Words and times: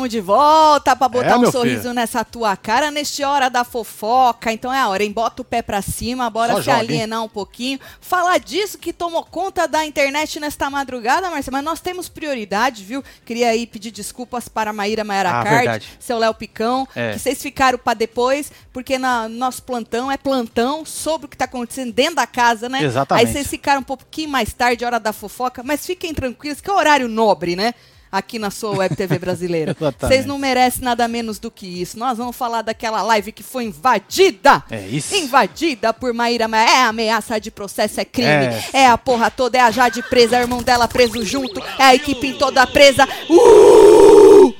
estamos 0.00 0.08
de 0.10 0.20
volta 0.20 0.96
pra 0.96 1.08
botar 1.08 1.30
É, 1.32 1.36
um 1.36 1.50
sorriso 1.50 1.82
filho. 1.82 1.94
nessa 1.94 2.24
tua 2.24 2.56
cara 2.56 2.90
neste 2.90 3.22
hora 3.22 3.48
da 3.48 3.64
fofoca. 3.64 4.52
Então 4.52 4.72
é 4.72 4.80
a 4.80 4.88
hora, 4.88 5.02
hein? 5.04 5.12
Bota 5.12 5.42
o 5.42 5.44
pé 5.44 5.60
pra 5.62 5.82
cima, 5.82 6.28
bora 6.30 6.52
Só 6.54 6.58
se 6.60 6.64
joga, 6.66 6.78
hein? 6.78 6.84
alienar 6.88 7.22
um 7.22 7.28
pouquinho. 7.28 7.78
Falar 8.00 8.38
disso 8.38 8.78
que 8.78 8.92
tomou 8.92 9.24
conta 9.24 9.66
da 9.68 9.84
internet 9.84 10.40
nesta 10.40 10.70
madrugada, 10.70 11.30
Marcelo. 11.30 11.52
Mas 11.56 11.64
nós 11.64 11.80
temos 11.80 12.08
prioridade, 12.08 12.84
viu? 12.84 13.02
Queria 13.24 13.48
aí 13.50 13.66
pedir 13.66 13.90
desculpas 13.90 14.48
para 14.48 14.70
a 14.70 14.72
Maíra 14.72 15.04
Maera 15.04 15.40
Ah, 15.40 15.44
Card, 15.44 15.86
seu 15.98 16.18
Léo 16.18 16.34
Picão, 16.34 16.86
É. 16.94 17.12
que 17.12 17.18
vocês 17.18 17.40
ficaram 17.42 17.78
pra 17.78 17.94
depois, 17.94 18.50
porque 18.72 18.98
na, 18.98 19.28
nosso 19.28 19.62
plantão 19.62 20.10
é 20.10 20.16
plantão 20.16 20.84
sobre 20.86 21.26
o 21.26 21.28
que 21.28 21.36
tá 21.36 21.44
acontecendo 21.44 21.92
dentro 21.92 22.16
da 22.16 22.26
casa, 22.26 22.68
né? 22.68 22.82
Exatamente. 22.82 23.26
Aí 23.26 23.32
vocês 23.32 23.46
ficaram 23.46 23.80
um 23.80 23.84
pouquinho 23.84 24.28
mais 24.30 24.52
tarde, 24.52 24.84
hora 24.84 24.98
da 25.00 25.12
fofoca, 25.12 25.62
mas 25.62 25.84
fiquem 25.84 26.14
tranquilos, 26.14 26.60
que 26.60 26.70
é 26.70 26.72
horário 26.72 27.08
nobre, 27.08 27.56
né? 27.56 27.74
Aqui 28.12 28.40
na 28.40 28.50
sua 28.50 28.76
Web 28.76 28.96
TV 28.96 29.18
brasileira. 29.20 29.76
Vocês 30.00 30.26
não 30.26 30.36
merecem 30.36 30.82
nada 30.82 31.06
menos 31.06 31.38
do 31.38 31.48
que 31.50 31.64
isso. 31.80 31.96
Nós 31.98 32.18
vamos 32.18 32.34
falar 32.34 32.62
daquela 32.62 33.02
live 33.02 33.30
que 33.30 33.42
foi 33.42 33.64
invadida. 33.64 34.64
É 34.68 34.80
isso. 34.88 35.14
Invadida 35.14 35.92
por 35.92 36.12
Maíra. 36.12 36.48
Ma- 36.48 36.58
É 36.58 36.82
ameaça 36.82 37.40
de 37.40 37.50
processo, 37.52 38.00
é 38.00 38.04
crime. 38.04 38.28
É. 38.28 38.64
É, 38.72 38.86
a 38.88 38.98
porra 38.98 39.30
toda, 39.30 39.58
é 39.58 39.60
a 39.60 39.70
Jade 39.70 40.02
presa, 40.02 40.36
é 40.36 40.40
o 40.40 40.42
irmão 40.42 40.60
dela 40.62 40.88
preso 40.88 41.24
junto, 41.24 41.60
é 41.78 41.82
a 41.84 41.94
equipe 41.94 42.32
toda 42.34 42.66
presa. 42.66 43.06
Uh! 43.28 44.52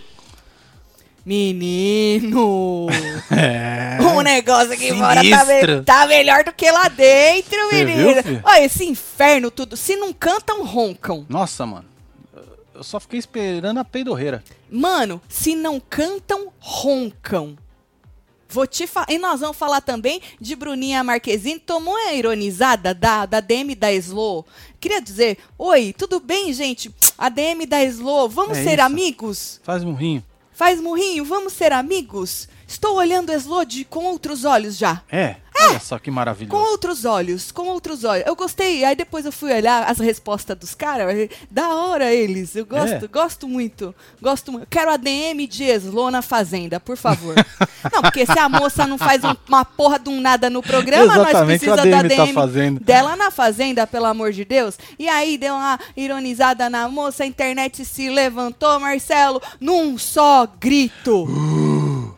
Menino! 1.26 2.86
É. 3.32 3.96
O 4.02 4.22
negócio 4.22 4.72
aqui 4.72 4.92
fora 4.92 5.22
tá, 5.30 5.44
me- 5.44 5.82
tá 5.82 6.06
melhor 6.08 6.42
do 6.42 6.52
que 6.52 6.68
lá 6.68 6.88
dentro, 6.88 7.56
menino. 7.72 8.40
Olha, 8.42 8.64
esse 8.64 8.84
inferno 8.84 9.52
tudo. 9.52 9.76
Se 9.76 9.94
não 9.94 10.12
cantam, 10.12 10.64
roncam. 10.64 11.24
Nossa, 11.28 11.64
mano. 11.64 11.84
Eu 12.80 12.84
só 12.84 12.98
fiquei 12.98 13.18
esperando 13.18 13.76
a 13.76 13.84
peidorreira. 13.84 14.42
Mano, 14.70 15.20
se 15.28 15.54
não 15.54 15.78
cantam, 15.78 16.50
roncam. 16.58 17.54
Vou 18.48 18.66
te 18.66 18.86
falar. 18.86 19.06
E 19.10 19.18
nós 19.18 19.40
vamos 19.40 19.58
falar 19.58 19.82
também 19.82 20.22
de 20.40 20.56
Bruninha 20.56 21.04
Marquezine. 21.04 21.60
Tomou 21.60 21.94
a 21.94 22.14
ironizada 22.14 22.94
da, 22.94 23.26
da 23.26 23.38
DM 23.40 23.74
da 23.74 23.92
Slow. 23.92 24.46
Queria 24.80 24.98
dizer, 24.98 25.36
oi, 25.58 25.92
tudo 25.92 26.20
bem, 26.20 26.54
gente? 26.54 26.90
A 27.18 27.28
DM 27.28 27.66
da 27.66 27.84
Slow, 27.84 28.30
vamos 28.30 28.56
É 28.56 28.64
ser 28.64 28.78
isso. 28.78 28.82
amigos? 28.82 29.60
Faz 29.62 29.84
um 29.84 29.92
rinho. 29.92 30.24
Faz 30.50 30.80
murrinho, 30.80 31.22
vamos 31.22 31.52
ser 31.52 31.72
amigos? 31.74 32.48
Estou 32.70 32.94
olhando 32.94 33.30
o 33.30 33.34
Slow 33.34 33.64
de, 33.64 33.84
com 33.84 34.04
outros 34.04 34.44
olhos 34.44 34.78
já. 34.78 35.02
É. 35.10 35.36
Olha 35.62 35.80
só 35.80 35.98
que 35.98 36.08
Com 36.08 36.14
maravilhoso. 36.14 36.56
outros 36.56 37.04
olhos, 37.04 37.50
com 37.52 37.66
outros 37.66 38.04
olhos. 38.04 38.24
Eu 38.26 38.34
gostei, 38.36 38.84
aí 38.84 38.94
depois 38.94 39.26
eu 39.26 39.32
fui 39.32 39.52
olhar 39.52 39.82
as 39.90 39.98
respostas 39.98 40.56
dos 40.56 40.72
caras. 40.74 41.28
Da 41.50 41.68
hora 41.74 42.14
eles, 42.14 42.54
eu 42.54 42.64
gosto, 42.64 43.04
É. 43.04 43.08
gosto 43.08 43.48
muito. 43.48 43.92
Gosto 44.22 44.52
muito. 44.52 44.68
Quero 44.68 44.90
a 44.90 44.96
DM 44.96 45.46
de 45.48 45.64
Eslo 45.64 46.10
na 46.12 46.22
Fazenda, 46.22 46.78
por 46.78 46.96
favor. 46.96 47.34
não, 47.92 48.00
porque 48.02 48.24
se 48.24 48.38
a 48.38 48.48
moça 48.48 48.86
não 48.86 48.96
faz 48.96 49.22
um- 49.24 49.34
uma 49.48 49.64
porra 49.64 49.98
de 49.98 50.08
um 50.08 50.20
nada 50.20 50.48
no 50.48 50.62
programa, 50.62 51.06
nós 51.16 51.28
Exatamente, 51.28 51.58
precisamos 51.66 51.80
a 51.94 52.02
da 52.02 52.08
DM 52.08 52.16
tá 52.16 52.40
fazendo. 52.40 52.80
dela 52.80 53.16
na 53.16 53.30
Fazenda, 53.32 53.86
pelo 53.86 54.06
amor 54.06 54.32
de 54.32 54.44
Deus. 54.44 54.78
E 54.98 55.08
aí 55.08 55.36
deu 55.36 55.54
uma 55.54 55.78
ironizada 55.96 56.70
na 56.70 56.88
moça, 56.88 57.24
a 57.24 57.26
internet 57.26 57.84
se 57.84 58.08
levantou, 58.08 58.78
Marcelo, 58.78 59.42
num 59.60 59.98
só 59.98 60.46
grito. 60.58 61.26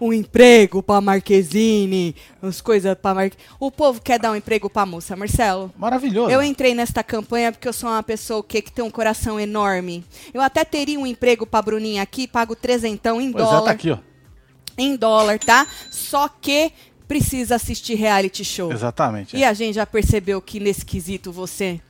um 0.02 0.12
emprego 0.12 0.82
pra 0.82 1.00
Marquezine, 1.00 2.16
as 2.42 2.60
coisas 2.60 2.96
pra 3.00 3.14
Mar... 3.14 3.30
O 3.60 3.70
povo 3.70 4.00
quer 4.00 4.18
dar 4.18 4.32
um 4.32 4.36
emprego 4.36 4.68
pra 4.68 4.84
moça, 4.84 5.14
Marcelo. 5.14 5.72
Maravilhoso. 5.78 6.28
Eu 6.28 6.42
entrei 6.42 6.74
nesta 6.74 7.04
campanha 7.04 7.52
porque 7.52 7.68
eu 7.68 7.72
sou 7.72 7.88
uma 7.88 8.02
pessoa 8.02 8.40
o 8.40 8.42
quê? 8.42 8.60
que 8.60 8.72
tem 8.72 8.84
um 8.84 8.90
coração 8.90 9.38
enorme. 9.38 10.04
Eu 10.34 10.40
até 10.40 10.64
teria 10.64 10.98
um 10.98 11.06
emprego 11.06 11.46
pra 11.46 11.62
Bruninha 11.62 12.02
aqui, 12.02 12.26
pago 12.26 12.56
trezentão 12.56 13.20
em 13.20 13.30
Pois 13.30 13.44
é, 13.44 13.46
dólar. 13.46 13.64
tá 13.64 13.70
aqui, 13.70 13.90
ó. 13.92 13.98
Em 14.76 14.96
dólar, 14.96 15.38
tá? 15.38 15.68
Só 15.88 16.28
que 16.28 16.72
precisa 17.06 17.54
assistir 17.54 17.94
reality 17.94 18.44
show. 18.44 18.72
Exatamente. 18.72 19.36
E 19.36 19.44
é. 19.44 19.48
a 19.48 19.52
gente 19.52 19.76
já 19.76 19.86
percebeu 19.86 20.42
que 20.42 20.58
nesse 20.58 20.84
quesito 20.84 21.30
você 21.30 21.80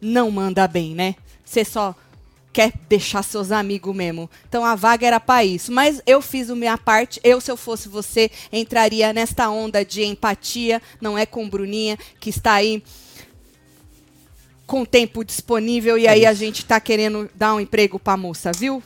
não 0.00 0.30
manda 0.30 0.66
bem, 0.66 0.94
né? 0.94 1.16
Você 1.44 1.64
só 1.66 1.94
quer 2.58 2.72
deixar 2.88 3.22
seus 3.22 3.52
amigos 3.52 3.94
mesmo. 3.94 4.28
Então 4.48 4.64
a 4.64 4.74
vaga 4.74 5.06
era 5.06 5.20
pra 5.20 5.44
isso. 5.44 5.70
Mas 5.70 6.02
eu 6.04 6.20
fiz 6.20 6.50
a 6.50 6.56
minha 6.56 6.76
parte. 6.76 7.20
Eu, 7.22 7.40
se 7.40 7.48
eu 7.48 7.56
fosse 7.56 7.88
você, 7.88 8.32
entraria 8.52 9.12
nesta 9.12 9.48
onda 9.48 9.84
de 9.84 10.02
empatia. 10.02 10.82
Não 11.00 11.16
é 11.16 11.24
com 11.24 11.48
Bruninha, 11.48 11.96
que 12.18 12.30
está 12.30 12.54
aí 12.54 12.82
com 14.66 14.84
tempo 14.84 15.22
disponível. 15.22 15.96
E 15.96 16.08
É 16.08 16.10
aí 16.10 16.26
a 16.26 16.34
gente 16.34 16.64
tá 16.64 16.80
querendo 16.80 17.30
dar 17.32 17.54
um 17.54 17.60
emprego 17.60 17.96
pra 17.96 18.16
moça, 18.16 18.50
viu? 18.50 18.82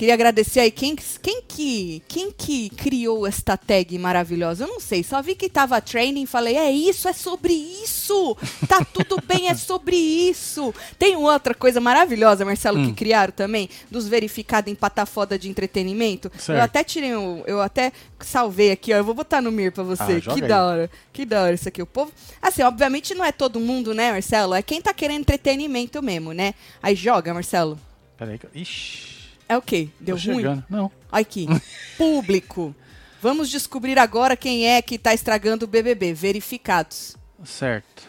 Queria 0.00 0.14
agradecer 0.14 0.60
aí 0.60 0.70
quem, 0.70 0.96
quem 0.96 1.42
que 1.46 2.02
quem 2.08 2.32
que 2.32 2.70
criou 2.70 3.26
esta 3.26 3.54
tag 3.54 3.98
maravilhosa. 3.98 4.64
Eu 4.64 4.68
não 4.68 4.80
sei, 4.80 5.02
só 5.04 5.20
vi 5.20 5.34
que 5.34 5.46
tava 5.46 5.78
training, 5.78 6.24
falei, 6.24 6.56
é 6.56 6.72
isso, 6.72 7.06
é 7.06 7.12
sobre 7.12 7.52
isso. 7.52 8.34
Tá 8.66 8.82
tudo 8.82 9.20
bem, 9.26 9.48
é 9.50 9.54
sobre 9.54 9.94
isso. 9.96 10.74
Tem 10.98 11.16
outra 11.16 11.52
coisa 11.54 11.82
maravilhosa, 11.82 12.46
Marcelo, 12.46 12.78
Hum. 12.78 12.86
que 12.86 12.92
criaram 12.94 13.30
também, 13.30 13.68
dos 13.90 14.08
verificados 14.08 14.72
em 14.72 14.74
patafoda 14.74 15.38
de 15.38 15.50
entretenimento. 15.50 16.28
Eu 16.34 16.40
Certo. 16.40 16.62
até 16.62 16.82
tirei 16.82 17.14
um, 17.14 17.42
eu 17.46 17.60
até 17.60 17.92
salvei 18.20 18.70
aqui, 18.70 18.94
ó, 18.94 18.96
eu 18.96 19.04
vou 19.04 19.12
botar 19.12 19.42
no 19.42 19.52
mir 19.52 19.70
pra 19.70 19.84
você. 19.84 20.02
Ah, 20.02 20.20
que 20.34 20.42
aí. 20.42 20.48
da 20.48 20.64
hora. 20.64 20.90
Que 21.12 21.26
da 21.26 21.42
hora 21.42 21.52
isso 21.54 21.68
aqui. 21.68 21.82
O 21.82 21.86
povo, 21.86 22.10
assim, 22.40 22.62
obviamente 22.62 23.14
não 23.14 23.22
é 23.22 23.32
todo 23.32 23.60
mundo, 23.60 23.92
né, 23.92 24.12
Marcelo? 24.12 24.54
É 24.54 24.62
quem 24.62 24.80
tá 24.80 24.94
querendo 24.94 25.20
entretenimento 25.20 26.02
mesmo, 26.02 26.32
né? 26.32 26.54
Aí 26.82 26.94
joga, 26.94 27.34
Marcelo. 27.34 27.78
Peraí. 28.16 28.38
que- 28.38 28.46
Ixi. 28.58 29.19
É 29.50 29.56
o 29.56 29.60
quê? 29.60 29.88
Deu 29.98 30.16
tô 30.16 30.26
ruim? 30.26 30.36
chegando. 30.36 30.64
Não. 30.70 30.92
Aqui, 31.10 31.48
público. 31.98 32.72
Vamos 33.20 33.50
descobrir 33.50 33.98
agora 33.98 34.36
quem 34.36 34.68
é 34.68 34.80
que 34.80 34.96
tá 34.96 35.12
estragando 35.12 35.64
o 35.64 35.68
BBB. 35.68 36.14
Verificados. 36.14 37.16
Certo. 37.44 38.08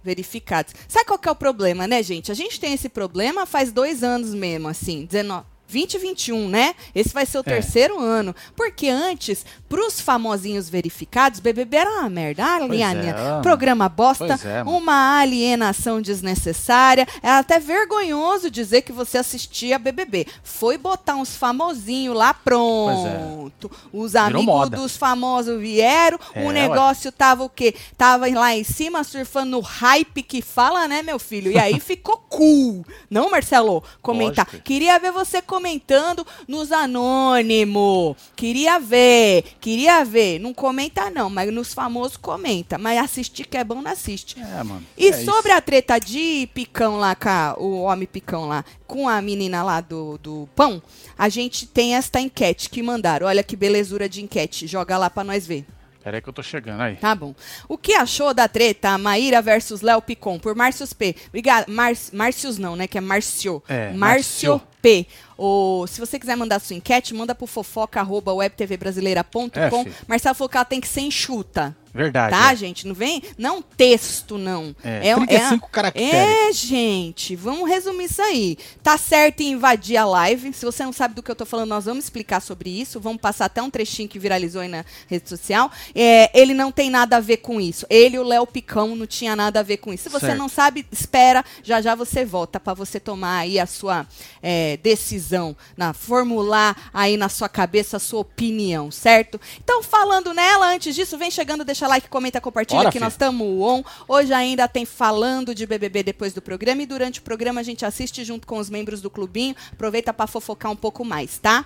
Verificados. 0.00 0.74
Sabe 0.86 1.06
qual 1.06 1.18
que 1.18 1.28
é 1.28 1.32
o 1.32 1.34
problema, 1.34 1.88
né, 1.88 2.00
gente? 2.04 2.30
A 2.30 2.36
gente 2.36 2.60
tem 2.60 2.72
esse 2.72 2.88
problema 2.88 3.46
faz 3.46 3.72
dois 3.72 4.04
anos 4.04 4.32
mesmo, 4.32 4.68
assim, 4.68 5.06
19, 5.06 5.44
20 5.68 5.94
e 5.94 5.98
21, 5.98 6.48
né? 6.48 6.74
Esse 6.94 7.10
vai 7.10 7.26
ser 7.26 7.36
o 7.38 7.40
É. 7.40 7.44
terceiro 7.44 8.00
ano. 8.00 8.34
Porque 8.56 8.88
antes, 8.88 9.44
pros 9.68 10.00
famosinhos 10.00 10.68
verificados, 10.70 11.40
BBB 11.40 11.76
era 11.76 11.90
uma 12.00 12.08
merda. 12.08 12.44
Ah, 12.44 12.56
Pois 12.60 12.70
Liane, 12.70 13.08
é. 13.08 13.40
programa 13.42 13.88
bosta, 13.88 14.38
é, 14.44 14.62
uma 14.64 15.20
alienação 15.20 16.00
desnecessária. 16.00 17.06
É 17.22 17.30
até 17.30 17.58
vergonhoso 17.60 18.50
dizer 18.50 18.82
que 18.82 18.92
você 18.92 19.18
assistia 19.18 19.78
BBB. 19.78 20.26
Foi 20.42 20.78
botar 20.78 21.16
uns 21.16 21.36
famosinhos 21.36 22.16
lá, 22.16 22.32
pronto. 22.32 23.70
Os 23.92 24.14
amigos 24.16 24.70
dos 24.70 24.96
famosos 24.96 25.60
vieram, 25.60 26.18
É, 26.34 26.42
o 26.44 26.46
ué. 26.48 26.52
negócio 26.52 27.12
tava 27.12 27.44
o 27.44 27.48
quê? 27.48 27.74
Tava 27.96 28.26
lá 28.32 28.54
em 28.56 28.64
cima 28.64 29.04
surfando 29.04 29.50
no 29.50 29.60
hype 29.60 30.22
que 30.22 30.40
fala, 30.40 30.88
né, 30.88 31.02
meu 31.02 31.18
filho? 31.18 31.50
E 31.52 31.58
aí 31.58 31.78
ficou 31.80 32.16
cool. 32.28 32.84
Não, 33.10 33.30
Marcelo? 33.30 33.82
Comentar. 34.00 34.46
Lógico. 34.46 34.62
Queria 34.64 34.98
ver 34.98 35.12
você 35.12 35.42
comentando 35.58 36.24
nos 36.46 36.70
anônimos. 36.70 38.16
Queria 38.36 38.78
ver, 38.78 39.42
queria 39.60 40.04
ver. 40.04 40.38
Não 40.38 40.54
comenta 40.54 41.10
não, 41.10 41.28
mas 41.28 41.52
nos 41.52 41.74
famosos 41.74 42.16
comenta. 42.16 42.78
Mas 42.78 42.98
assistir 42.98 43.46
que 43.46 43.56
é 43.56 43.64
bom, 43.64 43.82
não 43.82 43.90
assiste. 43.90 44.36
É, 44.40 44.62
mano. 44.62 44.84
E 44.96 45.08
é 45.08 45.12
sobre 45.24 45.50
isso. 45.50 45.58
a 45.58 45.60
treta 45.60 45.98
de 45.98 46.48
picão 46.54 46.98
lá, 46.98 47.16
a- 47.20 47.56
o 47.58 47.80
homem 47.82 48.06
picão 48.06 48.46
lá, 48.46 48.64
com 48.86 49.08
a 49.08 49.20
menina 49.20 49.62
lá 49.62 49.80
do, 49.80 50.16
do 50.18 50.48
pão, 50.54 50.80
a 51.18 51.28
gente 51.28 51.66
tem 51.66 51.94
esta 51.96 52.20
enquete 52.20 52.70
que 52.70 52.82
mandaram. 52.82 53.26
Olha 53.26 53.42
que 53.42 53.56
belezura 53.56 54.08
de 54.08 54.22
enquete. 54.22 54.66
Joga 54.66 54.96
lá 54.96 55.10
pra 55.10 55.24
nós 55.24 55.46
ver. 55.46 55.66
Peraí 56.08 56.22
que 56.22 56.28
eu 56.30 56.32
tô 56.32 56.42
chegando 56.42 56.80
aí. 56.80 56.96
Tá 56.96 57.14
bom. 57.14 57.34
O 57.68 57.76
que 57.76 57.92
achou 57.92 58.32
da 58.32 58.48
treta 58.48 58.96
Maíra 58.96 59.42
versus 59.42 59.82
Léo 59.82 60.00
Picon 60.00 60.38
por 60.38 60.54
Márcios 60.54 60.94
P? 60.94 61.14
Obrigada. 61.26 61.70
Mar 61.70 61.92
Márcios 62.14 62.56
não, 62.56 62.74
né? 62.74 62.86
Que 62.86 62.96
é 62.96 63.00
Márcio. 63.02 63.62
É, 63.68 63.92
Márcio 63.92 64.52
Márcio. 64.52 64.68
P. 64.80 65.06
Ou, 65.36 65.86
se 65.86 66.00
você 66.00 66.18
quiser 66.18 66.34
mandar 66.34 66.60
sua 66.60 66.76
enquete, 66.76 67.12
manda 67.12 67.34
pro 67.34 67.46
fofoca.webtvbrasileira.com. 67.46 69.50
É. 69.54 69.70
Marcelo 70.06 70.34
falou 70.34 70.48
que 70.48 70.56
ela 70.56 70.64
tem 70.64 70.80
que 70.80 70.88
ser 70.88 71.02
enxuta. 71.02 71.76
Verdade. 71.98 72.30
Tá, 72.34 72.52
é. 72.52 72.56
gente? 72.56 72.86
Não 72.86 72.94
vem. 72.94 73.22
Não 73.36 73.60
texto, 73.60 74.38
não. 74.38 74.74
É, 74.84 75.14
um- 75.16 75.26
35 75.26 75.68
caracteres. 75.68 76.12
É, 76.14 76.52
gente. 76.52 77.34
Vamos 77.34 77.68
resumir 77.68 78.04
isso 78.04 78.22
aí. 78.22 78.56
Tá 78.82 78.96
certo 78.96 79.40
em 79.40 79.52
invadir 79.52 79.96
a 79.96 80.04
live. 80.04 80.52
Se 80.52 80.64
você 80.64 80.84
não 80.84 80.92
sabe 80.92 81.14
do 81.14 81.22
que 81.22 81.30
eu 81.30 81.34
tô 81.36 81.44
falando, 81.44 81.70
nós 81.70 81.86
vamos 81.86 82.04
explicar 82.04 82.40
sobre 82.40 82.70
isso. 82.70 83.00
Vamos 83.00 83.20
passar 83.20 83.46
até 83.46 83.60
um 83.60 83.68
trechinho 83.70 84.08
que 84.08 84.18
viralizou 84.18 84.60
aí 84.60 84.68
na 84.68 84.84
rede 85.08 85.28
social. 85.28 85.70
É, 85.94 86.30
ele 86.38 86.54
não 86.54 86.70
tem 86.70 86.88
nada 86.88 87.16
a 87.16 87.20
ver 87.20 87.38
com 87.38 87.60
isso. 87.60 87.84
Ele 87.90 88.14
e 88.16 88.18
o 88.20 88.22
Léo 88.22 88.46
Picão 88.46 88.94
não 88.94 89.06
tinha 89.06 89.34
nada 89.34 89.58
a 89.58 89.62
ver 89.64 89.78
com 89.78 89.92
isso. 89.92 90.04
Se 90.04 90.08
você 90.08 90.26
Certo. 90.26 90.38
não 90.38 90.48
sabe, 90.48 90.86
espera. 90.92 91.44
Já 91.64 91.80
já 91.80 91.94
você 91.96 92.24
volta 92.24 92.60
pra 92.60 92.74
você 92.74 93.00
tomar 93.00 93.38
aí 93.38 93.58
a 93.58 93.66
sua 93.66 94.06
é, 94.40 94.76
decisão, 94.76 95.56
na 95.76 95.92
formular 95.92 96.90
aí 96.94 97.16
na 97.16 97.28
sua 97.28 97.48
cabeça 97.48 97.96
a 97.96 98.00
sua 98.00 98.20
opinião, 98.20 98.90
certo? 98.90 99.40
Então, 99.62 99.82
falando 99.82 100.32
nela, 100.32 100.68
antes 100.72 100.94
disso, 100.94 101.18
vem 101.18 101.30
chegando, 101.30 101.64
deixa 101.64 101.87
like, 101.88 102.08
comenta, 102.08 102.40
compartilha, 102.40 102.78
Bora, 102.80 102.88
que 102.90 102.98
filho. 102.98 103.04
nós 103.04 103.14
estamos 103.14 103.46
on. 103.60 103.82
Hoje 104.06 104.32
ainda 104.32 104.68
tem 104.68 104.84
falando 104.84 105.54
de 105.54 105.66
BBB 105.66 106.02
depois 106.02 106.32
do 106.32 106.40
programa 106.42 106.82
e 106.82 106.86
durante 106.86 107.20
o 107.20 107.22
programa 107.22 107.60
a 107.60 107.64
gente 107.64 107.84
assiste 107.84 108.24
junto 108.24 108.46
com 108.46 108.58
os 108.58 108.70
membros 108.70 109.00
do 109.00 109.10
clubinho. 109.10 109.56
Aproveita 109.72 110.12
pra 110.12 110.26
fofocar 110.26 110.70
um 110.70 110.76
pouco 110.76 111.04
mais, 111.04 111.38
tá? 111.38 111.64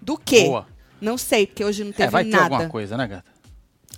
Do 0.00 0.16
quê? 0.18 0.44
Boa. 0.46 0.66
Não 1.00 1.16
sei, 1.16 1.46
porque 1.46 1.64
hoje 1.64 1.84
não 1.84 1.92
teve 1.92 2.04
É, 2.04 2.10
vai 2.10 2.24
ter 2.24 2.30
nada. 2.30 2.54
alguma 2.56 2.68
coisa, 2.68 2.96
né, 2.96 3.06
gata? 3.06 3.24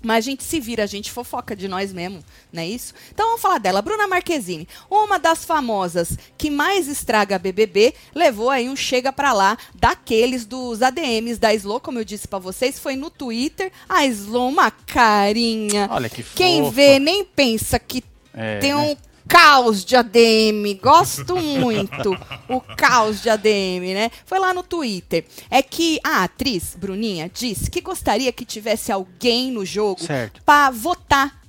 Mas 0.02 0.16
a 0.18 0.30
gente 0.30 0.42
se 0.42 0.58
vira, 0.58 0.82
a 0.82 0.86
gente 0.86 1.10
fofoca 1.12 1.54
de 1.54 1.68
nós 1.68 1.92
mesmo, 1.92 2.22
não 2.52 2.62
é 2.62 2.66
isso? 2.66 2.92
Então 3.12 3.26
vamos 3.26 3.40
falar 3.40 3.58
dela. 3.58 3.80
Bruna 3.82 4.06
Marquezine, 4.06 4.66
uma 4.90 5.18
das 5.18 5.44
famosas 5.44 6.16
que 6.36 6.50
mais 6.50 6.88
estraga 6.88 7.38
BBB, 7.38 7.94
levou 8.14 8.50
aí 8.50 8.68
um 8.68 8.74
chega 8.76 9.12
pra 9.12 9.32
lá 9.32 9.56
daqueles 9.74 10.44
dos 10.44 10.82
ADMs 10.82 11.38
da 11.38 11.54
Slow, 11.54 11.80
como 11.80 11.98
eu 11.98 12.04
disse 12.04 12.26
pra 12.26 12.38
vocês, 12.38 12.78
foi 12.78 12.96
no 12.96 13.10
Twitter. 13.10 13.70
A 13.88 14.04
Slow, 14.06 14.48
uma 14.48 14.70
carinha. 14.70 15.88
Olha 15.90 16.08
que 16.08 16.22
Quem 16.22 16.60
fofa. 16.62 16.72
vê 16.74 16.98
nem 16.98 17.24
pensa 17.24 17.78
que 17.78 18.02
É, 18.34 18.58
tem 18.58 18.74
né? 18.74 18.96
Caos 19.28 19.84
de 19.84 19.96
ADM. 19.96 20.78
Gosto 20.82 21.36
muito. 21.36 22.12
o 22.48 22.60
caos 22.60 23.22
de 23.22 23.30
ADM, 23.30 23.94
né? 23.94 24.10
Foi 24.26 24.38
lá 24.38 24.52
no 24.54 24.62
Twitter. 24.62 25.24
É 25.50 25.62
que 25.62 25.98
a 26.04 26.24
atriz, 26.24 26.74
Bruninha, 26.78 27.30
disse 27.32 27.70
que 27.70 27.80
gostaria 27.80 28.32
que 28.32 28.44
tivesse 28.44 28.90
alguém 28.92 29.50
no 29.50 29.64
jogo 29.64 30.00
pra 30.44 30.70
votar 30.70 31.40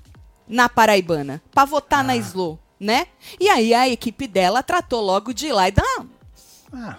na 0.47 0.67
Paraibana. 0.69 1.41
Pra 1.51 1.65
votar 1.65 1.99
Ah. 2.01 2.03
na 2.03 2.15
Slow, 2.17 2.59
né? 2.79 3.07
E 3.39 3.49
aí 3.49 3.73
a 3.73 3.87
equipe 3.89 4.27
dela 4.27 4.61
tratou 4.63 5.01
logo 5.01 5.33
de 5.33 5.47
ir 5.47 5.53
lá 5.53 5.67
e 5.67 5.71
dar 5.71 6.05
Ah, 6.73 6.97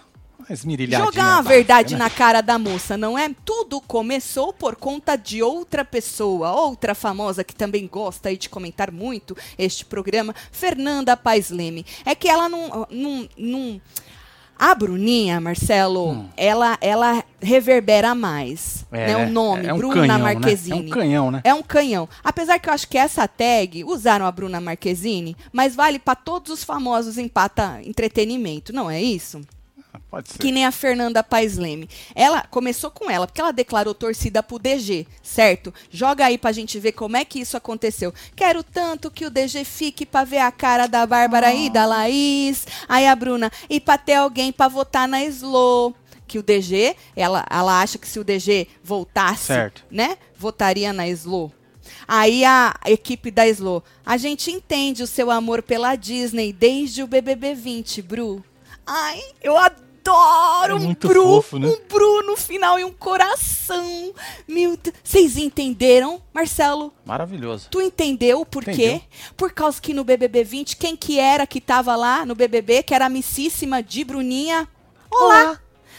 esmirilhadinha 0.50 1.06
Jogar 1.06 1.37
básica, 1.37 1.55
verdade 1.55 1.94
né? 1.94 1.99
na 1.99 2.11
cara 2.11 2.41
da 2.41 2.58
moça, 2.58 2.96
não 2.96 3.19
é? 3.19 3.31
Tudo 3.44 3.81
começou 3.81 4.52
por 4.52 4.76
conta 4.76 5.17
de 5.17 5.43
outra 5.43 5.85
pessoa, 5.85 6.52
outra 6.52 6.94
famosa 6.94 7.44
que 7.44 7.55
também 7.55 7.87
gosta 7.87 8.29
aí 8.29 8.37
de 8.37 8.49
comentar 8.49 8.91
muito 8.91 9.37
este 9.58 9.85
programa, 9.85 10.35
Fernanda 10.52 11.17
Paes 11.17 11.50
Leme. 11.50 11.85
É 12.05 12.14
que 12.14 12.29
ela 12.29 12.49
não. 12.49 12.87
não, 12.91 13.29
não 13.37 13.81
a 14.58 14.75
Bruninha, 14.75 15.41
Marcelo, 15.41 16.12
Hum. 16.12 16.29
ela, 16.37 16.79
ela 16.81 17.25
reverbera 17.40 18.14
mais. 18.14 18.87
É, 18.93 19.08
né? 19.08 19.26
O 19.26 19.31
nome, 19.31 19.67
é 19.67 19.75
um 19.75 19.76
Bruna 19.76 19.94
canhão, 19.94 20.19
né? 20.19 20.23
Marquezine. 20.23 20.79
É 20.79 20.82
um 20.82 20.88
canhão, 20.90 21.31
né? 21.31 21.40
É 21.44 21.55
um 21.55 21.62
canhão. 21.62 22.08
Apesar 22.23 22.58
que 22.58 22.69
eu 22.69 22.73
acho 22.73 22.88
que 22.88 22.97
essa 22.97 23.26
tag 23.26 23.85
usaram 23.85 24.25
a 24.25 24.32
Bruna 24.32 24.61
Marquezine, 24.61 25.37
mas 25.52 25.75
vale 25.75 25.99
para 25.99 26.14
todos 26.14 26.52
os 26.52 26.64
famosos 26.64 27.19
empata 27.19 27.81
entretenimento, 27.85 28.73
não 28.73 28.90
é 28.90 29.02
isso? 29.02 29.40
Pode 30.11 30.31
ser. 30.31 30.38
Que 30.38 30.52
nem 30.52 30.64
a 30.64 30.70
Fernanda 30.73 31.23
Paes 31.23 31.56
Leme. 31.56 31.88
Ela 32.14 32.43
começou 32.43 32.91
com 32.91 33.11
ela, 33.11 33.26
porque 33.26 33.41
ela 33.41 33.52
declarou 33.52 33.94
torcida 33.94 34.43
pro 34.43 34.58
DG, 34.58 35.06
certo? 35.23 35.73
Joga 35.91 36.26
aí 36.26 36.38
pra 36.38 36.52
gente 36.52 36.79
ver 36.79 36.93
como 36.93 37.17
é 37.17 37.25
que 37.25 37.41
isso 37.41 37.56
aconteceu. 37.56 38.12
Quero 38.37 38.62
tanto 38.62 39.11
que 39.11 39.25
o 39.26 39.31
DG 39.31 39.64
fique 39.64 40.05
pra 40.06 40.25
ver 40.25 40.38
a 40.38 40.52
cara 40.52 40.87
da 40.87 41.06
Bárbara 41.06 41.52
e 41.55 41.69
da 41.70 41.87
Laís. 41.87 42.67
Aí 42.88 43.06
a 43.06 43.14
Bruna, 43.17 43.50
e 43.69 43.81
pra 43.81 43.99
ter 43.99 44.14
alguém 44.14 44.52
pra 44.52 44.69
votar 44.69 45.06
na 45.08 45.25
Slow. 45.25 45.94
Que 46.26 46.38
o 46.38 46.43
DG, 46.43 46.97
ela, 47.14 47.44
ela 47.50 47.82
acha 47.82 47.99
que 47.99 48.08
se 48.08 48.19
o 48.19 48.25
DG 48.25 48.67
voltasse, 48.82 49.44
Certo. 49.47 49.85
né? 49.90 50.17
Votaria 50.37 50.93
na 50.93 51.06
Slow. 51.08 51.52
Aí 52.08 52.44
a 52.44 52.75
equipe 52.87 53.31
da 53.31 53.47
Slow, 53.47 53.82
a 54.05 54.17
gente 54.17 54.50
entende 54.50 55.02
o 55.02 55.06
seu 55.06 55.31
amor 55.31 55.62
pela 55.62 55.94
Disney 55.97 56.52
desde 56.52 57.02
o 57.02 57.06
BBB 57.06 57.55
20, 57.55 58.00
Bru. 58.02 58.43
Ai, 58.86 59.20
eu 59.42 59.56
adoro 59.56 59.84
É 60.72 60.75
um 60.75 60.94
Bru, 60.94 61.22
fofo, 61.25 61.58
né? 61.58 61.66
um 61.66 61.81
Bru 61.88 62.22
no 62.26 62.36
final 62.36 62.78
e 62.78 62.84
um 62.84 62.92
coração. 62.92 64.12
Meu 64.46 64.76
Deus, 64.76 64.94
vocês 65.02 65.36
entenderam, 65.38 66.20
Marcelo? 66.32 66.92
Maravilhoso. 67.04 67.69
Tu 67.70 67.81
entendeu 67.81 68.44
por 68.44 68.62
quê? 68.64 68.70
Entendeu. 68.72 69.02
Por 69.36 69.52
causa 69.52 69.81
que 69.81 69.94
no 69.94 70.04
BBB 70.04 70.44
20, 70.44 70.76
quem 70.76 70.96
que 70.96 71.19
era 71.19 71.46
que 71.46 71.60
tava 71.60 71.96
lá 71.96 72.26
no 72.26 72.34
BBB, 72.34 72.82
que 72.82 72.94
era 72.94 73.06
amicíssima 73.06 73.82
de 73.82 74.04
Bruninha? 74.04 74.69
Olá! 75.10 75.58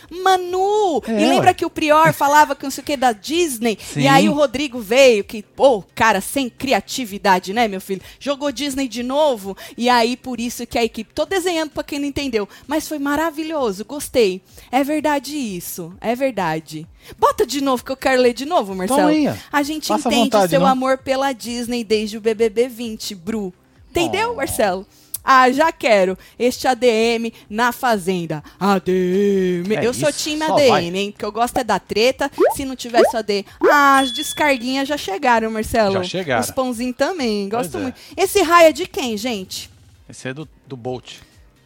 Manu! 0.09 1.01
É, 1.07 1.11
e 1.21 1.25
lembra 1.27 1.47
ué. 1.49 1.53
que 1.53 1.65
o 1.65 1.69
Prior 1.69 2.13
falava 2.13 2.55
que 2.55 2.63
não 2.63 2.71
sei 2.71 2.81
o 2.81 2.85
que 2.85 2.97
da 2.97 3.11
Disney? 3.11 3.77
E 3.95 4.01
Sim. 4.01 4.07
aí 4.07 4.27
o 4.29 4.33
Rodrigo 4.33 4.79
veio, 4.79 5.23
que, 5.23 5.41
pô, 5.41 5.83
cara, 5.95 6.19
sem 6.21 6.49
criatividade, 6.49 7.53
né, 7.53 7.67
meu 7.67 7.79
filho? 7.81 8.01
Jogou 8.19 8.51
Disney 8.51 8.87
de 8.87 9.03
novo. 9.03 9.55
E 9.77 9.87
aí, 9.89 10.15
por 10.17 10.39
isso 10.39 10.65
que 10.67 10.77
a 10.77 10.83
equipe. 10.83 11.13
Tô 11.13 11.25
desenhando 11.25 11.71
pra 11.71 11.83
quem 11.83 11.97
não 11.99 12.07
entendeu. 12.07 12.47
Mas 12.67 12.87
foi 12.87 12.99
maravilhoso, 12.99 13.85
gostei. 13.85 14.41
É 14.71 14.83
verdade 14.83 15.35
isso. 15.35 15.93
É 16.01 16.15
verdade. 16.15 16.85
Bota 17.17 17.45
de 17.45 17.61
novo 17.61 17.83
que 17.85 17.91
eu 17.91 17.97
quero 17.97 18.21
ler 18.21 18.33
de 18.33 18.45
novo, 18.45 18.75
Marcelo. 18.75 19.09
ó. 19.29 19.35
A 19.51 19.63
gente 19.63 19.91
à 19.91 19.95
entende 19.95 20.15
o 20.15 20.23
vontade, 20.23 20.49
seu 20.49 20.59
não? 20.59 20.67
amor 20.67 20.97
pela 20.97 21.31
Disney 21.31 21.83
desde 21.83 22.17
o 22.17 22.21
BBB 22.21 22.67
20, 22.67 23.15
Bru. 23.15 23.53
Entendeu, 23.91 24.31
Oh. 24.31 24.35
Marcelo? 24.35 24.85
Ah, 25.25 25.51
já 25.51 25.71
quero. 25.71 26.15
Este 26.37 26.67
ADM 26.67 27.31
na 27.49 27.71
Fazenda. 27.71 28.43
ADM. 28.59 29.73
É 29.75 29.85
eu 29.85 29.93
sou 29.93 30.11
time 30.13 30.43
ADM, 30.43 30.69
vai. 30.69 30.85
hein? 30.85 31.13
Que 31.17 31.25
eu 31.25 31.31
gosto 31.31 31.57
é 31.57 31.63
da 31.63 31.79
treta. 31.79 32.29
Se 32.55 32.63
não 32.63 32.75
tivesse 32.75 33.15
o 33.15 33.19
ADM. 33.19 33.43
Ah, 33.71 33.99
as 33.99 34.13
descarguinhas 34.13 34.87
já 34.87 34.97
chegaram, 34.97 35.49
Marcelo. 35.49 35.93
Já 35.95 36.03
chegaram. 36.03 36.41
Os 36.43 36.51
pãozinhos 36.51 36.95
também. 36.95 37.49
Gosto 37.49 37.71
Pois 37.71 37.81
é. 37.81 37.83
muito. 37.83 37.99
Esse 38.15 38.41
raio 38.41 38.67
é 38.69 38.71
de 38.71 38.85
quem, 38.85 39.17
gente? 39.17 39.69
Esse 40.07 40.27
é 40.29 40.33
do, 40.33 40.47
do 40.67 40.77
Bolt. 40.77 41.15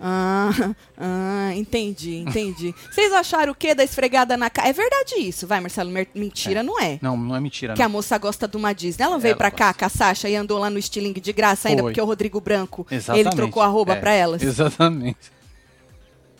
Ah, 0.02 0.50
ah, 0.98 1.52
entendi, 1.56 2.16
entendi. 2.18 2.74
Vocês 2.90 3.12
acharam 3.12 3.52
o 3.52 3.56
quê 3.56 3.76
da 3.76 3.84
esfregada 3.84 4.38
na 4.38 4.50
cara? 4.50 4.70
É 4.70 4.74
verdade 4.74 5.16
isso, 5.18 5.46
vai, 5.46 5.60
Marcelo? 5.60 5.92
Mentira, 6.16 6.64
não 6.64 6.80
é? 6.80 6.98
Não, 7.02 7.18
não 7.18 7.36
é 7.36 7.40
mentira, 7.42 7.74
Que 7.74 7.82
a 7.82 7.86
não. 7.86 7.92
moça 7.94 8.18
gosta 8.18 8.48
de 8.48 8.56
uma 8.56 8.72
Disney. 8.74 9.04
Ela 9.04 9.20
veio 9.20 9.32
Ela 9.34 9.38
pra 9.38 9.52
cá 9.52 9.66
gosta. 9.68 9.80
com 9.80 9.86
a 9.86 9.90
Sasha 9.90 10.30
e 10.30 10.36
andou 10.36 10.58
lá 10.58 10.70
no 10.70 10.80
estilingue 10.80 11.20
de 11.20 11.34
graça 11.34 11.68
ainda, 11.68 11.82
Foi. 11.82 11.92
porque 11.92 12.02
o 12.02 12.06
Rodrigo 12.06 12.40
Branco, 12.40 12.88
Exatamente. 12.90 13.28
ele 13.28 13.36
trocou 13.36 13.62
a 13.62 13.68
roupa 13.68 13.94
É, 13.94 13.96
pra 14.00 14.14
elas. 14.14 14.42
Exatamente. 14.42 15.32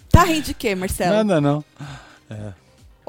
Tá 0.10 0.24
rindo 0.24 0.42
de 0.44 0.54
quê, 0.54 0.74
Marcelo? 0.74 1.16
Nada, 1.18 1.42
não. 1.42 1.64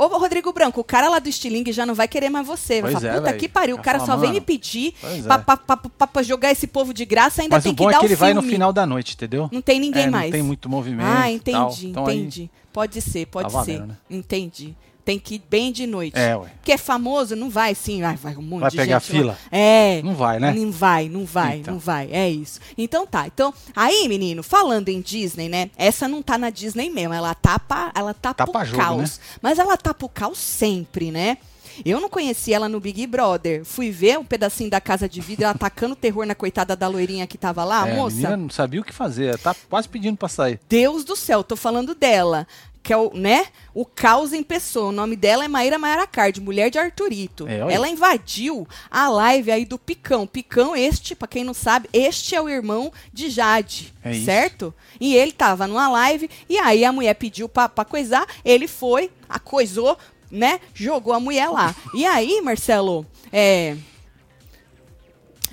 Ô, 0.03 0.19
Rodrigo 0.19 0.53
Branco, 0.53 0.81
o 0.81 0.85
cara 0.85 1.09
lá 1.11 1.19
do 1.19 1.29
estilingue 1.29 1.73
já 1.73 1.85
não 1.85 1.95
vai 1.95 2.09
querer 2.09 2.31
mais 2.31 2.47
você. 2.47 2.81
Vai 2.81 2.93
Pois 2.93 3.03
falar, 3.03 3.15
é, 3.15 3.19
puta 3.19 3.31
véi. 3.33 3.39
que 3.41 3.49
pariu, 3.49 3.77
o 3.77 3.83
cara 3.83 3.99
falar, 3.99 4.13
só 4.13 4.17
vem 4.17 4.29
mano, 4.31 4.41
me 4.41 4.47
pedir 4.47 4.95
pra, 5.25 5.35
é. 5.35 5.39
pra- 5.39 5.57
pra- 5.57 5.77
pra- 5.77 6.07
pra 6.07 6.23
jogar 6.23 6.51
esse 6.51 6.67
povo 6.67 6.95
de 6.95 7.05
graça, 7.05 7.43
ainda 7.43 7.57
Mas 7.57 7.65
tem 7.65 7.73
o 7.73 7.77
que 7.77 7.83
bom 7.85 7.91
dar 7.91 7.97
é 7.97 8.01
que 8.01 8.07
ele 8.07 8.17
vai 8.17 8.33
no 8.33 8.41
final 8.43 8.73
da 8.73 8.87
noite, 8.87 9.15
entendeu? 9.15 9.49
Não 9.53 9.61
tem 9.61 9.79
ninguém 9.79 10.05
É, 10.05 10.07
não 10.07 10.13
mais. 10.13 10.31
tem 10.31 10.43
muito 10.43 10.69
movimento 10.71 11.07
Ah, 11.07 11.31
entendi, 11.31 11.89
Então 11.89 12.07
aí- 12.07 12.17
entendi. 12.19 12.51
Pode 12.73 13.01
ser, 13.03 13.27
pode 13.27 13.53
Tá 13.53 13.65
ser. 13.65 13.73
valendo, 13.79 13.89
né? 13.89 13.97
Entendi. 14.09 14.75
Tem 15.11 15.19
que 15.19 15.35
ir 15.35 15.43
bem 15.51 15.73
de 15.73 15.89
noite. 15.89 16.17
É, 16.17 16.37
ué. 16.37 16.49
Porque 16.61 16.71
é 16.71 16.79
famoso, 16.79 17.35
não 17.35 17.51
vai 17.51 17.75
sim, 17.75 18.01
vai, 18.01 18.15
vai 18.15 18.37
um 18.37 18.43
monte 18.43 18.61
Vai 18.61 18.71
de 18.71 18.77
pegar 18.77 19.01
gente 19.01 19.11
fila? 19.11 19.37
É. 19.51 20.01
Não 20.05 20.15
vai, 20.15 20.39
né? 20.39 20.53
Não 20.53 20.71
vai, 20.71 21.09
não 21.09 21.25
vai, 21.25 21.59
Então. 21.59 21.75
não 21.75 21.81
vai. 21.81 22.09
É 22.13 22.31
isso. 22.31 22.61
Então 22.79 23.05
tá. 23.05 23.27
Então, 23.27 23.53
aí, 23.75 24.07
menino, 24.09 24.41
falando 24.45 24.89
em 24.89 25.01
Disney, 25.01 25.49
né? 25.49 25.69
Essa 25.77 26.07
não 26.07 26.23
tá 26.23 26.39
na 26.39 26.49
Disney 26.49 26.89
mesmo. 26.91 27.13
Ela 27.13 27.35
tá 27.35 27.59
pra, 27.59 27.91
ela 27.93 28.15
tá, 28.15 28.33
Tá 28.33 28.47
pro 28.47 28.65
jogo, 28.65 28.79
caos. 28.81 29.19
Mas 29.43 29.59
ela 29.59 29.77
tá 29.77 29.93
pro 29.93 30.09
caos 30.09 30.39
sempre, 30.39 31.11
né? 31.11 31.39
Eu 31.85 32.01
não 32.01 32.09
conheci 32.11 32.53
ela 32.53 32.69
no 32.69 32.79
Big 32.79 33.07
Brother. 33.07 33.65
Fui 33.65 33.91
ver 33.91 34.19
um 34.19 34.25
pedacinho 34.25 34.69
da 34.69 34.81
casa 34.81 35.09
de 35.09 35.21
vidro, 35.21 35.45
ela 35.45 35.55
atacando 35.55 35.97
terror 35.97 36.27
na 36.27 36.35
coitada 36.35 36.77
da 36.77 36.87
loirinha 36.89 37.27
que 37.27 37.39
tava 37.39 37.65
lá, 37.65 37.87
É, 37.89 37.91
a 37.91 37.95
a 37.95 37.97
moça. 37.97 38.15
menina 38.17 38.37
não 38.37 38.51
sabia 38.51 38.81
o 38.81 38.85
que 38.85 38.93
fazer. 38.93 39.37
Tá 39.39 39.57
quase 39.69 39.89
pedindo 39.89 40.17
pra 40.17 40.29
sair. 40.29 40.61
Deus 40.69 41.03
do 41.05 41.17
céu, 41.17 41.43
tô 41.43 41.57
falando 41.57 41.95
dela. 41.95 42.47
Que 42.83 42.93
é 42.93 42.97
o, 42.97 43.13
né? 43.15 43.47
O 43.75 43.85
caos 43.85 44.33
em 44.33 44.43
pessoa. 44.43 44.89
O 44.89 44.93
nome 44.93 45.15
dela 45.15 45.45
é 45.45 45.49
Maíra 45.49 45.79
Maiara 45.79 46.07
Card, 46.07 46.41
mulher 46.41 46.71
de 46.71 46.79
Arthurito. 46.79 47.47
É. 47.47 47.59
Ela 47.73 47.89
invadiu 47.89 48.67
a 48.91 49.09
live 49.09 49.51
aí 49.51 49.65
do 49.65 49.79
Picão. 49.79 50.27
Picão, 50.27 50.75
este, 50.75 51.15
pra 51.15 51.29
quem 51.29 51.45
não 51.45 51.53
sabe, 51.53 51.89
este 51.93 52.35
é 52.35 52.41
o 52.41 52.49
irmão 52.49 52.93
de 53.13 53.29
Jade. 53.29 53.93
É 54.03 54.15
certo? 54.15 54.75
E 54.99 55.15
ele 55.15 55.33
tava 55.33 55.67
numa 55.67 55.89
live, 55.89 56.31
e 56.49 56.59
aí 56.59 56.85
a 56.85 56.93
mulher 56.93 57.15
pediu 57.15 57.49
pra, 57.49 57.69
pra 57.69 57.85
coisar, 57.85 58.27
ele 58.45 58.67
foi, 58.67 59.11
a 59.29 59.39
coisou, 59.39 59.99
né? 60.31 60.61
Jogou 60.75 61.13
a 61.13 61.21
mulher 61.21 61.49
lá. 61.49 61.75
E 61.95 62.07
aí, 62.07 62.41
Marcelo, 62.41 63.07
é. 63.33 63.77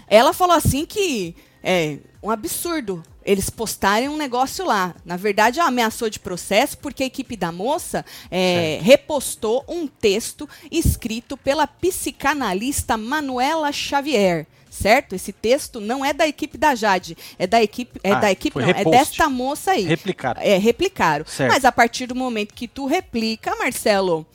Ela 0.08 0.32
falou 0.32 0.56
assim 0.56 0.86
que 0.86 1.36
é 1.62 1.98
um 2.24 2.30
absurdo 2.30 3.04
eles 3.28 3.50
postarem 3.50 4.08
um 4.08 4.16
negócio 4.16 4.66
lá. 4.66 4.96
Na 5.04 5.18
verdade, 5.18 5.60
ela 5.60 5.68
ameaçou 5.68 6.10
de 6.10 6.18
processo 6.18 6.78
porque 6.78 7.04
a 7.04 7.06
equipe 7.06 7.36
da 7.36 7.52
moça 7.52 8.06
é, 8.32 8.80
repostou 8.82 9.66
um 9.68 9.86
texto 9.86 10.48
escrito 10.72 11.36
pela 11.36 11.68
psicanalista 11.68 12.96
Manuela 12.96 13.70
Xavier. 13.74 14.48
Certo? 14.70 15.14
Esse 15.16 15.34
texto 15.34 15.82
não 15.82 16.06
é 16.06 16.14
da 16.14 16.28
equipe 16.28 16.56
da 16.58 16.76
Jade, 16.76 17.18
é 17.40 17.48
da 17.48 17.62
equipe, 17.62 18.00
é 18.04 18.12
Ah, 18.12 18.20
da 18.20 18.32
equipe 18.32 18.60
não, 18.60 18.70
é 18.70 18.86
desta 18.86 19.28
moça 19.28 19.72
aí. 19.72 19.86
Replicaram. 19.86 20.40
É, 20.42 20.58
replicaram. 20.58 21.26
Certo. 21.26 21.52
Mas 21.52 21.66
a 21.66 21.72
partir 21.72 22.06
do 22.06 22.14
momento 22.14 22.54
que 22.54 22.68
tu 22.68 22.86
replica, 22.86 23.56
Marcelo, 23.56 24.26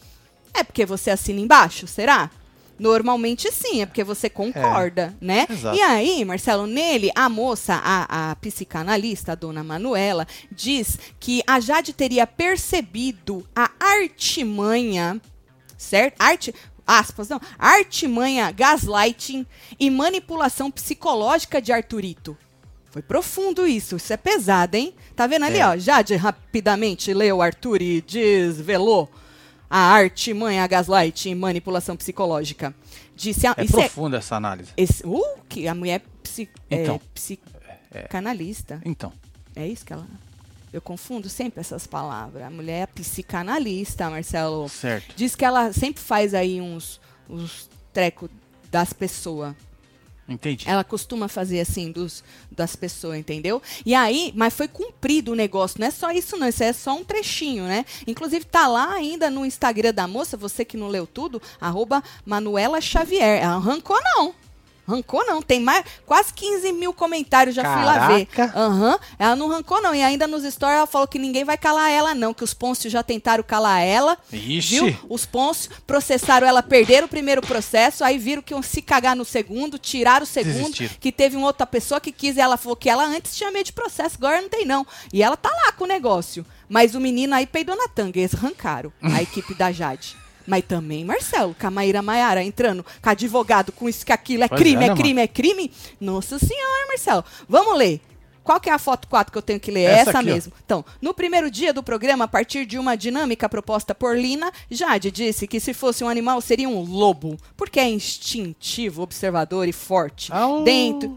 é 0.53 0.65
porque 0.65 0.85
você 0.85 1.11
assina 1.11 1.41
embaixo, 1.41 1.87
será? 1.87 2.29
Normalmente 2.83 3.49
sim, 3.53 3.81
é 3.81 3.87
porque 3.87 4.03
você 4.03 4.29
concorda, 4.29 5.15
né? 5.21 5.47
Exato. 5.49 5.77
E 5.77 5.81
aí, 5.81 6.25
Marcelo, 6.25 6.67
nele, 6.67 7.13
a 7.15 7.29
moça, 7.29 7.75
a, 7.75 8.33
a 8.33 8.37
psicanalista, 8.37 9.31
a 9.31 9.35
dona 9.37 9.63
Manuela, 9.63 10.27
diz 10.51 10.99
que 11.21 11.45
a 11.47 11.61
Jade 11.61 11.93
teria 11.93 12.27
percebido 12.27 13.47
a 13.55 13.71
artimanha, 13.79 15.21
certo? 15.79 16.17
Arte, 16.19 16.53
aspas, 16.85 17.29
não, 17.29 17.41
artimanha, 17.57 18.51
gaslighting 18.51 19.47
e 19.79 19.89
manipulação 19.89 20.69
psicológica 20.69 21.63
de 21.63 21.71
Arthurito. 21.73 22.37
Foi 22.91 23.01
profundo 23.01 23.65
isso, 23.65 23.95
isso 23.95 24.13
é 24.13 24.17
pesado, 24.17 24.75
hein? 24.77 24.93
Tá 25.15 25.29
vendo 25.29 25.45
ali, 25.45 25.59
É. 25.59 25.67
ó? 25.69 25.77
Jade 25.77 26.17
rapidamente 26.17 27.15
leu 27.15 27.41
Arthur 27.41 27.81
e 27.81 28.01
desvelou. 28.03 29.09
A 29.75 29.79
arte, 29.79 30.35
mãe, 30.35 30.61
a 30.61 30.67
gaslight 30.67 31.31
e 31.31 31.35
manipulação 31.35 31.97
psicológica. 31.97 32.75
Disse 33.17 33.47
a, 33.47 33.55
É 33.57 33.65
isso 33.65 33.73
profunda 33.73 34.19
essa 34.19 34.37
análise. 34.37 34.71
esse, 34.77 35.03
uh, 35.07 35.23
que 35.49 35.67
a 35.67 35.75
mulher 35.75 36.03
é 36.03 36.03
psi, 36.23 36.47
Então. 36.71 36.97
é, 36.97 37.01
psicanalista. 37.15 38.81
Então, 38.85 39.11
É 39.57 39.67
isso 39.67 39.85
que 39.85 39.93
ela. 39.93 40.07
Eu 40.73 40.81
confundo 40.81 41.29
sempre 41.29 41.61
essas 41.61 41.87
palavras. 41.87 42.43
A 42.43 42.51
mulher 42.51 42.83
é 42.83 42.87
psicanalista, 42.87 44.09
Marcelo. 44.11 44.69
certo. 44.69 45.15
Diz 45.17 45.35
que 45.35 45.45
ela 45.45 45.73
sempre 45.73 46.03
faz 46.03 46.33
aí 46.35 46.61
uns, 46.61 47.01
uns 47.29 47.69
trecos 47.93 48.29
das 48.71 48.93
pessoas. 48.93 49.55
Entendi. 50.33 50.69
Ela 50.69 50.85
costuma 50.85 51.29
fazer 51.29 51.61
assim 51.61 51.91
dos, 51.91 52.25
das 52.51 52.75
pessoas, 52.77 53.19
entendeu? 53.19 53.63
E 53.85 53.95
aí, 53.95 54.33
mas 54.35 54.55
foi 54.55 54.69
cumprido 54.69 55.33
o 55.33 55.35
negócio. 55.35 55.81
Não 55.81 55.87
é 55.87 55.91
só 55.91 56.11
isso, 56.11 56.37
não. 56.37 56.49
Isso 56.49 56.63
é 56.63 56.73
só 56.73 56.95
um 56.95 57.05
trechinho, 57.05 57.65
né? 57.65 57.85
Inclusive, 58.07 58.45
tá 58.45 58.67
lá 58.67 58.93
ainda 58.93 59.31
no 59.31 59.45
Instagram 59.45 59.93
da 59.93 60.07
moça, 60.07 60.37
você 60.37 60.65
que 60.65 60.77
não 60.77 60.89
leu 60.89 61.07
tudo, 61.07 61.41
arroba 61.61 62.03
Manuela 62.25 62.81
Xavier. 62.81 63.43
Ela 63.43 63.55
arrancou, 63.55 63.99
não. 64.03 64.35
Arrancou, 64.87 65.25
não. 65.25 65.41
Tem 65.41 65.61
mais 65.61 65.85
quase 66.05 66.33
15 66.35 66.73
mil 66.73 66.93
comentários, 66.93 67.55
já 67.55 67.63
fui 67.63 67.85
lá 67.85 68.09
ver. 68.09 68.27
Caraca. 68.27 68.59
Aham. 68.59 68.99
Ela 69.19 69.37
não 69.37 69.51
arrancou, 69.51 69.81
não. 69.81 69.95
E 69.95 70.03
ainda 70.03 70.27
nos 70.27 70.43
stories 70.43 70.77
ela 70.79 70.87
falou 70.87 71.07
que 71.07 71.19
ninguém 71.19 71.45
vai 71.45 71.57
calar 71.57 71.91
ela, 71.91 72.15
não. 72.15 72.35
Que 72.35 72.43
os 72.45 72.53
Pôncios 72.53 72.93
já 72.93 73.03
tentaram 73.03 73.45
calar 73.45 73.81
ela. 73.83 74.19
Ixi. 74.33 74.81
Viu? 74.81 74.97
Os 75.09 75.25
Pôncios 75.25 75.71
processaram 75.87 76.47
ela, 76.47 76.63
perderam 76.63 77.07
o 77.07 77.11
primeiro 77.11 77.41
processo, 77.43 78.03
aí 78.05 78.19
viram 78.19 78.43
que 78.43 78.53
iam 78.53 78.63
se 78.63 78.83
cagar 78.83 79.15
no 79.15 79.25
segundo, 79.25 79.79
tiraram 79.79 80.25
o 80.25 80.27
segundo, 80.27 80.53
Desistiram. 80.73 80.95
que 81.01 81.13
teve 81.13 81.37
uma 81.37 81.47
outra 81.47 81.67
pessoa 81.67 82.01
que 82.01 82.11
quis, 82.13 82.37
e 82.37 82.41
ela 82.41 82.57
falou 82.57 82.77
que 82.77 82.89
ela 82.89 83.05
antes 83.05 83.37
tinha 83.37 83.51
medo 83.51 83.67
de 83.67 83.73
processo, 83.73 84.17
agora 84.17 84.41
não 84.43 84.49
tem 84.49 84.65
não. 84.65 84.87
E 85.13 85.23
ela 85.23 85.37
tá 85.37 85.51
lá 85.51 85.73
com 85.73 85.85
o 85.85 85.89
negócio. 85.89 86.45
Mas 86.69 86.95
o 86.95 87.01
menino 87.01 87.35
aí 87.35 87.47
peidou 87.47 87.77
na 87.77 87.87
tanga, 87.87 88.19
eles 88.19 88.35
arrancaram, 88.35 88.93
a 89.03 89.21
equipe 89.23 89.55
da 89.55 89.71
Jade. 89.71 90.17
Mas 90.47 90.65
também, 90.65 91.05
Marcelo, 91.05 91.55
com 91.59 91.67
a 91.67 91.71
Maíra 91.71 92.03
Maiara 92.03 92.43
entrando 92.43 92.85
com 93.01 93.11
advogado, 93.11 93.73
com 93.73 93.89
isso, 93.89 94.05
que 94.05 94.13
aquilo, 94.13 94.45
é 94.45 94.49
Pois 94.49 94.61
crime, 94.61 94.83
é, 94.83 94.87
é, 94.87 94.89
né, 94.91 94.97
crime, 94.97 95.21
é 95.21 95.27
crime. 95.27 95.73
Nossa 96.01 96.39
senhora, 96.39 96.87
Marcelo. 96.89 97.25
Vamos 97.49 97.77
ler. 97.77 98.01
Qual 98.43 98.61
que 98.61 98.69
é 98.69 98.73
a 98.73 98.79
foto 98.79 99.07
4 99.09 99.31
que 99.31 99.39
eu 99.39 99.43
tenho 99.43 99.61
que 99.61 99.71
ler? 99.71 99.85
Essa 99.85 100.11
Essa, 100.11 100.19
aqui, 100.19 100.31
ó. 100.31 100.35
mesmo. 100.35 100.53
Então, 100.65 100.85
no 101.01 101.15
primeiro 101.15 101.51
dia 101.51 101.73
do 101.73 101.83
programa, 101.83 102.25
a 102.25 102.29
partir 102.29 102.67
de 102.67 102.79
uma 102.79 102.97
dinâmica 102.97 103.49
proposta 103.49 103.95
por 103.95 104.19
Lina, 104.19 104.53
Jade 104.71 105.11
disse 105.11 105.47
que 105.47 105.61
se 105.61 105.73
fosse 105.73 106.03
um 106.03 106.09
animal 106.09 106.41
seria 106.41 106.69
um 106.69 106.83
lobo, 106.83 107.39
porque 107.57 107.79
é 107.79 107.89
instintivo, 107.89 109.03
observador 109.03 109.69
e 109.69 109.73
forte. 109.73 110.33
Au. 110.33 110.65
Dentro. 110.65 111.17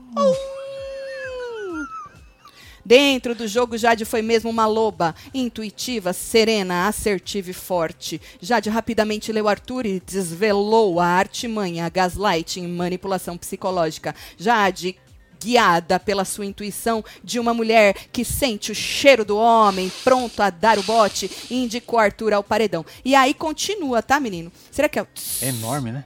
Dentro 2.85 3.33
do 3.33 3.47
jogo, 3.47 3.77
Jade 3.77 4.05
foi 4.05 4.21
mesmo 4.21 4.49
uma 4.49 4.67
loba, 4.67 5.15
intuitiva, 5.33 6.13
serena, 6.13 6.87
assertiva 6.87 7.49
e 7.49 7.53
forte. 7.53 8.21
Jade 8.39 8.69
rapidamente 8.69 9.31
leu 9.31 9.47
Arthur 9.47 9.87
e 9.87 9.99
desvelou 9.99 10.99
a 10.99 11.07
artimanha, 11.07 11.85
a 11.85 11.89
gaslighting, 11.89 12.67
manipulação 12.67 13.37
psicológica. 13.37 14.13
Jade 14.37 14.95
guiada 15.41 15.99
pela 15.99 16.25
sua 16.25 16.45
intuição 16.45 17.03
de 17.23 17.39
uma 17.39 17.53
mulher 17.53 17.93
que 18.11 18.23
sente 18.23 18.71
o 18.71 18.75
cheiro 18.75 19.25
do 19.25 19.37
homem, 19.37 19.91
pronto 20.03 20.41
a 20.41 20.49
dar 20.49 20.77
o 20.77 20.83
bote, 20.83 21.29
indicou 21.51 21.99
Arthur 21.99 22.33
ao 22.33 22.43
paredão. 22.43 22.85
E 23.03 23.15
aí 23.15 23.33
continua, 23.33 24.01
tá, 24.01 24.19
menino? 24.19 24.51
Será 24.71 24.87
que 24.87 24.99
é... 24.99 25.07
É 25.41 25.49
enorme, 25.49 25.91
né? 25.91 26.05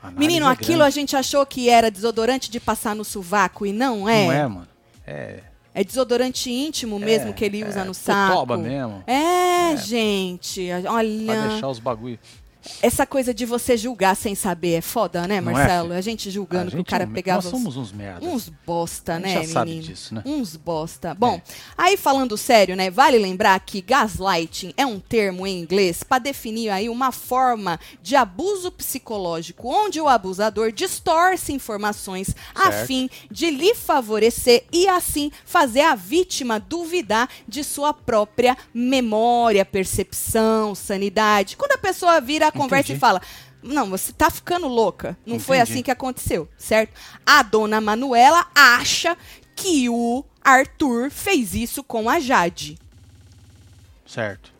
Análise 0.00 0.18
Menino, 0.18 0.46
é 0.46 0.50
aquilo 0.50 0.82
a 0.82 0.84
grande. 0.84 0.94
gente 0.94 1.16
achou 1.16 1.44
que 1.44 1.68
era 1.68 1.90
desodorante 1.90 2.50
de 2.50 2.60
passar 2.60 2.94
no 2.94 3.04
sovaco 3.04 3.66
e 3.66 3.72
não 3.72 4.08
é. 4.08 4.24
Não 4.24 4.32
é, 4.32 4.46
mano. 4.46 4.68
É. 5.08 5.40
É 5.74 5.84
desodorante 5.84 6.50
íntimo 6.50 6.98
mesmo 6.98 7.32
que 7.32 7.44
ele 7.44 7.64
usa 7.64 7.80
é 7.80 7.84
no 7.84 7.94
saco. 7.94 8.32
totoba 8.32 8.56
mesmo. 8.56 9.04
É, 9.06 9.76
gente. 9.76 10.66
Pra 10.82 10.92
Olha. 10.92 11.48
deixar 11.48 11.68
os 11.68 11.78
bagulho. 11.78 12.18
Essa 12.82 13.06
coisa 13.06 13.32
de 13.32 13.46
você 13.46 13.76
julgar 13.76 14.14
sem 14.16 14.34
saber 14.34 14.74
é 14.74 14.80
foda, 14.80 15.26
né, 15.26 15.36
é, 15.36 15.40
Marcelo? 15.40 15.88
filho? 15.88 15.98
a 15.98 16.00
gente 16.00 16.30
julgando 16.30 16.68
A 16.68 16.70
que 16.70 16.76
o 16.76 16.78
gente 16.78 16.86
cara 16.90 17.04
é 17.04 17.06
um- 17.06 17.12
pegava. 17.12 17.36
Nós 17.38 17.44
os- 17.46 17.50
somos 17.50 17.76
uns 17.76 17.92
merda. 17.92 18.26
Uns 18.26 18.48
bosta, 18.66 19.14
A 19.14 19.16
gente 19.16 19.24
né, 19.26 19.32
já 19.32 19.38
menino? 19.40 19.52
sabe 19.52 19.78
disso, 19.80 20.14
né? 20.14 20.22
Uns 20.26 20.56
bosta. 20.56 21.14
Bom, 21.14 21.40
aí 21.76 21.96
falando 21.96 22.36
sério, 22.36 22.76
né? 22.76 22.90
Vale 22.90 23.18
lembrar 23.18 23.58
que 23.60 23.80
gaslighting 23.80 24.74
é 24.76 24.84
um 24.84 24.98
termo 25.00 25.46
em 25.46 25.58
inglês 25.60 26.02
para 26.02 26.18
definir 26.18 26.68
aí 26.70 26.88
uma 26.88 27.12
forma 27.12 27.78
de 28.02 28.16
abuso 28.16 28.70
psicológico, 28.72 29.68
onde 29.68 30.00
o 30.00 30.08
abusador 30.08 30.72
distorce 30.72 31.52
informações 31.52 32.34
a 32.54 32.70
Certo. 32.72 32.86
fim 32.86 33.08
de 33.30 33.50
lhe 33.50 33.74
favorecer 33.74 34.64
e 34.72 34.86
assim 34.88 35.30
fazer 35.44 35.82
a 35.82 35.94
vítima 35.94 36.58
duvidar 36.60 37.28
de 37.46 37.62
sua 37.64 37.94
própria 37.94 38.56
memória, 38.74 39.64
percepção, 39.64 40.74
sanidade. 40.74 41.56
Quando 41.56 41.72
a 41.72 41.78
pessoa 41.78 42.20
vira 42.20 42.47
a 42.48 42.52
conversa 42.52 42.92
Entendi. 42.92 42.98
e 42.98 43.00
fala: 43.00 43.22
não, 43.62 43.90
você 43.90 44.12
tá 44.12 44.30
ficando 44.30 44.68
louca. 44.68 45.16
Não 45.26 45.38
foi 45.40 45.58
Entendi. 45.58 45.72
assim 45.72 45.82
que 45.82 45.90
aconteceu, 45.90 46.48
certo? 46.56 46.92
A 47.26 47.42
dona 47.42 47.80
Manuela 47.80 48.46
acha 48.54 49.16
que 49.56 49.88
o 49.88 50.24
Arthur 50.42 51.10
fez 51.10 51.54
isso 51.54 51.82
com 51.82 52.08
a 52.08 52.20
Jade. 52.20 52.78
Certo. 54.06 54.52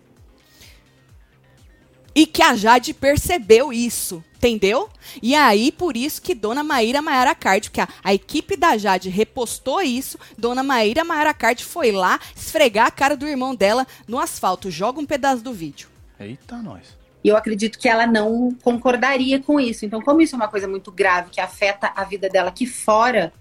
E 2.14 2.26
que 2.26 2.42
a 2.42 2.56
Jade 2.56 2.92
percebeu 2.92 3.72
isso, 3.72 4.24
entendeu? 4.36 4.90
E 5.22 5.36
aí, 5.36 5.70
por 5.70 5.96
isso 5.96 6.20
que 6.20 6.34
Dona 6.34 6.64
Maíra 6.64 7.00
Maiara 7.00 7.32
Card, 7.32 7.70
porque 7.70 7.80
a, 7.80 7.88
a 8.02 8.12
equipe 8.12 8.56
da 8.56 8.76
Jade 8.76 9.08
repostou 9.08 9.80
isso, 9.80 10.18
Dona 10.36 10.64
Maíra 10.64 11.04
Maiara 11.04 11.32
Card 11.32 11.64
foi 11.64 11.92
lá 11.92 12.18
esfregar 12.34 12.88
a 12.88 12.90
cara 12.90 13.16
do 13.16 13.28
irmão 13.28 13.54
dela 13.54 13.86
no 14.08 14.18
asfalto. 14.18 14.68
Joga 14.68 14.98
um 14.98 15.06
pedaço 15.06 15.42
do 15.42 15.52
vídeo. 15.52 15.88
Eita, 16.18 16.56
nós. 16.56 16.97
E 17.22 17.28
eu 17.28 17.36
acredito 17.36 17.78
que 17.78 17.88
ela 17.88 18.06
não 18.06 18.56
concordaria 18.62 19.40
com 19.40 19.58
isso. 19.58 19.84
Então, 19.84 20.00
como 20.00 20.20
isso 20.20 20.34
é 20.34 20.38
uma 20.38 20.48
coisa 20.48 20.68
muito 20.68 20.92
grave, 20.92 21.30
que 21.30 21.40
afeta 21.40 21.92
a 21.94 22.04
vida 22.04 22.28
dela 22.28 22.48
aqui 22.48 22.66
fora, 22.66 23.32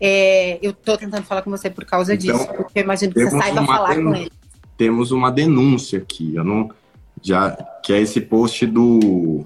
é, 0.00 0.58
eu 0.62 0.72
tô 0.72 0.96
tentando 0.96 1.24
falar 1.24 1.42
com 1.42 1.50
você 1.50 1.70
por 1.70 1.84
causa 1.84 2.14
Então, 2.14 2.36
disso. 2.36 2.46
Porque 2.48 2.78
eu 2.78 2.82
imagino 2.82 3.12
que 3.12 3.24
você 3.24 3.38
saiba 3.38 3.60
uma 3.60 3.66
falar 3.74 3.94
com 3.94 4.14
ele. 4.14 4.32
Temos 4.76 5.12
uma 5.12 5.30
denúncia 5.30 5.98
aqui. 5.98 6.34
Eu 6.34 6.44
não 6.44 6.70
já 7.22 7.50
que 7.82 7.92
é 7.92 8.00
esse 8.00 8.20
post 8.20 8.66
do 8.66 9.44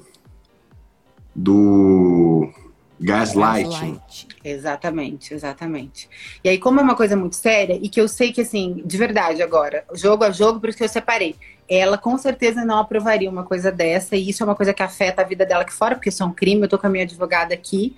do 1.35 2.49
gaslighting. 3.01 3.71
Gaslight. 3.71 4.29
Exatamente, 4.45 5.35
exatamente. 5.35 6.09
E 6.43 6.49
aí, 6.49 6.59
como 6.59 6.81
é 6.81 6.83
uma 6.83 6.95
coisa 6.95 7.17
muito 7.17 7.37
séria, 7.37 7.79
e 7.81 7.89
que 7.89 8.01
eu 8.01 8.09
sei 8.09 8.33
que, 8.33 8.41
assim, 8.41 8.83
de 8.85 8.97
verdade 8.97 9.43
agora, 9.43 9.85
jogo 9.95 10.25
a 10.25 10.31
jogo, 10.31 10.61
por 10.61 10.69
isso 10.69 10.79
que 10.79 10.85
eu 10.85 10.89
separei. 10.89 11.35
Ela 11.69 11.97
com 11.97 12.17
certeza 12.19 12.65
não 12.65 12.79
aprovaria 12.79 13.31
uma 13.31 13.45
coisa 13.45 13.73
dessa, 13.73 14.17
e 14.17 14.29
isso 14.29 14.43
é 14.43 14.47
uma 14.47 14.55
coisa 14.55 14.75
que 14.75 14.83
afeta 14.83 15.23
a 15.23 15.25
vida 15.25 15.47
dela 15.47 15.63
aqui 15.63 15.73
fora, 15.73 15.95
porque 15.95 16.09
isso 16.11 16.23
é 16.23 16.27
um 16.27 16.33
crime, 16.33 16.63
eu 16.63 16.69
tô 16.69 16.79
com 16.79 16.87
a 16.87 16.91
minha 16.91 17.05
advogada 17.05 17.55
aqui. 17.55 17.97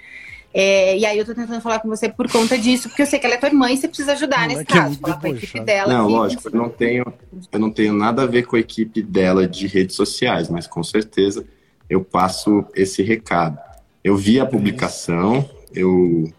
É, 0.55 0.97
e 0.97 1.05
aí 1.05 1.19
eu 1.19 1.25
tô 1.27 1.35
tentando 1.35 1.61
falar 1.61 1.81
com 1.81 1.89
você 1.89 2.09
por 2.09 2.31
conta 2.31 2.57
disso, 2.57 2.89
porque 2.89 3.03
eu 3.03 3.07
sei 3.07 3.19
que 3.19 3.27
ela 3.27 3.35
é 3.35 3.39
tua 3.39 3.49
irmã 3.51 3.71
e 3.71 3.77
você 3.77 3.89
precisa 3.89 4.13
ajudar 4.13 4.43
Não, 4.43 4.49
nesse 4.49 4.61
é 4.61 4.63
é 4.63 4.65
caso, 4.65 4.99
falar 4.99 5.21
com 5.21 5.27
a 5.27 5.31
equipe 5.31 5.61
dela. 5.61 5.93
Não, 5.93 6.07
que- 6.07 6.13
lógico, 6.13 6.49
eu 6.49 6.53
não 6.53 6.69
tenho 6.71 7.05
eu 7.53 7.59
não 7.59 7.71
tenho 7.71 7.93
nada 7.93 8.23
a 8.23 8.27
ver 8.27 8.45
com 8.47 8.57
a 8.57 8.59
equipe 8.61 9.03
dela 9.03 9.47
de 9.47 9.67
redes 9.67 9.95
sociais, 9.97 10.49
mas 10.49 10.67
com 10.67 10.83
certeza 10.83 11.45
eu 11.91 12.03
passo 12.03 12.65
esse 12.75 13.03
recado. 13.03 13.59
Eu 14.07 14.17
vi 14.17 14.39
a 14.39 14.47
publicação, 14.47 15.45
eu 15.75 16.33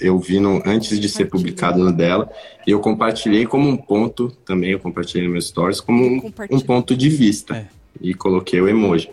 eu 0.00 0.18
vi 0.18 0.40
no, 0.40 0.62
antes 0.64 0.98
de 0.98 1.06
ser 1.06 1.26
publicado 1.26 1.78
no 1.78 1.92
dela, 1.92 2.32
e 2.66 2.70
eu 2.70 2.80
compartilhei 2.80 3.44
como 3.44 3.68
um 3.68 3.76
ponto, 3.76 4.30
também 4.42 4.70
eu 4.70 4.80
compartilhei 4.80 5.24
nos 5.24 5.32
meus 5.32 5.46
stories, 5.48 5.82
como 5.82 6.02
um, 6.02 6.32
um 6.50 6.60
ponto 6.60 6.96
de 6.96 7.10
vista. 7.10 7.56
É. 7.56 7.66
E 8.00 8.14
coloquei 8.14 8.58
o 8.58 8.66
emoji. 8.66 9.10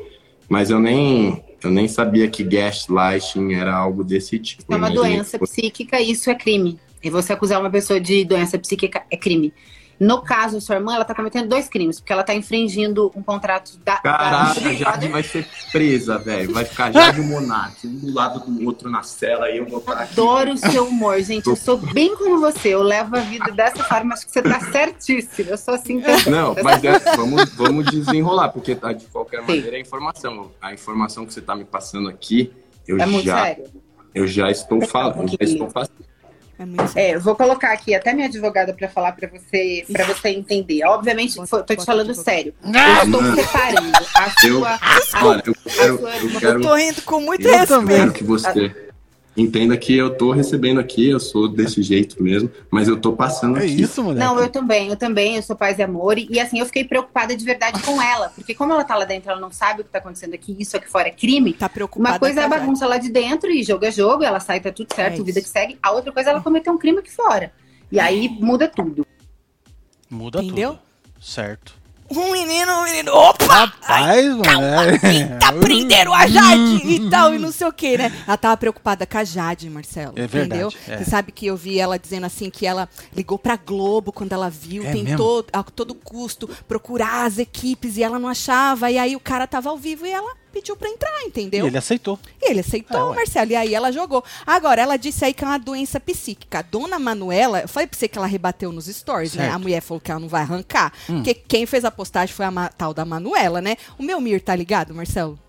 Mas 0.47 0.69
eu 0.69 0.79
nem, 0.79 1.43
eu 1.61 1.69
nem 1.69 1.85
sabia 1.89 2.29
que 2.29 2.43
gaslighting 2.45 3.55
era 3.55 3.75
algo 3.75 4.05
desse 4.05 4.39
tipo. 4.39 4.73
É 4.73 4.77
uma 4.77 4.89
doença 4.89 5.37
fosse- 5.37 5.61
psíquica, 5.61 5.99
isso 5.99 6.29
é 6.29 6.35
crime. 6.35 6.79
E 7.03 7.09
você 7.09 7.33
acusar 7.33 7.59
uma 7.59 7.69
pessoa 7.69 7.99
de 7.99 8.23
doença 8.23 8.57
psíquica 8.57 9.03
é 9.11 9.17
crime. 9.17 9.53
No 10.01 10.19
caso, 10.19 10.59
sua 10.59 10.77
irmã, 10.77 10.95
ela 10.95 11.05
tá 11.05 11.13
cometendo 11.13 11.47
dois 11.47 11.69
crimes, 11.69 11.99
porque 11.99 12.11
ela 12.11 12.23
tá 12.23 12.33
infringindo 12.33 13.11
um 13.15 13.21
contrato 13.21 13.77
da. 13.85 13.97
Caraca, 13.97 14.59
da... 14.59 14.69
a 14.69 14.73
Jade 14.73 15.07
vai 15.09 15.21
ser 15.21 15.47
presa, 15.71 16.17
velho. 16.17 16.51
Vai 16.51 16.65
ficar 16.65 16.91
Jade 16.91 17.21
e 17.21 17.23
Monark, 17.23 17.85
um 17.85 17.99
do 17.99 18.11
lado 18.11 18.39
do 18.39 18.65
outro 18.65 18.89
na 18.89 19.03
cela 19.03 19.51
e 19.51 19.57
eu 19.57 19.67
vou 19.67 19.77
estar 19.77 19.93
aqui. 19.93 20.13
Adoro 20.13 20.53
o 20.53 20.57
seu 20.57 20.87
humor, 20.87 21.21
gente. 21.21 21.45
Eu 21.45 21.55
sou 21.55 21.77
bem 21.77 22.15
como 22.15 22.39
você. 22.39 22.69
Eu 22.69 22.81
levo 22.81 23.15
a 23.15 23.19
vida 23.19 23.51
dessa 23.51 23.83
forma. 23.83 24.15
Acho 24.15 24.25
que 24.25 24.31
você 24.31 24.41
tá 24.41 24.59
certíssimo. 24.71 25.51
Eu 25.51 25.57
sou 25.59 25.75
assim 25.75 26.01
também. 26.01 26.31
Não, 26.31 26.55
mas 26.63 26.83
é, 26.83 26.97
vamos, 27.15 27.53
vamos 27.53 27.85
desenrolar, 27.85 28.49
porque 28.49 28.73
tá, 28.73 28.93
de 28.93 29.05
qualquer 29.05 29.41
maneira 29.41 29.77
é 29.77 29.81
informação. 29.81 30.49
A 30.59 30.73
informação 30.73 31.27
que 31.27 31.33
você 31.35 31.41
tá 31.41 31.55
me 31.55 31.63
passando 31.63 32.09
aqui, 32.09 32.51
eu 32.87 32.99
É 32.99 33.05
muito 33.05 33.25
já, 33.27 33.43
sério. 33.43 33.65
eu 34.15 34.25
já 34.25 34.49
estou 34.49 34.81
falando. 34.81 35.29
Já 35.29 35.37
estou 35.41 35.69
fazendo. 35.69 36.10
É. 36.95 37.11
É, 37.11 37.15
eu 37.15 37.21
vou 37.21 37.35
colocar 37.35 37.71
aqui 37.73 37.93
até 37.95 38.13
minha 38.13 38.27
advogada 38.27 38.73
pra 38.73 38.87
falar 38.87 39.11
pra 39.13 39.27
você, 39.29 39.85
para 39.91 40.05
você 40.05 40.29
entender. 40.29 40.83
Obviamente, 40.85 41.35
Bota- 41.35 41.47
foi- 41.47 41.59
tô 41.63 41.73
te 41.73 41.77
bota 41.77 41.85
falando 41.85 42.09
advogada. 42.11 42.31
sério. 42.37 42.53
Eu 42.63 43.03
estou 43.05 43.21
Não. 43.21 43.35
separando 43.35 43.97
a 44.15 44.25
Eu- 44.47 44.57
sua. 44.59 44.69
a- 44.81 45.25
Olha, 45.25 45.43
eu 45.45 45.55
quero, 45.55 45.93
a 45.93 45.97
sua 45.97 46.15
eu 46.17 46.39
quero, 46.39 46.61
Tô 46.61 46.75
rindo 46.75 47.01
com 47.03 47.19
muito 47.19 47.47
eu 47.47 47.51
respeito. 47.57 47.87
quero 47.87 48.11
que 48.13 48.23
você, 48.23 48.90
Entenda 49.35 49.77
que 49.77 49.95
eu 49.95 50.15
tô 50.17 50.31
recebendo 50.31 50.79
aqui, 50.79 51.07
eu 51.07 51.19
sou 51.19 51.47
desse 51.47 51.81
jeito 51.81 52.21
mesmo, 52.21 52.51
mas 52.69 52.89
eu 52.89 52.99
tô 52.99 53.13
passando 53.13 53.57
É 53.57 53.63
aqui. 53.63 53.81
isso, 53.81 54.03
moleque. 54.03 54.19
Não, 54.19 54.37
eu 54.37 54.49
também, 54.49 54.89
eu 54.89 54.95
também, 54.97 55.37
eu 55.37 55.41
sou 55.41 55.55
paz 55.55 55.79
e 55.79 55.83
amor. 55.83 56.17
E, 56.17 56.27
e, 56.29 56.39
assim, 56.39 56.59
eu 56.59 56.65
fiquei 56.65 56.83
preocupada 56.83 57.35
de 57.35 57.45
verdade 57.45 57.81
com 57.81 58.01
ela. 58.01 58.29
Porque 58.35 58.53
como 58.53 58.73
ela 58.73 58.83
tá 58.83 58.95
lá 58.95 59.05
dentro, 59.05 59.31
ela 59.31 59.39
não 59.39 59.51
sabe 59.51 59.81
o 59.81 59.83
que 59.85 59.89
tá 59.89 59.99
acontecendo 59.99 60.33
aqui, 60.33 60.55
isso 60.59 60.75
aqui 60.75 60.89
fora 60.89 61.07
é 61.07 61.11
crime. 61.11 61.53
Tá 61.53 61.69
preocupada. 61.69 62.15
Uma 62.15 62.19
coisa 62.19 62.41
é 62.41 62.43
a 62.43 62.49
bagunça 62.49 62.85
lá 62.85 62.97
de 62.97 63.09
dentro 63.09 63.49
e 63.49 63.63
jogo 63.63 63.85
é 63.85 63.91
jogo, 63.91 64.23
ela 64.23 64.41
sai, 64.41 64.59
tá 64.59 64.71
tudo 64.71 64.93
certo, 64.93 65.21
É 65.21 65.23
vida 65.23 65.41
que 65.41 65.47
segue. 65.47 65.77
A 65.81 65.91
outra 65.91 66.11
coisa 66.11 66.29
é 66.29 66.33
ela 66.33 66.41
cometer 66.41 66.69
um 66.69 66.77
crime 66.77 66.99
aqui 66.99 67.11
fora. 67.11 67.53
E 67.89 67.99
aí 67.99 68.27
muda 68.27 68.67
tudo. 68.67 69.07
Muda 70.09 70.43
Entendeu? 70.43 70.71
tudo. 70.71 70.81
Certo. 71.21 71.80
Um 72.13 72.31
menino, 72.31 72.71
um 72.73 72.83
menino. 72.83 73.11
Opa! 73.13 73.45
Rapaz, 73.45 74.25
mano. 74.27 74.41
é- 75.03 75.37
Tá 75.39 75.53
prenderam 75.53 76.13
a 76.13 76.27
Jade 76.27 76.81
e 76.85 77.09
tal, 77.09 77.33
e 77.33 77.39
não 77.39 77.51
sei 77.51 77.67
o 77.67 77.73
que, 77.73 77.97
né? 77.97 78.11
Ela 78.27 78.37
tava 78.37 78.57
preocupada 78.57 79.05
com 79.05 79.17
a 79.17 79.23
Jade, 79.23 79.69
Marcelo. 79.69 80.13
É 80.15 80.27
verdade, 80.27 80.61
Entendeu? 80.61 80.73
é. 80.87 80.97
Você 80.97 81.09
sabe 81.09 81.31
que 81.31 81.45
eu 81.45 81.55
vi 81.55 81.79
ela 81.79 81.97
dizendo 81.97 82.25
assim 82.25 82.49
que 82.49 82.65
ela 82.67 82.89
ligou 83.15 83.37
pra 83.39 83.55
Globo 83.55 84.11
quando 84.11 84.33
ela 84.33 84.49
viu, 84.49 84.85
É 84.85 84.91
tentou 84.91 85.45
a 85.53 85.63
todo 85.63 85.95
custo 85.95 86.49
procurar 86.67 87.25
as 87.25 87.37
equipes 87.37 87.97
e 87.97 88.03
ela 88.03 88.19
não 88.19 88.27
achava. 88.29 88.91
E 88.91 88.97
aí 88.97 89.15
o 89.15 89.19
cara 89.19 89.47
tava 89.47 89.69
ao 89.69 89.77
vivo 89.77 90.05
e 90.05 90.11
ela 90.11 90.31
pediu 90.51 90.75
pra 90.75 90.89
entrar, 90.89 91.21
E 91.23 91.27
entendeu? 91.27 91.65
ele 91.67 91.77
aceitou. 91.77 92.19
E 92.41 92.49
ele 92.51 92.59
aceitou, 92.59 93.09
ué. 93.09 93.15
Marcelo. 93.15 93.51
E 93.51 93.55
aí 93.55 93.73
ela 93.73 93.91
jogou. 93.91 94.23
Agora, 94.45 94.81
ela 94.81 94.97
disse 94.97 95.23
aí 95.25 95.33
que 95.33 95.43
é 95.43 95.47
uma 95.47 95.57
doença 95.57 95.99
psíquica. 95.99 96.59
A 96.59 96.61
dona 96.61 96.99
Manuela, 96.99 97.61
eu 97.61 97.67
falei 97.67 97.87
pra 97.87 97.97
você 97.97 98.07
que 98.07 98.17
ela 98.17 98.27
rebateu 98.27 98.71
nos 98.71 98.85
stories, 98.85 99.33
né? 99.33 99.43
Certo. 99.43 99.53
Hum. 99.53 99.55
A 99.55 99.59
mulher 99.59 99.81
falou 99.81 100.01
que 100.01 100.11
ela 100.11 100.19
não 100.19 100.27
vai 100.27 100.41
arrancar. 100.41 100.91
Porque 101.07 101.33
quem 101.33 101.65
fez 101.65 101.85
a 101.85 101.91
postagem 101.91 102.33
foi 102.35 102.45
a 102.45 102.69
tal 102.69 102.93
da 102.93 103.05
Manuela, 103.05 103.61
né? 103.61 103.75
O 103.97 104.03
meu 104.03 104.19
Mir 104.21 104.41
tá 104.41 104.55
ligado, 104.55 104.93
Marcelo? 104.93 105.39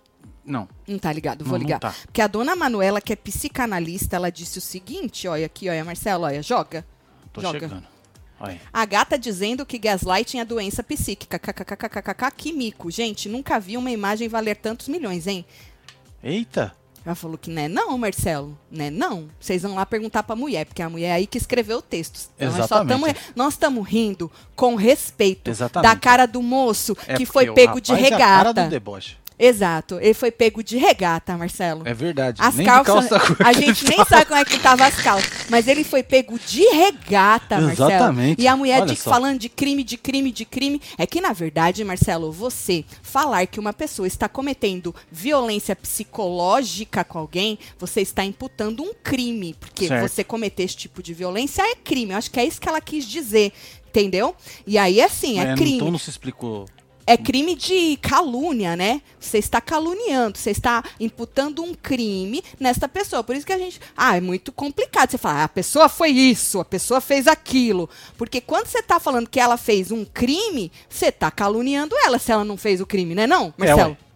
Não. 0.45 0.69
Não 0.89 0.99
tá 0.99 1.13
ligado, 1.13 1.45
vou 1.45 1.53
Não, 1.53 1.59
não 1.59 1.67
ligar. 1.67 1.79
tá. 1.79 1.95
Porque 2.05 2.21
a 2.21 2.27
dona 2.27 2.57
Manuela, 2.57 3.01
que 3.01 3.13
é 3.13 3.17
psicanalista, 3.17 4.17
ela 4.17 4.31
disse 4.31 4.59
o 4.59 4.61
seguinte: 4.61 5.29
olha 5.29 5.47
aqui, 5.47 5.69
olha, 5.69 5.85
Marcelo, 5.85 6.25
olha, 6.25 6.43
joga. 6.43 6.85
Tô 7.33 7.41
Joga. 7.41 7.61
chegando. 7.61 7.92
Aí. 8.43 8.61
A 8.73 8.85
gata 8.85 9.19
dizendo 9.19 9.65
que 9.65 9.79
gaslighting 9.79 10.39
é 10.39 10.45
doença 10.45 10.83
psíquica. 10.83 11.39
KKKKKK, 11.39 12.31
que 12.37 12.53
mico. 12.53 12.91
Gente, 12.91 13.29
nunca 13.29 13.61
vi 13.61 13.77
uma 13.77 13.91
imagem 13.91 14.29
valer 14.29 14.57
tantos 14.57 14.89
milhões, 14.89 15.27
hein? 15.27 15.45
Eita. 16.23 16.75
Ela 17.05 17.17
falou 17.17 17.37
que 17.37 17.51
né 17.51 17.67
não, 17.69 17.99
Marcelo, 17.99 18.57
né 18.71 18.89
não. 18.89 19.29
Vocês 19.41 19.63
vão 19.63 19.75
lá 19.75 19.85
perguntar 19.85 20.23
pra 20.23 20.37
mulher, 20.37 20.65
porque 20.67 20.81
é 20.81 20.85
a 20.85 20.89
mulher 20.91 21.13
aí 21.13 21.27
que 21.27 21.37
escreveu 21.37 21.79
o 21.79 21.83
texto. 21.83 22.31
Então, 22.37 22.57
nós 22.57 22.69
tamo- 22.69 23.07
nós 23.35 23.55
estamos 23.55 23.89
rindo 23.89 24.31
com 24.55 24.77
respeito 24.77 25.51
Exatamente. 25.51 25.91
da 25.93 25.97
cara 25.99 26.27
do 26.27 26.41
moço 26.41 26.97
É 27.09 27.15
que 27.17 27.27
foi 27.27 27.51
pego 27.53 27.81
de 27.81 27.91
rapaz 27.93 28.11
é 28.11 28.15
a 28.15 28.19
cara 28.19 28.39
regata. 28.51 28.65
do 28.65 28.71
deboche. 28.71 29.17
Exato, 29.45 29.99
ele 30.01 30.15
foi 30.15 30.31
pego 30.31 30.63
de 30.63 30.77
regata, 30.77 31.37
Marcelo. 31.37 31.83
É 31.85 31.93
verdade. 31.93 32.41
As 32.41 32.55
Nem 32.55 32.65
calças, 32.67 33.09
calça 33.09 33.37
a 33.45 33.53
gente 33.53 33.85
nem 33.89 34.05
sabe 34.05 34.27
como 34.27 34.39
é 34.39 34.45
que 34.45 34.59
tava 34.59 34.87
as 34.87 34.95
calças, 35.01 35.31
mas 35.51 35.67
ele 35.67 35.83
foi 35.83 36.03
pego 36.03 36.39
de 36.39 36.63
regata, 36.63 37.61
Marcelo. 37.61 37.91
Exatamente. 37.91 38.41
E 38.41 38.47
a 38.47 38.57
mulher 38.57 38.85
de- 38.87 38.95
falando 38.95 39.39
de 39.41 39.49
crime, 39.49 39.83
de 39.83 39.97
crime, 39.97 40.31
de 40.31 40.45
crime. 40.45 40.81
É 40.97 41.07
que, 41.07 41.21
na 41.21 41.33
verdade, 41.33 41.83
Marcelo, 41.83 42.31
você 42.31 42.85
falar 43.03 43.47
que 43.47 43.59
uma 43.59 43.73
pessoa 43.73 44.07
está 44.07 44.29
cometendo 44.29 44.95
violência 45.11 45.75
psicológica 45.75 47.03
com 47.05 47.19
alguém, 47.19 47.59
você 47.79 48.01
está 48.01 48.25
imputando 48.25 48.83
um 48.83 48.93
crime. 49.03 49.55
Porque 49.59 49.89
Certo. 49.89 50.09
você 50.09 50.23
cometer 50.23 50.63
esse 50.63 50.77
tipo 50.77 51.03
de 51.03 51.13
violência 51.13 51.63
é 51.63 51.75
crime. 51.75 52.13
Eu 52.13 52.19
acho 52.19 52.31
que 52.31 52.39
é 52.39 52.45
isso 52.45 52.61
que 52.61 52.69
ela 52.69 52.81
quis 52.81 53.05
dizer. 53.05 53.53
Entendeu? 53.89 54.35
E 54.67 54.79
aí, 54.79 55.03
assim, 55.03 55.39
é 55.39 55.53
É, 55.53 55.55
crime. 55.55 55.77
Então 55.77 55.91
não 55.91 55.99
se 55.99 56.09
explicou. 56.09 56.67
É 57.13 57.17
crime 57.19 57.55
de 57.55 57.99
calúnia, 57.99 58.75
né? 58.75 59.03
Você 59.21 59.37
está 59.37 59.61
caluniando, 59.61 60.39
você 60.39 60.51
está 60.51 60.83
imputando 60.99 61.63
um 61.63 61.75
crime 61.75 62.43
nesta 62.59 62.89
pessoa. 62.89 63.23
Por 63.23 63.37
isso 63.37 63.45
que 63.45 63.53
a 63.53 63.59
gente. 63.59 63.79
Ah, 63.95 64.17
é 64.17 64.21
muito 64.21 64.51
complicado. 64.51 65.11
Você 65.11 65.19
fala, 65.19 65.41
ah, 65.41 65.45
a 65.45 65.49
pessoa 65.49 65.91
foi 65.91 66.09
isso, 66.09 66.59
a 66.59 66.65
pessoa 66.65 67.03
fez 67.03 67.27
aquilo. 67.27 67.87
Porque 68.17 68.41
quando 68.41 68.67
você 68.67 68.79
está 68.79 68.99
falando 68.99 69.29
que 69.29 69.39
ela 69.39 69.59
fez 69.59 69.91
um 69.91 70.07
crime, 70.07 70.73
você 70.89 71.09
está 71.09 71.31
caluniando 71.31 71.95
ela 72.03 72.19
se 72.19 72.33
ela 72.33 72.47
não 72.47 72.57
fez 72.57 72.81
o 72.81 72.87
crime, 72.87 73.15
né, 73.15 73.27
não, 73.27 73.53
Marcelo? 73.59 73.91
ué. 73.91 74.13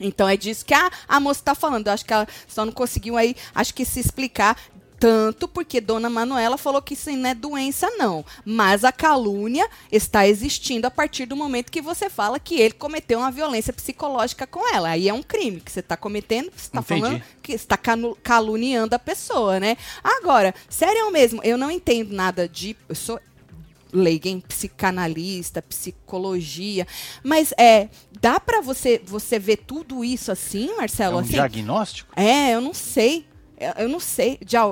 Então 0.00 0.28
é 0.28 0.36
disso 0.36 0.64
que 0.64 0.74
a, 0.74 0.90
a 1.08 1.20
moça 1.20 1.40
está 1.40 1.54
falando. 1.54 1.86
Eu 1.86 1.92
acho 1.92 2.04
que 2.04 2.12
ela 2.12 2.26
só 2.46 2.64
não 2.64 2.72
conseguiu 2.72 3.16
aí, 3.16 3.34
acho 3.54 3.74
que 3.74 3.84
se 3.84 4.00
explicar 4.00 4.56
tanto 5.02 5.48
porque 5.48 5.80
Dona 5.80 6.08
Manuela 6.08 6.56
falou 6.56 6.80
que 6.80 6.94
isso 6.94 7.10
não 7.10 7.28
é 7.28 7.34
doença, 7.34 7.90
não. 7.96 8.24
Mas 8.44 8.84
a 8.84 8.92
calúnia 8.92 9.68
está 9.90 10.28
existindo 10.28 10.86
a 10.86 10.92
partir 10.92 11.26
do 11.26 11.34
momento 11.34 11.72
que 11.72 11.82
você 11.82 12.08
fala 12.08 12.38
que 12.38 12.54
ele 12.54 12.74
cometeu 12.74 13.18
uma 13.18 13.32
violência 13.32 13.72
psicológica 13.72 14.46
com 14.46 14.72
ela. 14.72 14.90
Aí 14.90 15.08
é 15.08 15.12
um 15.12 15.20
crime 15.20 15.60
que 15.60 15.72
você 15.72 15.80
está 15.80 15.96
cometendo, 15.96 16.52
você 16.54 16.66
está 16.66 16.82
falando 16.82 17.20
que 17.42 17.52
está 17.52 17.76
caluniando 18.22 18.94
a 18.94 18.98
pessoa, 18.98 19.58
né? 19.58 19.76
Agora, 20.04 20.54
sério 20.68 21.10
mesmo, 21.10 21.40
eu 21.42 21.58
não 21.58 21.68
entendo 21.68 22.14
nada 22.14 22.48
de. 22.48 22.76
Eu 22.88 22.94
sou 22.94 23.18
leiga 23.92 24.28
em 24.28 24.38
psicanalista, 24.38 25.60
psicologia, 25.60 26.86
mas 27.24 27.52
é 27.58 27.88
dá 28.20 28.38
pra 28.38 28.60
você 28.60 29.02
você 29.04 29.36
ver 29.36 29.56
tudo 29.56 30.04
isso 30.04 30.30
assim, 30.30 30.70
É 30.70 30.76
Marcelo? 30.76 31.16
um 31.16 31.18
assim, 31.18 31.32
diagnóstico? 31.32 32.12
é, 32.14 32.54
eu 32.54 32.60
não 32.60 32.72
sei. 32.72 33.26
Eu- 33.78 33.88
não 33.88 34.00
sei. 34.00 34.38
Já, 34.46 34.62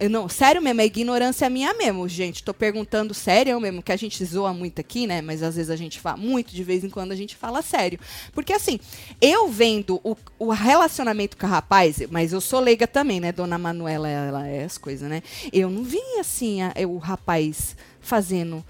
eu 0.00 0.10
não, 0.10 0.28
sério 0.28 0.60
mesmo, 0.62 0.80
é 0.80 0.84
ignorância 0.86 1.48
minha 1.50 1.72
mesmo, 1.74 2.08
gente. 2.08 2.42
Tô 2.42 2.52
perguntando 2.52 3.14
sério 3.14 3.58
mesmo, 3.60 3.82
que 3.82 3.92
a 3.92 3.96
gente 3.96 4.24
zoa 4.24 4.52
muito 4.52 4.80
aqui, 4.80 5.06
né? 5.06 5.20
Mas 5.22 5.42
às 5.42 5.56
vezes 5.56 5.70
a 5.70 5.76
gente 5.76 6.00
fala, 6.00 6.16
muito 6.16 6.54
de 6.54 6.62
vez 6.64 6.84
em 6.84 6.90
quando 6.90 7.12
a 7.12 7.16
gente 7.16 7.36
fala 7.36 7.62
sério. 7.62 7.98
Porque 8.32 8.52
assim, 8.52 8.78
eu 9.20 9.48
vendo 9.48 10.00
o, 10.04 10.16
o 10.38 10.50
relacionamento 10.50 11.36
com 11.36 11.46
a 11.46 11.48
rapaz, 11.48 11.98
mas 12.10 12.32
eu 12.32 12.40
sou 12.40 12.60
leiga 12.60 12.86
também, 12.86 13.20
né? 13.20 13.32
Dona 13.32 13.58
Manuela, 13.58 14.08
ela 14.08 14.46
é 14.48 14.64
as 14.64 14.76
coisas, 14.78 15.08
né? 15.08 15.22
Eu 15.52 15.70
não 15.70 15.82
vi 15.84 16.00
assim 16.18 16.62
a- 16.62 16.72
o 16.88 16.98
rapaz 16.98 17.76
fazendo 18.00 18.64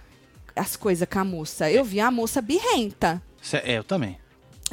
as 0.55 0.77
coisas 0.77 1.09
com 1.11 1.19
a 1.19 1.25
moça. 1.25 1.71
Eu 1.71 1.85
vi 1.85 1.99
a 2.01 2.11
moça 2.11 2.43
birrenta. 2.43 3.23
É, 3.65 3.79
eu 3.79 3.85
também. 3.85 4.17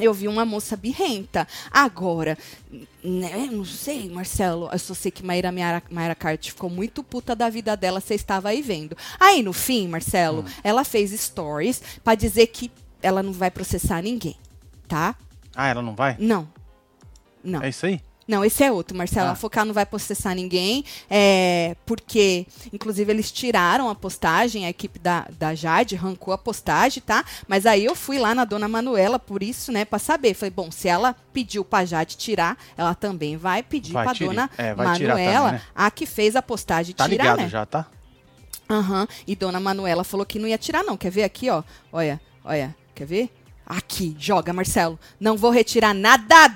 Eu 0.00 0.14
vi 0.14 0.26
uma 0.26 0.44
moça 0.44 0.76
birrenta. 0.76 1.46
Agora, 1.70 2.36
né, 3.04 3.48
não 3.50 3.64
sei, 3.64 4.08
Marcelo, 4.08 4.68
eu 4.72 4.78
só 4.78 4.94
sei 4.94 5.10
que 5.10 5.24
Maíra, 5.24 5.52
Maíra, 5.52 5.82
Maíra 5.90 6.14
Cart 6.14 6.48
ficou 6.48 6.70
muito 6.70 7.02
puta 7.02 7.36
da 7.36 7.48
vida 7.48 7.76
dela, 7.76 8.00
você 8.00 8.14
estava 8.14 8.48
aí 8.48 8.62
vendo. 8.62 8.96
Aí, 9.18 9.42
no 9.42 9.52
fim, 9.52 9.88
Marcelo, 9.88 10.44
ela 10.64 10.84
fez 10.84 11.10
stories 11.12 11.82
pra 12.02 12.14
dizer 12.14 12.46
que 12.48 12.70
ela 13.02 13.22
não 13.22 13.32
vai 13.32 13.50
processar 13.50 14.02
ninguém, 14.02 14.36
tá? 14.88 15.14
Ah, 15.54 15.68
ela 15.68 15.82
não 15.82 15.94
vai? 15.94 16.16
Não. 16.18 16.48
Não. 17.42 17.62
É 17.62 17.68
isso 17.68 17.86
aí? 17.86 18.00
Não, 18.30 18.44
esse 18.44 18.62
é 18.62 18.70
outro, 18.70 18.96
Marcelo. 18.96 19.28
Ah. 19.28 19.32
A 19.32 19.34
Focar 19.34 19.64
não 19.64 19.74
vai 19.74 19.84
processar 19.84 20.36
ninguém, 20.36 20.84
é, 21.10 21.74
porque, 21.84 22.46
inclusive, 22.72 23.10
eles 23.12 23.32
tiraram 23.32 23.90
a 23.90 23.94
postagem, 23.94 24.64
a 24.66 24.70
equipe 24.70 25.00
da, 25.00 25.26
da 25.36 25.52
Jade 25.52 25.96
arrancou 25.96 26.32
a 26.32 26.38
postagem, 26.38 27.02
tá? 27.04 27.24
Mas 27.48 27.66
aí 27.66 27.84
eu 27.84 27.96
fui 27.96 28.20
lá 28.20 28.32
na 28.32 28.44
dona 28.44 28.68
Manuela, 28.68 29.18
por 29.18 29.42
isso, 29.42 29.72
né, 29.72 29.84
pra 29.84 29.98
saber. 29.98 30.34
Falei, 30.34 30.52
bom, 30.52 30.70
se 30.70 30.86
ela 30.86 31.16
pediu 31.32 31.64
pra 31.64 31.84
Jade 31.84 32.16
tirar, 32.16 32.56
ela 32.76 32.94
também 32.94 33.36
vai 33.36 33.64
pedir 33.64 33.92
Vai 33.92 34.04
pra 34.04 34.12
dona 34.12 34.48
É, 34.56 34.74
Manuela, 34.74 34.98
também, 35.48 35.52
né? 35.52 35.62
a 35.74 35.90
que 35.90 36.06
fez 36.06 36.36
a 36.36 36.42
postagem, 36.42 36.94
Tá 36.94 37.08
tirar, 37.08 37.24
ligado 37.24 37.38
né? 37.38 37.48
já, 37.48 37.66
tá? 37.66 37.86
Aham. 38.70 39.08
E 39.26 39.34
dona 39.34 39.58
Manuela 39.58 40.04
falou 40.04 40.24
que 40.24 40.38
não 40.38 40.46
ia 40.46 40.56
tirar, 40.56 40.84
não. 40.84 40.96
Quer 40.96 41.10
ver 41.10 41.24
aqui, 41.24 41.50
ó? 41.50 41.64
Olha, 41.92 42.20
olha. 42.44 42.76
Quer 42.94 43.06
ver? 43.06 43.30
Aqui, 43.66 44.14
joga, 44.18 44.52
Marcelo. 44.52 44.98
Não 45.18 45.36
vou 45.36 45.50
retirar 45.50 45.92
nada 45.92 46.54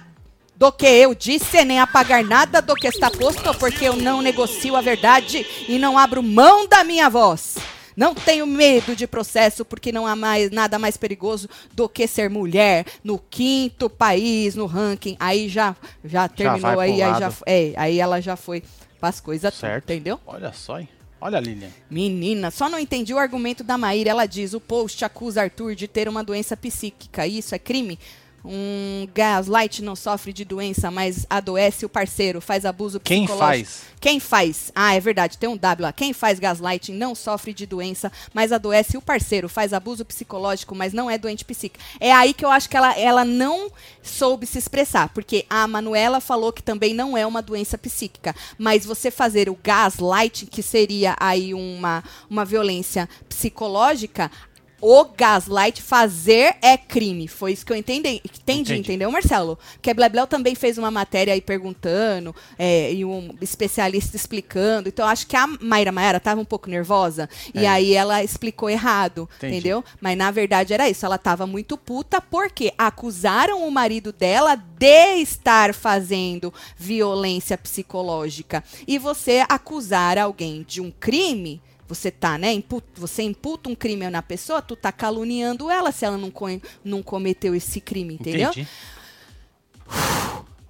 do 0.56 0.70
que 0.70 0.86
eu 0.86 1.14
disse, 1.14 1.64
nem 1.64 1.80
apagar 1.80 2.24
nada 2.24 2.62
do 2.62 2.74
que 2.74 2.86
está 2.86 3.10
posto, 3.10 3.52
porque 3.54 3.84
eu 3.84 3.96
não 3.96 4.22
negocio 4.22 4.76
a 4.76 4.80
verdade 4.80 5.46
e 5.68 5.78
não 5.78 5.98
abro 5.98 6.22
mão 6.22 6.66
da 6.66 6.84
minha 6.84 7.08
voz. 7.10 7.56
Não 7.96 8.14
tenho 8.14 8.46
medo 8.46 8.96
de 8.96 9.06
processo, 9.06 9.64
porque 9.64 9.92
não 9.92 10.06
há 10.06 10.16
mais, 10.16 10.50
nada 10.50 10.78
mais 10.78 10.96
perigoso 10.96 11.48
do 11.72 11.88
que 11.88 12.06
ser 12.06 12.28
mulher 12.28 12.84
no 13.04 13.18
quinto 13.18 13.88
país 13.88 14.56
no 14.56 14.66
ranking. 14.66 15.16
Aí 15.20 15.48
já, 15.48 15.76
já 16.04 16.28
terminou 16.28 16.72
pro 16.72 16.80
aí, 16.80 17.00
aí 17.00 17.20
já, 17.20 17.32
é, 17.46 17.72
aí 17.76 18.00
ela 18.00 18.20
já 18.20 18.34
foi 18.34 18.64
pras 18.98 19.20
coisas, 19.20 19.52
tudo, 19.52 19.60
Certo. 19.60 19.84
entendeu? 19.92 20.18
Olha 20.26 20.52
só, 20.52 20.80
hein? 20.80 20.88
Olha 21.20 21.38
a 21.38 21.40
Lilian. 21.40 21.70
Menina, 21.88 22.50
só 22.50 22.68
não 22.68 22.78
entendi 22.78 23.14
o 23.14 23.18
argumento 23.18 23.64
da 23.64 23.78
Maíra. 23.78 24.10
Ela 24.10 24.26
diz: 24.26 24.52
o 24.52 24.60
post 24.60 25.02
acusa 25.04 25.40
Arthur 25.40 25.74
de 25.74 25.88
ter 25.88 26.06
uma 26.06 26.22
doença 26.22 26.54
psíquica. 26.54 27.26
Isso 27.26 27.54
é 27.54 27.58
crime? 27.58 27.98
Um 28.44 29.08
gaslight 29.14 29.82
não 29.82 29.96
sofre 29.96 30.32
de 30.32 30.44
doença, 30.44 30.90
mas 30.90 31.26
adoece 31.30 31.86
o 31.86 31.88
parceiro, 31.88 32.40
faz 32.40 32.66
abuso 32.66 33.00
Quem 33.00 33.24
psicológico. 33.24 33.68
faz? 33.70 33.82
Quem 33.98 34.20
faz? 34.20 34.70
Ah, 34.74 34.94
é 34.94 35.00
verdade, 35.00 35.38
tem 35.38 35.48
um 35.48 35.56
W 35.56 35.82
lá. 35.82 35.92
Quem 35.92 36.12
faz 36.12 36.38
gaslighting 36.38 36.92
não 36.92 37.14
sofre 37.14 37.54
de 37.54 37.64
doença, 37.64 38.12
mas 38.34 38.52
adoece 38.52 38.98
o 38.98 39.02
parceiro, 39.02 39.48
faz 39.48 39.72
abuso 39.72 40.04
psicológico, 40.04 40.74
mas 40.74 40.92
não 40.92 41.10
é 41.10 41.16
doente 41.16 41.44
psíquico. 41.44 41.82
É 41.98 42.12
aí 42.12 42.34
que 42.34 42.44
eu 42.44 42.50
acho 42.50 42.68
que 42.68 42.76
ela, 42.76 42.92
ela 42.98 43.24
não 43.24 43.70
soube 44.02 44.46
se 44.46 44.58
expressar, 44.58 45.08
porque 45.08 45.46
a 45.48 45.66
Manuela 45.66 46.20
falou 46.20 46.52
que 46.52 46.62
também 46.62 46.92
não 46.92 47.16
é 47.16 47.26
uma 47.26 47.40
doença 47.40 47.78
psíquica, 47.78 48.34
mas 48.58 48.84
você 48.84 49.10
fazer 49.10 49.48
o 49.48 49.58
gaslighting, 49.62 50.46
que 50.46 50.62
seria 50.62 51.16
aí 51.18 51.54
uma, 51.54 52.04
uma 52.28 52.44
violência 52.44 53.08
psicológica, 53.26 54.30
o 54.86 55.04
gaslight 55.16 55.80
fazer 55.80 56.56
é 56.60 56.76
crime. 56.76 57.26
Foi 57.26 57.52
isso 57.52 57.64
que 57.64 57.72
eu 57.72 57.76
entendi. 57.76 58.20
Entendi, 58.22 58.42
Entendi. 58.44 58.80
entendeu, 58.80 59.10
Marcelo? 59.10 59.58
Porque 59.72 59.90
a 59.90 59.94
Blebleu 59.94 60.26
também 60.26 60.54
fez 60.54 60.76
uma 60.76 60.90
matéria 60.90 61.32
aí 61.32 61.40
perguntando, 61.40 62.36
é, 62.58 62.92
e 62.92 63.02
um 63.02 63.34
especialista 63.40 64.14
explicando. 64.14 64.90
Então, 64.90 65.06
eu 65.06 65.10
acho 65.10 65.26
que 65.26 65.36
a 65.36 65.46
Mayra 65.46 65.90
Mayara 65.90 66.18
estava 66.18 66.38
um 66.38 66.44
pouco 66.44 66.68
nervosa. 66.68 67.30
E 67.54 67.64
É. 67.64 67.68
aí 67.68 67.94
ela 67.94 68.22
explicou 68.22 68.68
errado, 68.68 69.26
Entendi. 69.38 69.54
entendeu? 69.56 69.82
Mas 70.02 70.18
na 70.18 70.30
verdade 70.30 70.74
era 70.74 70.86
isso. 70.90 71.06
Ela 71.06 71.16
estava 71.16 71.46
muito 71.46 71.78
puta 71.78 72.20
porque 72.20 72.74
acusaram 72.76 73.66
o 73.66 73.70
marido 73.70 74.12
dela 74.12 74.54
de 74.54 75.20
estar 75.22 75.72
fazendo 75.72 76.52
violência 76.76 77.56
psicológica. 77.56 78.62
E 78.86 78.98
você 78.98 79.44
acusar 79.48 80.18
alguém 80.18 80.62
de 80.68 80.82
um 80.82 80.90
crime. 80.90 81.62
Você 81.86 82.10
tá, 82.10 82.38
né? 82.38 82.52
impu- 82.52 82.82
você 82.94 83.22
imputa 83.22 83.68
um 83.68 83.74
crime 83.74 84.08
na 84.08 84.22
pessoa, 84.22 84.62
tu 84.62 84.74
tá 84.74 84.90
caluniando 84.90 85.70
ela 85.70 85.92
se 85.92 86.04
ela 86.04 86.16
não, 86.16 86.30
co- 86.30 86.46
não 86.84 87.02
cometeu 87.02 87.54
esse 87.54 87.80
crime, 87.80 88.14
entendeu? 88.14 88.50
Entendi. 88.50 88.66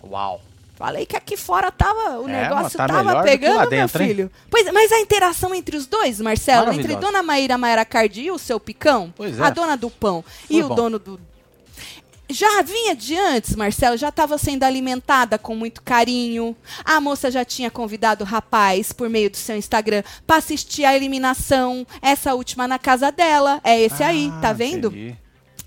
Uau. 0.02 0.40
Falei 0.76 1.06
que 1.06 1.16
aqui 1.16 1.36
fora 1.36 1.70
tava, 1.70 2.18
o 2.18 2.28
É, 2.28 2.42
negócio 2.42 2.76
tá 2.76 2.88
tava 2.88 3.22
pegando, 3.22 3.60
meu 3.60 3.70
dentro, 3.70 4.02
hein? 4.02 4.08
filho. 4.08 4.30
Pois, 4.50 4.66
mas 4.72 4.90
a 4.90 4.98
interação 4.98 5.54
entre 5.54 5.76
os 5.76 5.86
dois, 5.86 6.20
Marcelo, 6.20 6.72
entre. 6.72 6.96
Dona 6.96 7.22
Maíra 7.22 7.56
Mayara 7.56 7.84
Cardi 7.84 8.22
e 8.22 8.30
o 8.32 8.38
seu 8.38 8.58
Picão, 8.58 9.14
é. 9.20 9.40
a 9.42 9.50
dona 9.50 9.76
do 9.76 9.88
pão 9.88 10.24
Foi 10.48 10.56
e 10.56 10.62
o 10.64 10.68
bom. 10.68 10.74
dono 10.74 10.98
do 10.98 11.20
já 12.28 12.62
vinha 12.62 12.94
de 12.96 13.16
antes, 13.16 13.54
Marcelo, 13.54 13.96
já 13.96 14.08
estava 14.08 14.38
sendo 14.38 14.64
alimentada 14.64 15.38
com 15.38 15.54
muito 15.54 15.82
carinho. 15.82 16.56
A 16.84 17.00
moça 17.00 17.30
já 17.30 17.44
tinha 17.44 17.70
convidado 17.70 18.24
o 18.24 18.26
rapaz 18.26 18.92
por 18.92 19.08
meio 19.10 19.30
do 19.30 19.36
seu 19.36 19.56
Instagram 19.56 20.02
para 20.26 20.36
assistir 20.36 20.84
a 20.84 20.96
eliminação, 20.96 21.86
essa 22.00 22.34
última 22.34 22.66
na 22.66 22.78
casa 22.78 23.12
dela. 23.12 23.60
É 23.62 23.80
esse 23.80 24.02
aí, 24.02 24.30
Ah, 24.34 24.40
tá 24.40 24.52
vendo? 24.52 24.88
entendi. 24.88 25.16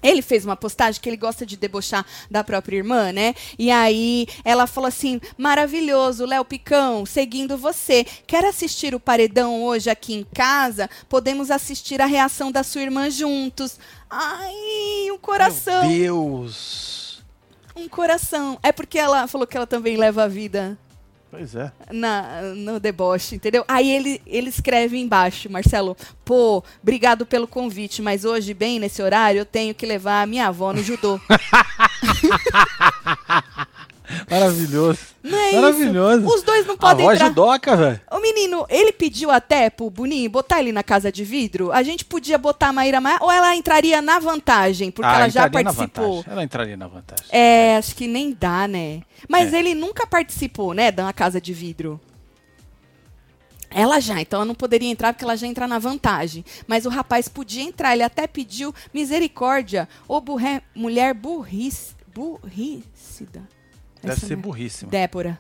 Ele 0.04 0.22
fez 0.22 0.46
uma 0.46 0.56
postagem 0.56 1.02
que 1.02 1.10
ele 1.10 1.18
gosta 1.18 1.44
de 1.44 1.58
debochar 1.58 2.06
da 2.30 2.44
própria 2.44 2.78
irmã, 2.78 3.12
né? 3.12 3.34
E 3.58 3.72
aí 3.72 4.28
ela 4.46 4.68
falou 4.68 4.88
assim: 4.88 5.20
maravilhoso, 5.36 6.24
Léo 6.24 6.46
Picão, 6.46 7.04
seguindo 7.04 7.58
você. 7.58 8.06
Quer 8.28 8.46
assistir 8.46 8.94
o 8.94 9.00
paredão 9.00 9.64
hoje 9.64 9.90
aqui 9.90 10.14
em 10.14 10.24
casa? 10.24 10.88
Podemos 11.10 11.50
assistir 11.50 12.00
a 12.00 12.06
reação 12.06 12.52
da 12.52 12.64
sua 12.64 12.84
irmã 12.84 13.10
juntos. 13.10 13.80
Ai, 14.10 15.12
um 15.12 15.18
coração, 15.18 15.88
Meu 15.88 15.98
Deus. 15.98 17.24
um 17.76 17.88
coração. 17.90 18.58
É 18.64 18.72
porque 18.72 18.98
ela 18.98 19.28
falou 19.28 19.46
que 19.46 19.58
ela 19.58 19.68
também 19.68 19.98
leva 19.98 20.24
a 20.24 20.28
vida 20.28 20.78
Pois 21.30 21.56
é. 21.56 21.72
na, 21.92 22.42
no 22.56 22.80
deboche, 22.80 23.36
entendeu? 23.36 23.66
Aí 23.68 23.92
ele, 23.92 24.22
ele 24.26 24.48
escreve 24.50 24.98
embaixo, 24.98 25.50
Marcelo, 25.52 25.96
pô, 26.24 26.64
obrigado 26.82 27.26
pelo 27.26 27.48
convite, 27.48 28.02
mas 28.02 28.24
hoje, 28.24 28.54
bem 28.54 28.80
nesse 28.80 29.02
horário, 29.02 29.40
eu 29.40 29.46
tenho 29.46 29.76
que 29.76 29.86
levar 29.86 30.22
a 30.22 30.26
minha 30.26 30.48
avó 30.48 30.72
no 30.72 30.82
judô. 30.82 31.20
Maravilhoso. 34.30 35.00
Não 35.24 35.38
é 35.38 35.52
Maravilhoso. 35.54 36.26
isso? 36.26 36.36
Os 36.36 36.44
dois 36.44 36.66
não 36.66 36.74
A 36.76 36.78
podem 36.78 37.06
voz 37.06 37.16
entrar. 37.16 37.28
judoca, 37.30 37.76
velho. 37.78 38.02
O 38.12 38.20
menino, 38.20 38.66
ele 38.70 38.92
pediu 38.92 39.32
até 39.32 39.70
pro 39.70 39.90
Boninho 39.90 40.30
botar 40.30 40.60
ele 40.60 40.72
na 40.74 40.84
casa 40.84 41.10
de 41.12 41.24
vidro. 41.24 41.72
A 41.72 41.82
gente 41.82 42.04
podia 42.04 42.38
botar 42.38 42.68
a 42.70 42.74
Maíra 42.74 43.00
Maia, 43.00 43.20
ou 43.22 43.32
ela 43.32 43.56
entraria 43.56 44.02
na 44.02 44.20
vantagem, 44.20 44.92
porque 44.92 45.10
Ah, 45.10 45.16
ela 45.20 45.30
já 45.30 45.50
participou. 45.50 46.26
Ela 46.28 46.44
entraria 46.44 46.76
na 46.76 46.88
vantagem. 46.88 47.26
É, 47.32 47.78
acho 47.78 47.96
que 47.96 48.06
nem 48.08 48.36
dá, 48.38 48.68
né? 48.68 49.02
Mas 49.30 49.54
É. 49.54 49.60
ele 49.60 49.74
nunca 49.74 50.06
participou, 50.06 50.74
né, 50.74 50.92
da 50.92 51.12
casa 51.14 51.40
de 51.40 51.54
vidro. 51.54 52.00
Ela 53.70 54.00
já, 54.00 54.20
então 54.22 54.38
ela 54.40 54.46
não 54.46 54.56
poderia 54.56 54.90
entrar 54.90 55.14
porque 55.14 55.26
ela 55.26 55.36
já 55.36 55.46
entra 55.46 55.68
na 55.68 55.78
vantagem. 55.78 56.44
Mas 56.66 56.86
o 56.86 56.90
rapaz 56.90 57.28
podia 57.28 57.64
entrar, 57.64 57.94
ele 57.94 58.04
até 58.04 58.26
pediu 58.26 58.74
misericórdia. 58.94 59.88
Ô 60.08 60.20
burré, 60.22 60.62
mulher 60.74 61.14
burrice, 61.14 61.94
burricida. 62.14 63.42
Deve 64.02 64.14
Essa 64.14 64.26
ser 64.28 64.36
mulher- 64.36 64.42
burríssima. 64.44 64.92
Débora. 64.92 65.40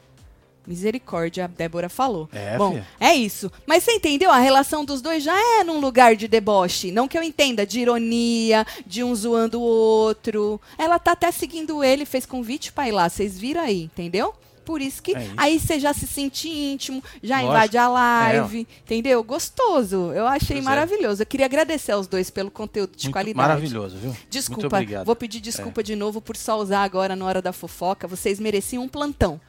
Misericórdia, 0.66 1.46
a 1.46 1.48
Débora 1.48 1.88
falou. 1.88 2.28
É, 2.34 2.58
Bom, 2.58 2.72
filha. 2.72 2.88
é 3.00 3.14
isso. 3.16 3.50
Mas 3.66 3.86
você 3.86 3.94
entendeu? 3.94 4.30
A 4.30 4.38
relação 4.40 4.84
dos 4.84 5.02
dois 5.02 5.24
já 5.24 5.34
é 5.60 5.64
num 5.64 5.80
lugar 5.80 6.14
de 6.18 6.28
deboche. 6.28 6.92
Não 6.92 7.08
que 7.08 7.18
eu 7.18 7.24
entenda, 7.24 7.66
de 7.66 7.80
ironia, 7.80 8.66
de 8.86 9.02
um 9.02 9.16
zoando 9.16 9.62
o 9.62 9.64
outro. 9.64 10.60
Ela 10.78 11.00
tá 11.00 11.14
até 11.14 11.32
seguindo 11.32 11.82
ele, 11.82 12.06
fez 12.06 12.26
convite 12.26 12.74
pra 12.74 12.86
ir 12.88 12.92
lá. 12.92 13.08
Vocês 13.08 13.38
viram 13.40 13.62
aí, 13.62 13.84
entendeu? 13.84 14.34
Por 14.68 14.82
isso 14.82 15.02
que 15.02 15.16
É 15.16 15.24
isso. 15.24 15.34
aí 15.38 15.58
você 15.60 15.80
já 15.80 15.94
se 15.94 16.06
sente 16.06 16.50
íntimo, 16.50 17.02
já 17.24 17.36
Lógico. 17.38 17.54
invade 17.54 17.78
a 17.78 17.88
live, 17.88 18.68
entendeu? 18.84 19.24
Gostoso. 19.24 20.12
Eu 20.14 20.28
achei 20.28 20.58
Pois 20.58 20.66
é. 20.66 20.70
maravilhoso. 20.70 21.22
Eu 21.22 21.26
queria 21.26 21.46
agradecer 21.46 21.94
aos 21.94 22.06
dois 22.06 22.30
pelo 22.30 22.52
conteúdo 22.52 22.92
de 22.98 23.06
Muito 23.06 23.14
qualidade. 23.14 23.48
Maravilhoso, 23.48 23.96
viu? 23.96 24.10
Muito 24.10 24.28
Desculpa, 24.30 24.68
obrigado. 24.68 25.04
É. 25.04 25.06
vou 25.06 25.16
pedir 25.16 25.40
desculpa 25.40 25.82
de 25.82 25.96
novo 25.96 26.20
por 26.22 26.36
só 26.36 26.60
usar 26.60 26.84
agora 26.84 27.16
na 27.16 27.24
hora 27.26 27.42
da 27.42 27.54
fofoca. 27.54 28.08
Vocês 28.10 28.40
mereciam 28.42 28.84
um 28.84 28.90
plantão, 28.90 29.40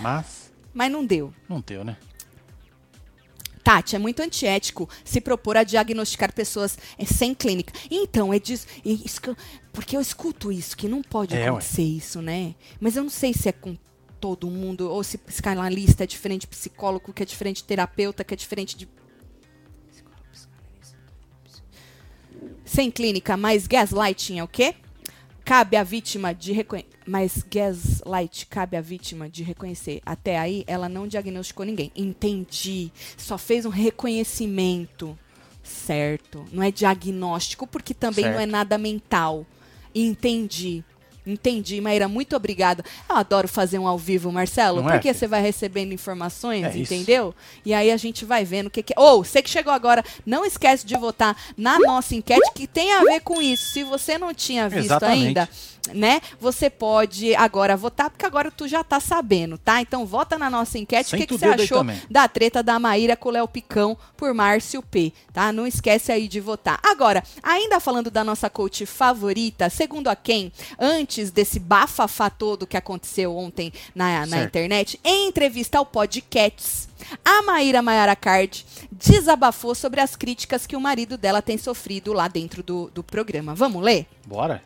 Mas 0.00 0.50
mas 0.72 0.90
não 0.92 1.04
deu. 1.04 1.34
não 1.48 1.60
deu, 1.60 1.82
né? 1.84 1.96
Tati, 3.70 3.94
é 3.94 4.00
muito 4.00 4.20
antiético 4.20 4.88
se 5.04 5.20
propor 5.20 5.56
a 5.56 5.62
diagnosticar 5.62 6.32
pessoas 6.34 6.76
é, 6.98 7.04
sem 7.04 7.32
clínica. 7.32 7.72
Então, 7.88 8.34
é 8.34 8.38
disso. 8.40 8.66
é 8.84 8.88
isso 8.90 9.20
eu- 9.24 9.36
porque 9.72 9.96
eu 9.96 10.00
escuto 10.00 10.50
isso, 10.50 10.76
que 10.76 10.88
não 10.88 11.02
pode 11.02 11.36
É, 11.36 11.42
ué. 11.42 11.48
acontecer 11.50 11.82
isso, 11.84 12.20
né? 12.20 12.56
Mas 12.80 12.96
eu 12.96 13.04
não 13.04 13.10
sei 13.10 13.32
se 13.32 13.48
é 13.48 13.52
com 13.52 13.78
todo 14.20 14.50
mundo, 14.50 14.90
ou 14.90 15.04
se 15.04 15.16
psicanalista 15.16 16.02
é 16.02 16.06
diferente 16.06 16.40
de 16.42 16.46
psicólogo, 16.48 17.12
que 17.12 17.22
é 17.22 17.26
diferente 17.26 17.58
de 17.58 17.64
terapeuta, 17.64 18.24
que 18.24 18.34
é 18.34 18.36
diferente 18.36 18.76
de. 18.76 18.88
Sem 22.64 22.90
clínica, 22.90 23.36
mas 23.36 23.68
gaslighting 23.68 24.38
é 24.40 24.44
o 24.44 24.48
quê? 24.48 24.74
Cabe 25.50 25.76
à 25.76 25.82
vítima 25.82 26.32
de 26.32 26.52
reconhecer. 26.52 26.88
Mas 27.04 27.44
gaslight 27.50 28.46
cabe 28.46 28.76
à 28.76 28.80
vítima 28.80 29.28
de 29.28 29.42
reconhecer. 29.42 30.00
Até 30.06 30.38
aí, 30.38 30.62
ela 30.64 30.88
não 30.88 31.08
diagnosticou 31.08 31.66
ninguém. 31.66 31.90
Entendi. 31.96 32.92
Só 33.16 33.36
fez 33.36 33.66
um 33.66 33.68
reconhecimento. 33.68 35.18
Certo. 35.60 36.44
Não 36.52 36.62
é 36.62 36.70
diagnóstico, 36.70 37.66
porque 37.66 37.92
também 37.92 38.26
não 38.26 38.34
é 38.34 38.36
Certo. 38.36 38.50
nada 38.52 38.78
mental. 38.78 39.44
Entendi. 39.92 40.84
Entendi, 41.26 41.80
Maíra, 41.80 42.08
muito 42.08 42.34
obrigada. 42.34 42.84
Eu 43.08 43.16
adoro 43.16 43.46
fazer 43.46 43.78
um 43.78 43.86
ao 43.86 43.98
vivo, 43.98 44.32
Marcelo, 44.32 44.80
Não 44.82 44.88
é, 44.88 44.92
porque 44.92 45.08
filho? 45.08 45.18
você 45.18 45.26
vai 45.26 45.42
recebendo 45.42 45.92
informações, 45.92 46.64
É 46.64 46.68
isso. 46.70 46.92
entendeu? 46.94 47.34
E 47.64 47.74
aí 47.74 47.90
a 47.90 47.96
gente 47.96 48.24
vai 48.24 48.44
vendo 48.44 48.66
o 48.68 48.70
que 48.70 48.82
que 48.82 48.94
é. 48.96 49.00
Ou, 49.00 49.22
você 49.24 49.42
que 49.42 49.50
chegou 49.50 49.72
agora, 49.72 50.04
não 50.24 50.44
esquece 50.44 50.86
de 50.86 50.96
votar 50.96 51.36
na 51.56 51.78
nossa 51.78 52.14
enquete 52.14 52.50
que 52.54 52.66
tem 52.66 52.92
a 52.94 53.00
ver 53.04 53.20
com 53.20 53.40
isso. 53.40 53.70
Se 53.72 53.84
você 53.84 54.16
não 54.18 54.32
tinha 54.34 54.68
visto 54.68 54.86
Exatamente. 54.86 55.26
ainda, 55.26 55.48
né? 55.92 56.20
Você 56.38 56.68
pode 56.68 57.34
agora 57.34 57.76
votar, 57.76 58.10
porque 58.10 58.26
agora 58.26 58.50
tu 58.50 58.68
já 58.68 58.84
tá 58.84 59.00
sabendo, 59.00 59.58
tá? 59.58 59.80
Então 59.80 60.04
vota 60.06 60.38
na 60.38 60.50
nossa 60.50 60.78
enquete. 60.78 61.14
O 61.14 61.18
que, 61.18 61.26
que 61.26 61.36
você 61.36 61.46
achou 61.46 61.84
da 62.08 62.28
treta 62.28 62.62
da 62.62 62.78
Maíra 62.78 63.16
com 63.16 63.28
o 63.28 63.32
Léo 63.32 63.48
Picão 63.48 63.96
por 64.16 64.32
Márcio 64.34 64.82
P, 64.82 65.12
tá? 65.32 65.52
Não 65.52 65.66
esquece 65.66 66.12
aí 66.12 66.28
de 66.28 66.40
votar. 66.40 66.78
Agora, 66.82 67.22
ainda 67.42 67.80
falando 67.80 68.10
da 68.10 68.22
nossa 68.22 68.50
coach 68.50 68.84
favorita, 68.86 69.70
segundo 69.70 70.08
a 70.08 70.16
quem, 70.16 70.52
antes 70.78 71.30
desse 71.30 71.58
bafafá 71.58 72.30
todo 72.30 72.66
que 72.66 72.76
aconteceu 72.76 73.36
ontem 73.36 73.72
na, 73.94 74.26
na 74.26 74.42
internet, 74.42 75.00
em 75.04 75.28
entrevista 75.28 75.78
ao 75.78 75.86
Podcasts, 75.86 76.88
a 77.24 77.42
Maíra 77.42 77.82
Maiara 77.82 78.14
Card 78.14 78.64
desabafou 78.92 79.74
sobre 79.74 80.00
as 80.00 80.14
críticas 80.14 80.66
que 80.66 80.76
o 80.76 80.80
marido 80.80 81.16
dela 81.16 81.40
tem 81.40 81.56
sofrido 81.56 82.12
lá 82.12 82.28
dentro 82.28 82.62
do, 82.62 82.90
do 82.90 83.02
programa. 83.02 83.54
Vamos 83.54 83.82
ler? 83.82 84.06
Bora. 84.26 84.62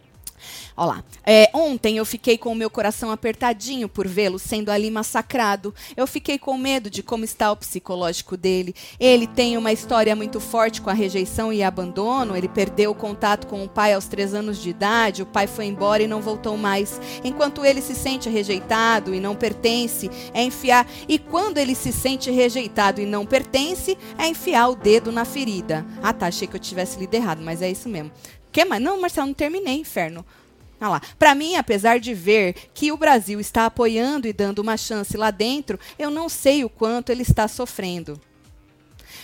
Olha 0.76 0.86
lá. 0.86 1.04
É, 1.24 1.50
ontem 1.54 1.96
eu 1.96 2.04
fiquei 2.04 2.36
com 2.36 2.50
o 2.50 2.54
meu 2.54 2.68
coração 2.68 3.10
apertadinho 3.10 3.88
por 3.88 4.06
vê-lo 4.06 4.38
sendo 4.38 4.70
ali 4.70 4.90
massacrado. 4.90 5.74
Eu 5.96 6.06
fiquei 6.06 6.38
com 6.38 6.58
medo 6.58 6.90
de 6.90 7.02
como 7.02 7.24
está 7.24 7.52
o 7.52 7.56
psicológico 7.56 8.36
dele. 8.36 8.74
Ele 8.98 9.26
tem 9.26 9.56
uma 9.56 9.72
história 9.72 10.14
muito 10.16 10.40
forte 10.40 10.82
com 10.82 10.90
a 10.90 10.94
rejeição 10.94 11.52
e 11.52 11.62
abandono. 11.62 12.36
Ele 12.36 12.48
perdeu 12.48 12.90
o 12.90 12.94
contato 12.94 13.46
com 13.46 13.64
o 13.64 13.68
pai 13.68 13.94
aos 13.94 14.06
três 14.06 14.34
anos 14.34 14.60
de 14.60 14.70
idade. 14.70 15.22
O 15.22 15.26
pai 15.26 15.46
foi 15.46 15.66
embora 15.66 16.02
e 16.02 16.08
não 16.08 16.20
voltou 16.20 16.56
mais. 16.56 17.00
Enquanto 17.22 17.64
ele 17.64 17.80
se 17.80 17.94
sente 17.94 18.28
rejeitado 18.28 19.14
e 19.14 19.20
não 19.20 19.36
pertence, 19.36 20.10
é 20.32 20.42
enfiar. 20.42 20.86
E 21.08 21.18
quando 21.18 21.58
ele 21.58 21.74
se 21.74 21.92
sente 21.92 22.30
rejeitado 22.30 23.00
e 23.00 23.06
não 23.06 23.24
pertence, 23.24 23.96
é 24.18 24.26
enfiar 24.26 24.68
o 24.68 24.76
dedo 24.76 25.12
na 25.12 25.24
ferida. 25.24 25.86
Ah, 26.02 26.12
tá. 26.12 26.26
Achei 26.26 26.48
que 26.48 26.56
eu 26.56 26.60
tivesse 26.60 26.98
lido 26.98 27.14
errado, 27.14 27.40
mas 27.42 27.62
é 27.62 27.70
isso 27.70 27.88
mesmo. 27.88 28.10
Mais? 28.62 28.82
Não, 28.82 29.00
Marcelo, 29.00 29.26
não 29.26 29.34
terminei, 29.34 29.80
inferno. 29.80 30.24
Ah 30.78 30.90
lá. 30.90 31.02
Para 31.18 31.34
mim, 31.34 31.56
apesar 31.56 31.98
de 31.98 32.12
ver 32.12 32.54
que 32.74 32.92
o 32.92 32.96
Brasil 32.96 33.40
está 33.40 33.64
apoiando 33.64 34.28
e 34.28 34.34
dando 34.34 34.58
uma 34.58 34.76
chance 34.76 35.16
lá 35.16 35.30
dentro, 35.30 35.80
eu 35.98 36.10
não 36.10 36.28
sei 36.28 36.62
o 36.62 36.68
quanto 36.68 37.10
ele 37.10 37.22
está 37.22 37.48
sofrendo. 37.48 38.20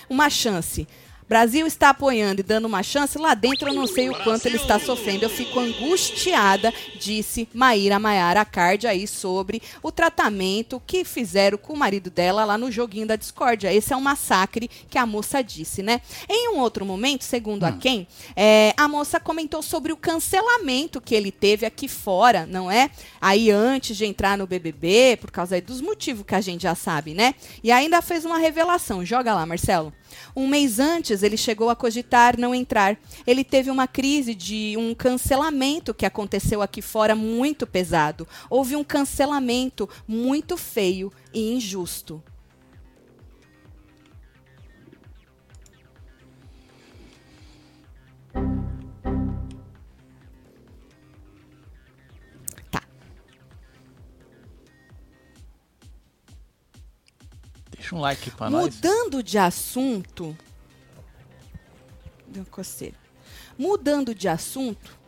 Uma 0.09 0.31
chance. 0.31 0.89
Brasil 1.31 1.65
está 1.65 1.91
apoiando 1.91 2.41
e 2.41 2.43
dando 2.43 2.65
uma 2.65 2.83
chance, 2.83 3.17
lá 3.17 3.35
dentro 3.35 3.69
eu 3.69 3.73
não 3.73 3.87
sei 3.87 4.11
o 4.11 4.25
quanto 4.25 4.47
ele 4.47 4.57
está 4.57 4.81
sofrendo. 4.81 5.25
Eu 5.25 5.31
fico 5.31 5.61
angustiada, 5.61 6.75
disse 6.99 7.49
Maíra 7.55 8.01
Maiara 8.01 8.45
Card 8.45 8.89
aí 8.89 9.07
sobre 9.07 9.63
o 9.81 9.93
tratamento 9.93 10.83
que 10.85 11.05
fizeram 11.05 11.57
com 11.57 11.75
o 11.75 11.77
marido 11.77 12.11
dela 12.11 12.45
lá 12.45 12.59
no 12.59 12.69
joguinho 12.69 13.07
da 13.07 13.15
discórdia. 13.15 13.73
Esse 13.73 13.93
é 13.93 13.97
um 13.97 14.01
massacre 14.01 14.69
que 14.91 14.99
a 14.99 15.07
moça 15.07 15.41
disse, 15.41 15.85
né? 15.85 16.01
Em 16.29 16.49
um 16.49 16.59
outro 16.59 16.85
momento, 16.85 17.23
segundo 17.23 17.63
a 17.63 17.71
quem, 17.71 18.09
é, 18.35 18.75
a 18.77 18.89
moça 18.89 19.21
comentou 19.21 19.63
sobre 19.63 19.93
o 19.93 19.97
cancelamento 19.97 21.01
que 21.01 21.15
ele 21.15 21.31
teve 21.31 21.65
aqui 21.65 21.87
fora, 21.87 22.45
não 22.45 22.69
é? 22.69 22.91
Aí 23.21 23.53
antes 23.53 23.97
de 23.97 24.05
entrar 24.05 24.37
no 24.37 24.49
BBB, 24.49 25.17
por 25.21 25.31
causa 25.31 25.61
dos 25.61 25.81
motivos 25.81 26.27
que 26.27 26.35
a 26.35 26.41
gente 26.41 26.63
já 26.63 26.75
sabe, 26.75 27.15
né? 27.15 27.37
E 27.63 27.71
ainda 27.71 28.03
fez 28.03 28.25
uma 28.25 28.39
revelação. 28.39 29.05
Joga 29.05 29.33
lá, 29.33 29.47
Marcelo. 29.47 29.93
Um 30.35 30.47
mês 30.47 30.79
antes, 30.79 31.23
ele 31.23 31.37
chegou 31.37 31.71
a 31.71 31.77
cogitar 31.77 32.39
não 32.39 32.55
entrar. 32.55 32.99
Ele 33.27 33.45
teve 33.45 33.71
uma 33.71 33.87
crise 33.87 34.35
de 34.35 34.75
um 34.77 34.95
cancelamento 34.95 35.95
que 35.95 36.07
aconteceu 36.07 36.63
aqui 36.63 36.83
fora 36.83 37.15
muito 37.15 37.67
pesado. 37.67 38.27
Houve 38.49 38.77
um 38.77 38.85
cancelamento 38.85 39.89
muito 40.07 40.57
feio 40.57 41.13
e 41.33 41.53
injusto. 41.53 42.23
Deixa 57.91 57.97
um 57.97 58.01
like 58.01 58.31
pra 58.31 58.49
nós. 58.49 58.77
Mudando 58.77 59.23
de 59.23 59.37
assunto. 59.37 60.37
Deu 62.29 62.45
coceira. 62.47 62.97
Mudando 63.59 64.15
de 64.15 64.29
assunto, 64.29 64.99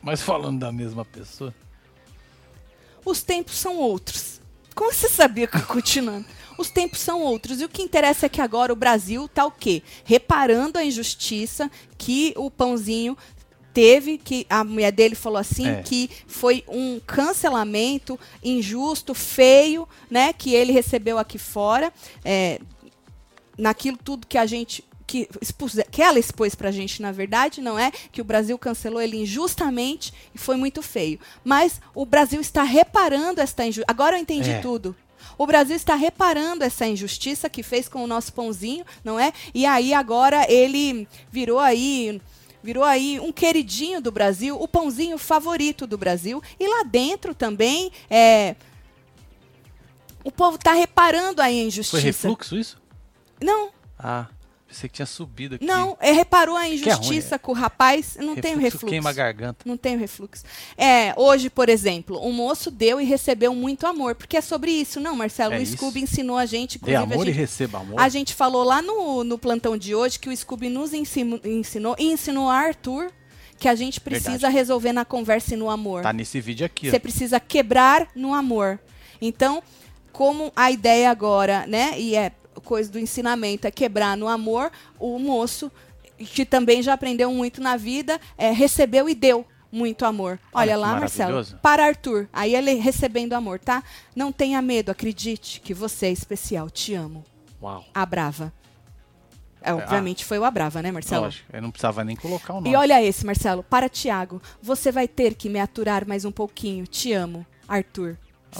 Mas 0.00 0.22
falando 0.22 0.60
da 0.60 0.72
mesma 0.72 1.04
pessoa. 1.04 1.54
os 3.04 3.22
tempos 3.22 3.56
são 3.56 3.76
outros. 3.76 4.40
Como 4.74 4.90
você 4.92 5.08
sabia 5.08 5.46
que 5.46 5.60
continuando? 5.62 6.26
Os 6.56 6.70
tempos 6.70 7.00
são 7.00 7.20
outros. 7.20 7.60
E 7.60 7.64
o 7.64 7.68
que 7.68 7.82
interessa 7.82 8.26
é 8.26 8.28
que 8.28 8.40
agora 8.40 8.72
o 8.72 8.76
Brasil 8.76 9.28
tá 9.28 9.44
o 9.44 9.50
quê? 9.50 9.82
Reparando 10.04 10.78
a 10.78 10.84
injustiça 10.84 11.70
que 11.98 12.32
o 12.36 12.50
pãozinho 12.50 13.16
teve, 13.80 14.18
que 14.18 14.46
a 14.50 14.62
mulher 14.62 14.92
dele 14.92 15.14
falou 15.14 15.38
assim, 15.38 15.66
É. 15.68 15.82
que 15.82 16.10
foi 16.26 16.62
um 16.68 17.00
cancelamento 17.06 18.18
injusto, 18.42 19.14
feio, 19.14 19.88
né? 20.10 20.32
Que 20.32 20.54
ele 20.54 20.72
recebeu 20.72 21.18
aqui 21.18 21.38
fora. 21.38 21.92
É, 22.24 22.60
naquilo 23.58 23.96
tudo 24.02 24.26
que 24.26 24.38
a 24.38 24.46
gente 24.46 24.84
que, 25.06 25.28
expuse- 25.42 25.84
que 25.90 26.00
ela 26.00 26.20
expôs 26.20 26.54
pra 26.54 26.70
gente, 26.70 27.02
na 27.02 27.10
verdade, 27.10 27.60
não 27.60 27.76
é 27.76 27.90
que 28.12 28.20
o 28.20 28.24
Brasil 28.24 28.56
cancelou 28.56 29.00
ele 29.02 29.16
injustamente 29.22 30.12
e 30.32 30.38
foi 30.38 30.56
muito 30.56 30.82
feio. 30.82 31.18
Mas 31.42 31.80
o 31.94 32.06
Brasil 32.06 32.40
está 32.40 32.62
reparando 32.62 33.40
esta 33.40 33.64
injustiça. 33.64 33.86
Agora 33.90 34.16
eu 34.16 34.20
entendi 34.22 34.50
É. 34.50 34.60
tudo. 34.60 34.94
O 35.36 35.46
Brasil 35.48 35.74
está 35.74 35.96
reparando 35.96 36.62
essa 36.62 36.86
injustiça 36.86 37.50
que 37.50 37.60
fez 37.62 37.88
com 37.88 38.04
o 38.04 38.06
nosso 38.06 38.32
pãozinho, 38.32 38.84
não 39.02 39.18
é? 39.18 39.32
E 39.52 39.66
aí 39.66 39.92
agora 39.92 40.46
ele 40.48 41.08
virou 41.28 41.58
aí 41.58 42.20
virou 42.62 42.84
aí 42.84 43.18
um 43.20 43.32
queridinho 43.32 44.00
do 44.00 44.10
Brasil, 44.12 44.60
o 44.60 44.68
pãozinho 44.68 45.16
favorito 45.18 45.86
do 45.86 45.96
Brasil. 45.98 46.42
E 46.58 46.66
lá 46.68 46.82
dentro 46.84 47.34
também 47.34 47.90
é 48.08 48.54
o 50.22 50.30
povo 50.30 50.56
está 50.56 50.72
reparando 50.72 51.40
aí 51.40 51.60
a 51.60 51.64
injustiça. 51.64 51.96
Foi 51.96 52.00
refluxo 52.00 52.56
isso? 52.56 52.78
Não, 53.42 53.70
Ah, 53.98 54.26
pensei 54.70 54.88
que 54.88 54.94
tinha 54.94 55.06
subido 55.06 55.56
aqui. 55.56 55.64
não, 55.64 55.96
é, 56.00 56.12
reparou 56.12 56.56
a 56.56 56.64
é 56.64 56.68
ruim, 56.68 56.76
injustiça 56.76 57.38
com 57.38 57.52
o 57.52 57.54
rapaz? 57.54 58.16
Não 58.20 58.36
tem 58.36 58.54
o 58.54 58.58
refluxo. 58.58 58.86
queima 58.86 59.10
a 59.10 59.12
garganta. 59.12 59.64
Não 59.66 59.76
tem 59.76 59.98
refluxo. 59.98 60.44
É, 60.78 61.12
hoje, 61.16 61.50
por 61.50 61.68
exemplo, 61.68 62.24
um 62.24 62.32
moço 62.32 62.70
deu 62.70 63.00
e 63.00 63.04
recebeu 63.04 63.54
muito 63.54 63.86
amor. 63.86 64.14
Porque 64.14 64.36
é 64.36 64.40
sobre 64.40 64.70
isso, 64.70 65.00
não, 65.00 65.16
Marcelo? 65.16 65.54
É 65.54 65.58
o 65.58 65.62
isso. 65.62 65.76
Scooby 65.76 66.00
ensinou 66.00 66.36
a 66.36 66.46
gente, 66.46 66.78
Dê 66.78 66.94
amor 66.94 67.18
a 67.18 67.22
e 67.22 67.26
gente, 67.26 67.36
receba 67.36 67.78
amor. 67.80 68.00
a 68.00 68.08
gente 68.08 68.34
falou 68.34 68.62
lá 68.62 68.80
no, 68.80 69.24
no 69.24 69.36
plantão 69.36 69.76
de 69.76 69.94
hoje 69.94 70.18
que 70.18 70.28
o 70.28 70.36
Scooby 70.36 70.68
nos 70.68 70.94
ensinou, 70.94 71.40
ensinou 71.44 71.96
e 71.98 72.12
ensinou 72.12 72.48
a 72.48 72.56
Arthur 72.56 73.10
que 73.58 73.68
a 73.68 73.74
gente 73.74 74.00
precisa 74.00 74.30
Verdade. 74.30 74.54
resolver 74.54 74.92
na 74.92 75.04
conversa 75.04 75.54
e 75.54 75.56
no 75.56 75.68
amor. 75.68 76.02
Tá 76.02 76.12
nesse 76.14 76.40
vídeo 76.40 76.64
aqui, 76.64 76.88
ó. 76.88 76.90
Você 76.90 76.98
precisa 76.98 77.38
quebrar 77.38 78.08
no 78.14 78.32
amor. 78.32 78.80
Então, 79.20 79.62
como 80.12 80.50
a 80.56 80.70
ideia 80.70 81.10
agora, 81.10 81.66
né, 81.66 81.92
e 81.98 82.16
é 82.16 82.32
coisa 82.60 82.90
do 82.90 82.98
ensinamento, 82.98 83.66
é 83.66 83.70
quebrar 83.70 84.16
no 84.16 84.28
amor, 84.28 84.70
o 84.98 85.18
moço, 85.18 85.70
que 86.18 86.44
também 86.44 86.82
já 86.82 86.92
aprendeu 86.92 87.32
muito 87.32 87.60
na 87.60 87.76
vida, 87.76 88.20
é, 88.36 88.50
recebeu 88.50 89.08
e 89.08 89.14
deu 89.14 89.46
muito 89.72 90.04
amor. 90.04 90.38
Olha 90.52 90.72
Olha, 90.72 90.76
lá, 90.76 91.00
Marcelo. 91.00 91.44
Para 91.62 91.86
Arthur. 91.86 92.28
Aí 92.32 92.54
ele 92.54 92.74
recebendo 92.74 93.32
amor, 93.34 93.58
tá? 93.58 93.82
Não 94.14 94.32
tenha 94.32 94.60
medo, 94.60 94.90
acredite 94.90 95.60
que 95.60 95.72
você 95.72 96.06
é 96.06 96.10
especial. 96.10 96.68
Te 96.68 96.94
amo. 96.94 97.24
Uau. 97.62 97.84
A 97.94 98.04
Brava. 98.04 98.52
É, 99.62 99.74
obviamente 99.74 100.24
foi 100.24 100.38
o 100.38 100.44
A 100.44 100.50
Brava, 100.50 100.80
né, 100.80 100.90
Marcelo? 100.90 101.24
Lógico, 101.24 101.46
eu 101.52 101.60
não 101.60 101.70
precisava 101.70 102.02
nem 102.02 102.16
colocar 102.16 102.54
o 102.54 102.56
nome. 102.56 102.70
E 102.70 102.76
olha 102.76 103.02
esse, 103.02 103.26
Marcelo. 103.26 103.62
Para 103.62 103.88
Tiago. 103.88 104.40
Você 104.62 104.90
vai 104.90 105.06
ter 105.06 105.34
que 105.34 105.48
me 105.48 105.60
aturar 105.60 106.06
mais 106.06 106.24
um 106.24 106.32
pouquinho. 106.32 106.86
Te 106.86 107.12
amo, 107.12 107.46
Arthur. 107.68 108.16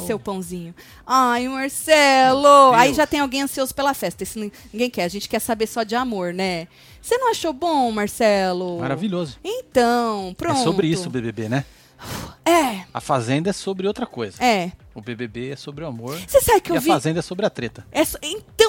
Seu 0.07 0.19
pãozinho. 0.19 0.75
Ai, 1.07 1.49
Marcelo! 1.49 2.73
Aí 2.75 2.95
já 2.95 3.07
tem 3.07 3.21
alguém 3.21 3.43
ansioso 3.43 3.75
pela 3.75 3.93
festa. 3.95 4.25
Nin- 4.37 4.53
ninguém 4.73 4.91
quer. 4.91 5.05
A 5.05 5.09
gente 5.09 5.29
quer 5.29 5.41
saber 5.41 5.67
só 5.67 5.83
de 5.83 5.95
amor, 5.95 6.33
né? 6.33 6.69
Você 7.03 7.17
não 7.19 7.31
achou 7.31 7.53
bom, 7.53 7.91
Marcelo? 7.91 8.79
Maravilhoso. 8.79 9.39
Então, 9.43 10.35
pronto. 10.37 10.61
É 10.61 10.65
sobre 10.65 10.87
isso 10.87 11.09
o 11.09 11.11
BBB, 11.11 11.49
né? 11.49 11.65
É, 12.47 12.85
A 12.95 13.01
Fazenda 13.01 13.51
é 13.51 13.53
sobre 13.53 13.87
outra 13.87 14.07
coisa. 14.07 14.43
é. 14.43 14.73
O 14.93 15.01
BBB 15.01 15.51
é 15.51 15.57
sobre 15.57 15.85
o 15.85 15.87
amor. 15.87 16.19
Você 16.27 16.41
sabe 16.41 16.61
que 16.61 16.73
e 16.73 16.75
eu 16.75 16.79
a 16.79 16.81
vi. 16.81 16.89
Fazenda 16.89 17.21
é 17.21 17.23
sobre 17.23 17.47
a 17.47 17.51
treta. 17.51 17.87
É 17.93 18.03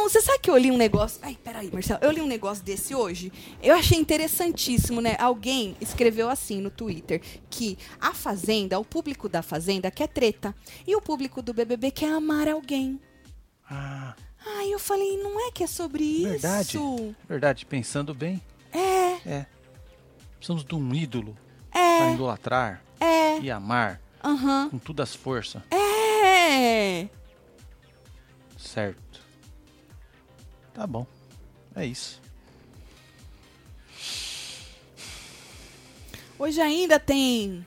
então, 0.01 0.09
você 0.09 0.19
sabe 0.21 0.39
que 0.39 0.49
eu 0.49 0.57
li 0.57 0.71
um 0.71 0.77
negócio. 0.77 1.19
Ai, 1.21 1.37
peraí, 1.43 1.69
Marcelo. 1.71 1.99
Eu 2.01 2.09
li 2.09 2.21
um 2.21 2.27
negócio 2.27 2.63
desse 2.63 2.95
hoje. 2.95 3.31
Eu 3.61 3.75
achei 3.75 3.99
interessantíssimo, 3.99 4.99
né? 4.99 5.15
Alguém 5.19 5.75
escreveu 5.79 6.27
assim 6.27 6.59
no 6.59 6.71
Twitter: 6.71 7.21
que 7.51 7.77
a 7.99 8.11
Fazenda, 8.11 8.79
o 8.79 8.85
público 8.85 9.29
da 9.29 9.43
Fazenda 9.43 9.91
quer 9.91 10.07
treta. 10.07 10.55
E 10.87 10.95
o 10.95 11.01
público 11.01 11.41
do 11.43 11.53
BBB 11.53 11.91
quer 11.91 12.11
amar 12.11 12.47
alguém. 12.47 12.99
Ah, 13.69 14.15
Ai, 14.43 14.73
eu 14.73 14.79
falei, 14.79 15.17
não 15.21 15.47
é 15.47 15.51
que 15.51 15.63
é 15.63 15.67
sobre 15.67 16.23
verdade. 16.23 16.69
isso? 16.69 17.15
Verdade, 17.29 17.65
pensando 17.65 18.13
bem. 18.15 18.41
É, 18.73 19.29
É. 19.29 19.45
Precisamos 20.37 20.65
de 20.65 20.73
um 20.73 20.95
ídolo 20.95 21.37
é, 21.71 22.13
idolatrar 22.13 22.83
é. 22.99 23.39
e 23.39 23.51
amar 23.51 24.01
Aham. 24.23 24.69
com 24.69 24.79
todas 24.79 25.09
as 25.09 25.15
forças. 25.15 25.61
É. 25.69 27.07
Certo. 28.57 29.10
Tá 30.73 30.87
bom. 30.87 31.05
É 31.75 31.85
isso. 31.85 32.21
Hoje 36.37 36.59
ainda 36.59 36.99
tem. 36.99 37.65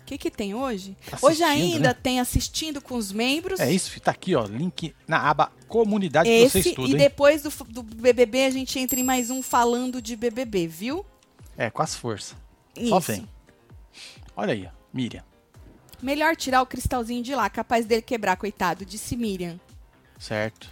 O 0.00 0.04
que, 0.04 0.16
que 0.16 0.30
tem 0.30 0.54
hoje? 0.54 0.96
Assistindo, 1.00 1.28
hoje 1.28 1.42
ainda 1.42 1.88
né? 1.88 1.94
tem 1.94 2.20
assistindo 2.20 2.80
com 2.80 2.96
os 2.96 3.10
membros. 3.10 3.58
É 3.58 3.70
isso, 3.70 3.98
tá 4.00 4.10
aqui, 4.10 4.34
ó. 4.34 4.44
Link 4.44 4.94
na 5.08 5.18
aba 5.28 5.50
comunidade 5.66 6.28
que 6.28 6.34
Esse, 6.34 6.62
você 6.62 6.68
estuda, 6.68 6.88
e 6.88 6.92
hein? 6.92 6.98
depois 6.98 7.42
do, 7.42 7.50
do 7.64 7.82
BBB 7.82 8.44
a 8.44 8.50
gente 8.50 8.78
entra 8.78 9.00
em 9.00 9.02
mais 9.02 9.30
um 9.30 9.42
falando 9.42 10.02
de 10.02 10.14
BBB, 10.14 10.66
viu? 10.68 11.04
É, 11.56 11.70
com 11.70 11.82
as 11.82 11.94
forças. 11.94 12.36
Só 12.88 12.98
Isso. 12.98 13.12
vem. 13.12 13.28
Olha 14.36 14.52
aí, 14.52 14.66
ó. 14.66 14.70
Miriam. 14.92 15.24
Melhor 16.02 16.36
tirar 16.36 16.62
o 16.62 16.66
cristalzinho 16.66 17.22
de 17.22 17.34
lá, 17.34 17.48
capaz 17.48 17.86
dele 17.86 18.02
quebrar, 18.02 18.36
coitado, 18.36 18.84
disse 18.84 19.16
Miriam. 19.16 19.58
Certo. 20.18 20.68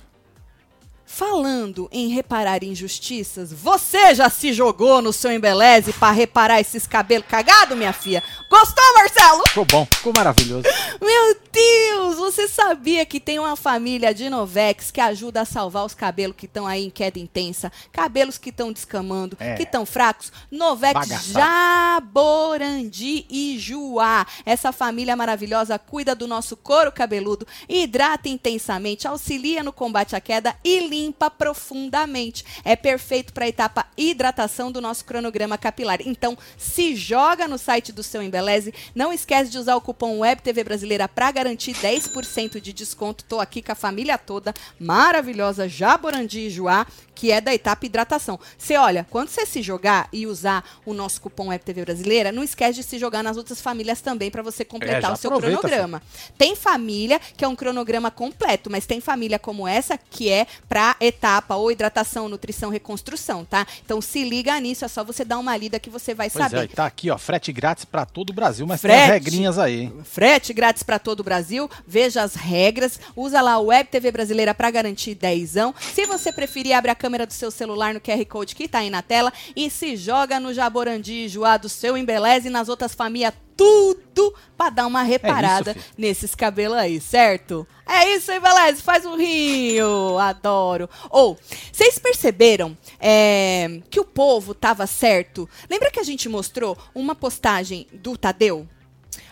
Falando 1.12 1.88
em 1.90 2.08
reparar 2.08 2.62
injustiças, 2.62 3.52
você 3.52 4.14
já 4.14 4.30
se 4.30 4.52
jogou 4.52 5.02
no 5.02 5.12
seu 5.12 5.32
embeleze 5.32 5.92
pra 5.92 6.12
reparar 6.12 6.60
esses 6.60 6.86
cabelos 6.86 7.26
cagados, 7.28 7.76
minha 7.76 7.92
filha? 7.92 8.22
Gostou, 8.48 8.94
Marcelo? 8.94 9.42
Ficou 9.48 9.64
bom, 9.64 9.86
ficou 9.92 10.12
maravilhoso. 10.16 10.62
Meu 11.02 11.36
Deus, 11.52 12.16
você 12.16 12.46
sabia 12.46 13.04
que 13.04 13.18
tem 13.18 13.40
uma 13.40 13.56
família 13.56 14.14
de 14.14 14.30
Novex 14.30 14.92
que 14.92 15.00
ajuda 15.00 15.40
a 15.40 15.44
salvar 15.44 15.84
os 15.84 15.94
cabelos 15.94 16.36
que 16.36 16.46
estão 16.46 16.64
aí 16.64 16.86
em 16.86 16.90
queda 16.90 17.18
intensa, 17.18 17.72
cabelos 17.92 18.38
que 18.38 18.50
estão 18.50 18.72
descamando, 18.72 19.36
É. 19.40 19.54
que 19.56 19.64
estão 19.64 19.84
fracos? 19.84 20.32
Novex 20.50 20.94
Bagaçado. 20.94 21.32
Jaborandi 21.32 23.26
e 23.28 23.58
Juá. 23.58 24.24
Essa 24.46 24.70
família 24.70 25.16
maravilhosa 25.16 25.76
cuida 25.76 26.14
do 26.14 26.28
nosso 26.28 26.56
couro 26.56 26.92
cabeludo, 26.92 27.46
hidrata 27.68 28.28
intensamente, 28.28 29.08
auxilia 29.08 29.62
no 29.64 29.72
combate 29.72 30.14
à 30.14 30.20
queda 30.20 30.54
e 30.64 30.78
limpa 30.86 30.99
limpa 31.00 31.30
profundamente. 31.30 32.44
É 32.64 32.76
perfeito 32.76 33.32
para 33.32 33.44
a 33.46 33.48
etapa 33.48 33.86
hidratação 33.96 34.70
do 34.70 34.80
nosso 34.80 35.04
cronograma 35.04 35.56
capilar. 35.56 36.00
Então, 36.04 36.36
se 36.58 36.94
joga 36.94 37.48
no 37.48 37.56
site 37.58 37.92
do 37.92 38.02
seu 38.02 38.22
Embeleze. 38.22 38.74
Não 38.94 39.12
esquece 39.12 39.50
de 39.50 39.58
usar 39.58 39.76
o 39.76 39.80
cupom 39.80 40.18
WebTV 40.20 40.64
Brasileira 40.64 41.08
para 41.08 41.30
garantir 41.30 41.74
10% 41.74 42.60
de 42.60 42.72
desconto. 42.72 43.24
Tô 43.24 43.40
aqui 43.40 43.62
com 43.62 43.72
a 43.72 43.74
família 43.74 44.18
toda, 44.18 44.54
maravilhosa 44.78 45.68
Jaborandi 45.68 46.40
e 46.40 46.50
Joá, 46.50 46.86
que 47.20 47.30
é 47.30 47.38
da 47.38 47.52
etapa 47.52 47.84
hidratação. 47.84 48.40
Você 48.56 48.78
olha, 48.78 49.06
quando 49.10 49.28
você 49.28 49.44
se 49.44 49.60
jogar 49.60 50.08
e 50.10 50.26
usar 50.26 50.64
o 50.86 50.94
nosso 50.94 51.20
cupom 51.20 51.48
WebTV 51.48 51.84
Brasileira, 51.84 52.32
não 52.32 52.42
esquece 52.42 52.76
de 52.76 52.82
se 52.82 52.98
jogar 52.98 53.22
nas 53.22 53.36
outras 53.36 53.60
famílias 53.60 54.00
também 54.00 54.30
para 54.30 54.42
você 54.42 54.64
completar 54.64 55.10
É, 55.10 55.12
o 55.12 55.16
seu 55.16 55.30
cronograma. 55.30 56.00
Tem 56.38 56.56
família 56.56 57.20
que 57.36 57.44
é 57.44 57.48
um 57.48 57.54
cronograma 57.54 58.10
completo, 58.10 58.70
mas 58.70 58.86
tem 58.86 59.02
família 59.02 59.38
como 59.38 59.68
essa 59.68 59.98
que 60.10 60.30
é 60.30 60.46
para 60.66 60.96
etapa 60.98 61.56
ou 61.56 61.70
hidratação, 61.70 62.26
nutrição, 62.26 62.70
reconstrução, 62.70 63.44
tá? 63.44 63.66
Então 63.84 64.00
se 64.00 64.24
liga 64.24 64.58
nisso, 64.58 64.86
é 64.86 64.88
só 64.88 65.04
você 65.04 65.22
dar 65.22 65.38
uma 65.38 65.54
lida 65.58 65.78
que 65.78 65.90
você 65.90 66.14
vai 66.14 66.30
Pois 66.30 66.42
saber. 66.42 66.64
é, 66.64 66.66
tá 66.68 66.86
aqui, 66.86 67.10
ó, 67.10 67.18
frete 67.18 67.52
grátis 67.52 67.84
pra 67.84 68.06
todo 68.06 68.30
o 68.30 68.32
Brasil, 68.32 68.66
mas 68.66 68.80
tem 68.80 68.90
as 68.92 68.96
Frete. 68.96 69.12
regrinhas 69.12 69.58
aí. 69.58 69.92
Frete 70.04 70.54
grátis 70.54 70.82
para 70.82 70.98
todo 70.98 71.20
o 71.20 71.24
Brasil. 71.24 71.70
Veja 71.86 72.22
as 72.22 72.34
regras. 72.34 72.98
Usa 73.14 73.42
lá 73.42 73.58
o 73.58 73.66
Web 73.66 73.90
TV 73.90 74.10
Brasileira 74.10 74.54
para 74.54 74.70
garantir 74.70 75.14
dezão. 75.14 75.74
Se 75.92 76.06
você 76.06 76.32
preferir, 76.32 76.72
abre 76.72 76.90
a 76.90 76.94
câmera 76.94 77.09
do 77.18 77.32
seu 77.32 77.50
celular 77.50 77.94
no 77.94 78.00
QR 78.00 78.24
Code 78.26 78.54
que 78.54 78.68
tá 78.68 78.78
aí 78.78 78.90
na 78.90 79.02
tela 79.02 79.32
e 79.54 79.70
se 79.70 79.96
joga 79.96 80.40
no 80.40 80.54
Jaborandi, 80.54 81.28
Joá 81.28 81.56
do 81.56 81.68
seu 81.68 81.96
Embeleze 81.96 82.48
e 82.48 82.50
nas 82.50 82.68
outras 82.68 82.94
famílias 82.94 83.34
tudo 83.56 84.34
para 84.56 84.70
dar 84.70 84.86
uma 84.86 85.02
reparada 85.02 85.74
filho. 85.74 85.84
nesses 85.98 86.34
cabelos 86.34 86.78
aí, 86.78 86.98
certo? 86.98 87.66
É 87.86 88.08
isso, 88.14 88.32
Embeleze, 88.32 88.80
faz 88.80 89.04
um 89.04 89.16
rio, 89.16 90.16
adoro. 90.18 90.88
Ou, 91.10 91.38
vocês 91.70 91.98
perceberam 91.98 92.76
é, 92.98 93.82
que 93.90 94.00
o 94.00 94.04
povo 94.04 94.54
tava 94.54 94.86
certo? 94.86 95.46
Lembra 95.68 95.90
que 95.90 96.00
a 96.00 96.04
gente 96.04 96.26
mostrou 96.26 96.78
uma 96.94 97.14
postagem 97.14 97.86
do 97.92 98.16
Tadeu? 98.16 98.66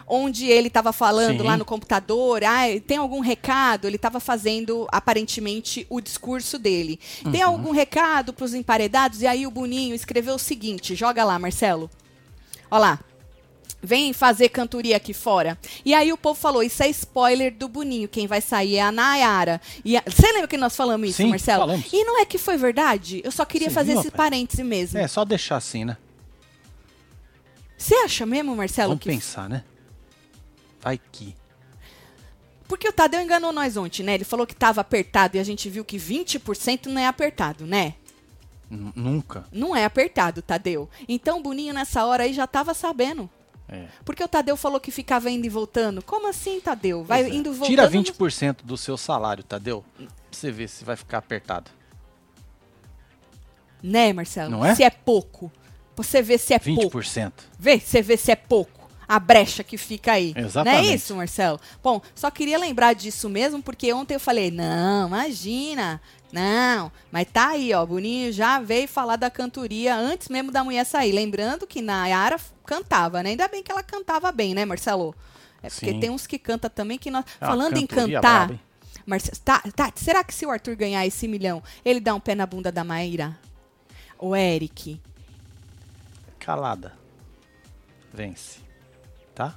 Onde 0.09 0.47
ele 0.47 0.69
estava 0.69 0.93
falando 0.93 1.41
Sim. 1.43 1.47
lá 1.47 1.57
no 1.57 1.65
computador, 1.65 2.43
ah, 2.45 2.63
tem 2.87 2.97
algum 2.99 3.21
recado? 3.21 3.87
Ele 3.87 3.97
estava 3.97 4.21
fazendo 4.21 4.87
aparentemente 4.91 5.87
o 5.91 6.01
discurso 6.01 6.59
dele. 6.59 6.99
Tem 7.31 7.43
Uhum. 7.45 7.51
algum 7.51 7.71
recado 7.71 8.33
para 8.33 8.45
os 8.45 8.55
emparedados? 8.55 9.23
E 9.23 9.27
aí 9.27 9.47
o 9.47 9.51
Boninho 9.51 9.95
escreveu 9.95 10.35
o 10.35 10.39
seguinte: 10.39 10.95
joga 10.95 11.25
lá, 11.25 11.39
Marcelo. 11.39 11.91
Olha 12.71 12.81
lá. 12.81 13.01
Vem 13.81 14.13
fazer 14.13 14.49
cantoria 14.49 14.97
aqui 14.97 15.15
fora. 15.15 15.57
E 15.85 15.95
aí 15.95 16.13
o 16.13 16.17
povo 16.19 16.39
falou: 16.39 16.65
Isso 16.65 16.83
é 16.83 16.89
spoiler 16.89 17.55
do 17.55 17.69
Boninho. 17.69 18.09
Quem 18.09 18.27
vai 18.27 18.41
sair 18.41 18.75
é 18.75 18.81
a 18.83 18.91
Nayara. 18.91 19.61
E 19.85 19.97
a- 19.97 20.03
Você 20.05 20.27
lembra 20.33 20.49
que 20.49 20.57
nós 20.57 20.75
falamos 20.75 21.11
isso, 21.11 21.19
Sim, 21.19 21.29
Marcelo? 21.29 21.61
falamos. 21.61 21.87
E 21.93 22.03
não 22.03 22.19
é 22.21 22.25
que 22.25 22.39
foi 22.39 22.57
verdade? 22.57 23.21
Eu 23.25 23.31
só 23.31 23.45
queria 23.45 23.69
Você 23.69 23.75
fazer 23.75 23.93
viu, 23.93 24.01
esse 24.01 24.09
rapaz? 24.09 24.31
parêntese 24.31 24.65
mesmo. 24.65 24.99
É, 24.99 25.07
só 25.07 25.25
deixar 25.25 25.57
assim, 25.59 25.85
né? 25.85 25.97
Você 27.77 27.95
acha 27.95 28.27
mesmo, 28.27 28.57
Marcelo? 28.57 28.89
Vamos 28.91 29.03
que 29.05 29.09
pensar, 29.09 29.49
né? 29.49 29.63
Vai 30.81 31.01
que. 31.13 31.35
Porque 32.67 32.89
o 32.89 32.93
Tadeu 32.93 33.21
enganou 33.21 33.53
nós 33.53 33.77
ontem, 33.77 34.03
né? 34.03 34.15
Ele 34.15 34.25
falou 34.25 34.47
que 34.47 34.55
tava 34.55 34.81
apertado 34.81 35.37
e 35.37 35.41
a 35.41 35.45
gente 35.45 35.71
viu 35.71 35.85
que 35.85 35.97
20% 35.97 36.87
não 36.87 37.01
é 37.01 37.07
apertado, 37.07 37.67
né? 37.67 37.95
N- 38.71 38.93
Nunca. 38.95 39.45
Não 39.51 39.75
é 39.75 39.85
apertado, 39.87 40.43
Tadeu. 40.43 40.89
Então 41.09 41.39
o 41.39 41.43
Boninho 41.43 41.73
nessa 41.73 42.05
hora 42.05 42.25
aí 42.25 42.35
já 42.35 42.47
tava 42.47 42.75
sabendo. 42.75 43.29
É. 43.71 43.87
Porque 44.05 44.23
o 44.23 44.29
Tadeu 44.29 44.57
falou 44.57 44.81
que 44.81 44.91
ficava 44.91 45.31
indo 45.31 45.47
e 45.47 45.49
voltando. 45.49 46.03
Como 46.03 46.29
assim, 46.29 46.61
Tadeu? 46.61 47.05
Vai 47.05 47.25
é. 47.25 47.29
indo 47.29 47.51
e 47.51 47.55
voltando. 47.55 47.69
Tira 47.69 47.91
20% 47.91 48.59
do 48.65 48.77
seu 48.77 48.97
salário, 48.99 49.43
Tadeu. 49.43 49.85
Pra 49.97 50.07
você 50.31 50.51
ver 50.51 50.69
se 50.69 50.85
vai 50.85 50.97
ficar 50.97 51.19
apertado. 51.19 51.71
Né, 53.83 54.13
Marcelo? 54.13 54.51
Não 54.51 54.65
é? 54.65 54.75
Se 54.75 54.83
é 54.83 54.91
pouco. 54.91 55.51
Você 55.97 56.23
vê 56.23 56.39
se 56.39 56.55
é 56.55 56.59
pouco. 56.59 56.99
20%. 56.99 57.33
Vê, 57.59 57.79
você 57.81 58.03
vê 58.03 58.17
se 58.17 58.31
é 58.31 58.37
pouco. 58.37 58.78
A 59.09 59.19
brecha 59.19 59.65
que 59.65 59.79
fica 59.79 60.13
aí. 60.13 60.35
Exatamente. 60.37 60.83
Não 60.83 60.91
é 60.91 60.95
isso, 60.95 61.17
Marcelo? 61.17 61.59
Bom, 61.83 62.03
só 62.15 62.31
queria 62.31 62.59
lembrar 62.59 62.93
disso 62.93 63.31
mesmo, 63.31 63.63
porque 63.63 63.91
ontem 63.91 64.15
eu 64.15 64.21
falei, 64.21 64.51
não, 64.51 65.09
imagina, 65.09 65.99
não. 66.31 66.93
Mas 67.11 67.27
tá 67.33 67.49
aí, 67.49 67.73
ó, 67.73 67.87
Boninho 67.87 68.31
já 68.33 68.61
veio 68.61 68.87
falar 68.87 69.17
da 69.17 69.31
cantoria 69.31 69.97
antes 69.97 70.29
mesmo 70.29 70.53
da 70.53 70.63
mulher 70.63 70.85
sair. 70.85 71.13
Lembrando 71.13 71.67
que 71.67 71.81
Nayara 71.81 72.39
cantava, 72.67 73.23
né? 73.23 73.31
Ainda 73.31 73.49
bem 73.49 73.63
que 73.63 73.73
ela 73.73 73.83
cantava 73.83 74.31
bem, 74.31 74.55
né, 74.55 74.67
Marcelo? 74.67 75.15
É 75.63 75.71
porque 75.71 75.93
Sim. 75.93 76.01
tem 76.01 76.11
uns 76.11 76.27
que 76.27 76.39
canta 76.39 76.69
também 76.69 76.99
que 76.99 77.11
nós... 77.11 77.25
Uma 77.41 77.49
Falando 77.49 77.79
em 77.79 77.87
cantar... 77.87 78.51
Marcelo, 79.07 79.39
tá, 79.43 79.63
tá, 79.75 79.91
será 79.97 80.23
que 80.23 80.35
se 80.35 80.45
o 80.45 80.51
Arthur 80.51 80.77
ganhar 80.77 81.07
esse 81.07 81.27
milhão, 81.27 81.63
ele 81.83 81.99
dá 81.99 82.15
um 82.15 82.21
pé 82.21 82.35
na 82.35 82.45
bunda 82.45 82.71
da 82.71 82.85
Maíra? 82.85 83.39
O 84.19 84.37
Eric? 84.37 85.01
Calada. 86.39 86.93
Vence. 88.13 88.68
Tá? 89.39 89.57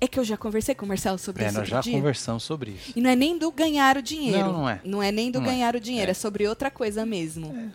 É 0.00 0.08
que 0.08 0.18
eu 0.18 0.24
já 0.24 0.34
conversei 0.38 0.74
com 0.74 0.86
o 0.86 0.88
Marcelo 0.88 1.18
sobre 1.18 1.44
É, 1.44 1.48
isso 1.48 1.58
nós 1.58 1.68
já 1.68 1.80
dia. 1.82 1.92
conversamos 1.92 2.42
sobre 2.42 2.70
isso. 2.70 2.92
E 2.96 3.02
não 3.02 3.10
é 3.10 3.14
nem 3.14 3.36
do 3.36 3.52
ganhar 3.52 3.98
o 3.98 4.02
dinheiro. 4.02 4.46
Não, 4.46 4.52
não 4.54 4.68
é. 4.70 4.80
Não 4.82 5.02
é 5.02 5.12
nem 5.12 5.30
do 5.30 5.40
Não 5.40 5.46
é. 5.46 5.50
ganhar 5.50 5.76
o 5.76 5.80
dinheiro, 5.80 6.08
é. 6.08 6.12
É. 6.12 6.14
sobre 6.14 6.48
outra 6.48 6.70
coisa 6.70 7.04
mesmo. 7.04 7.70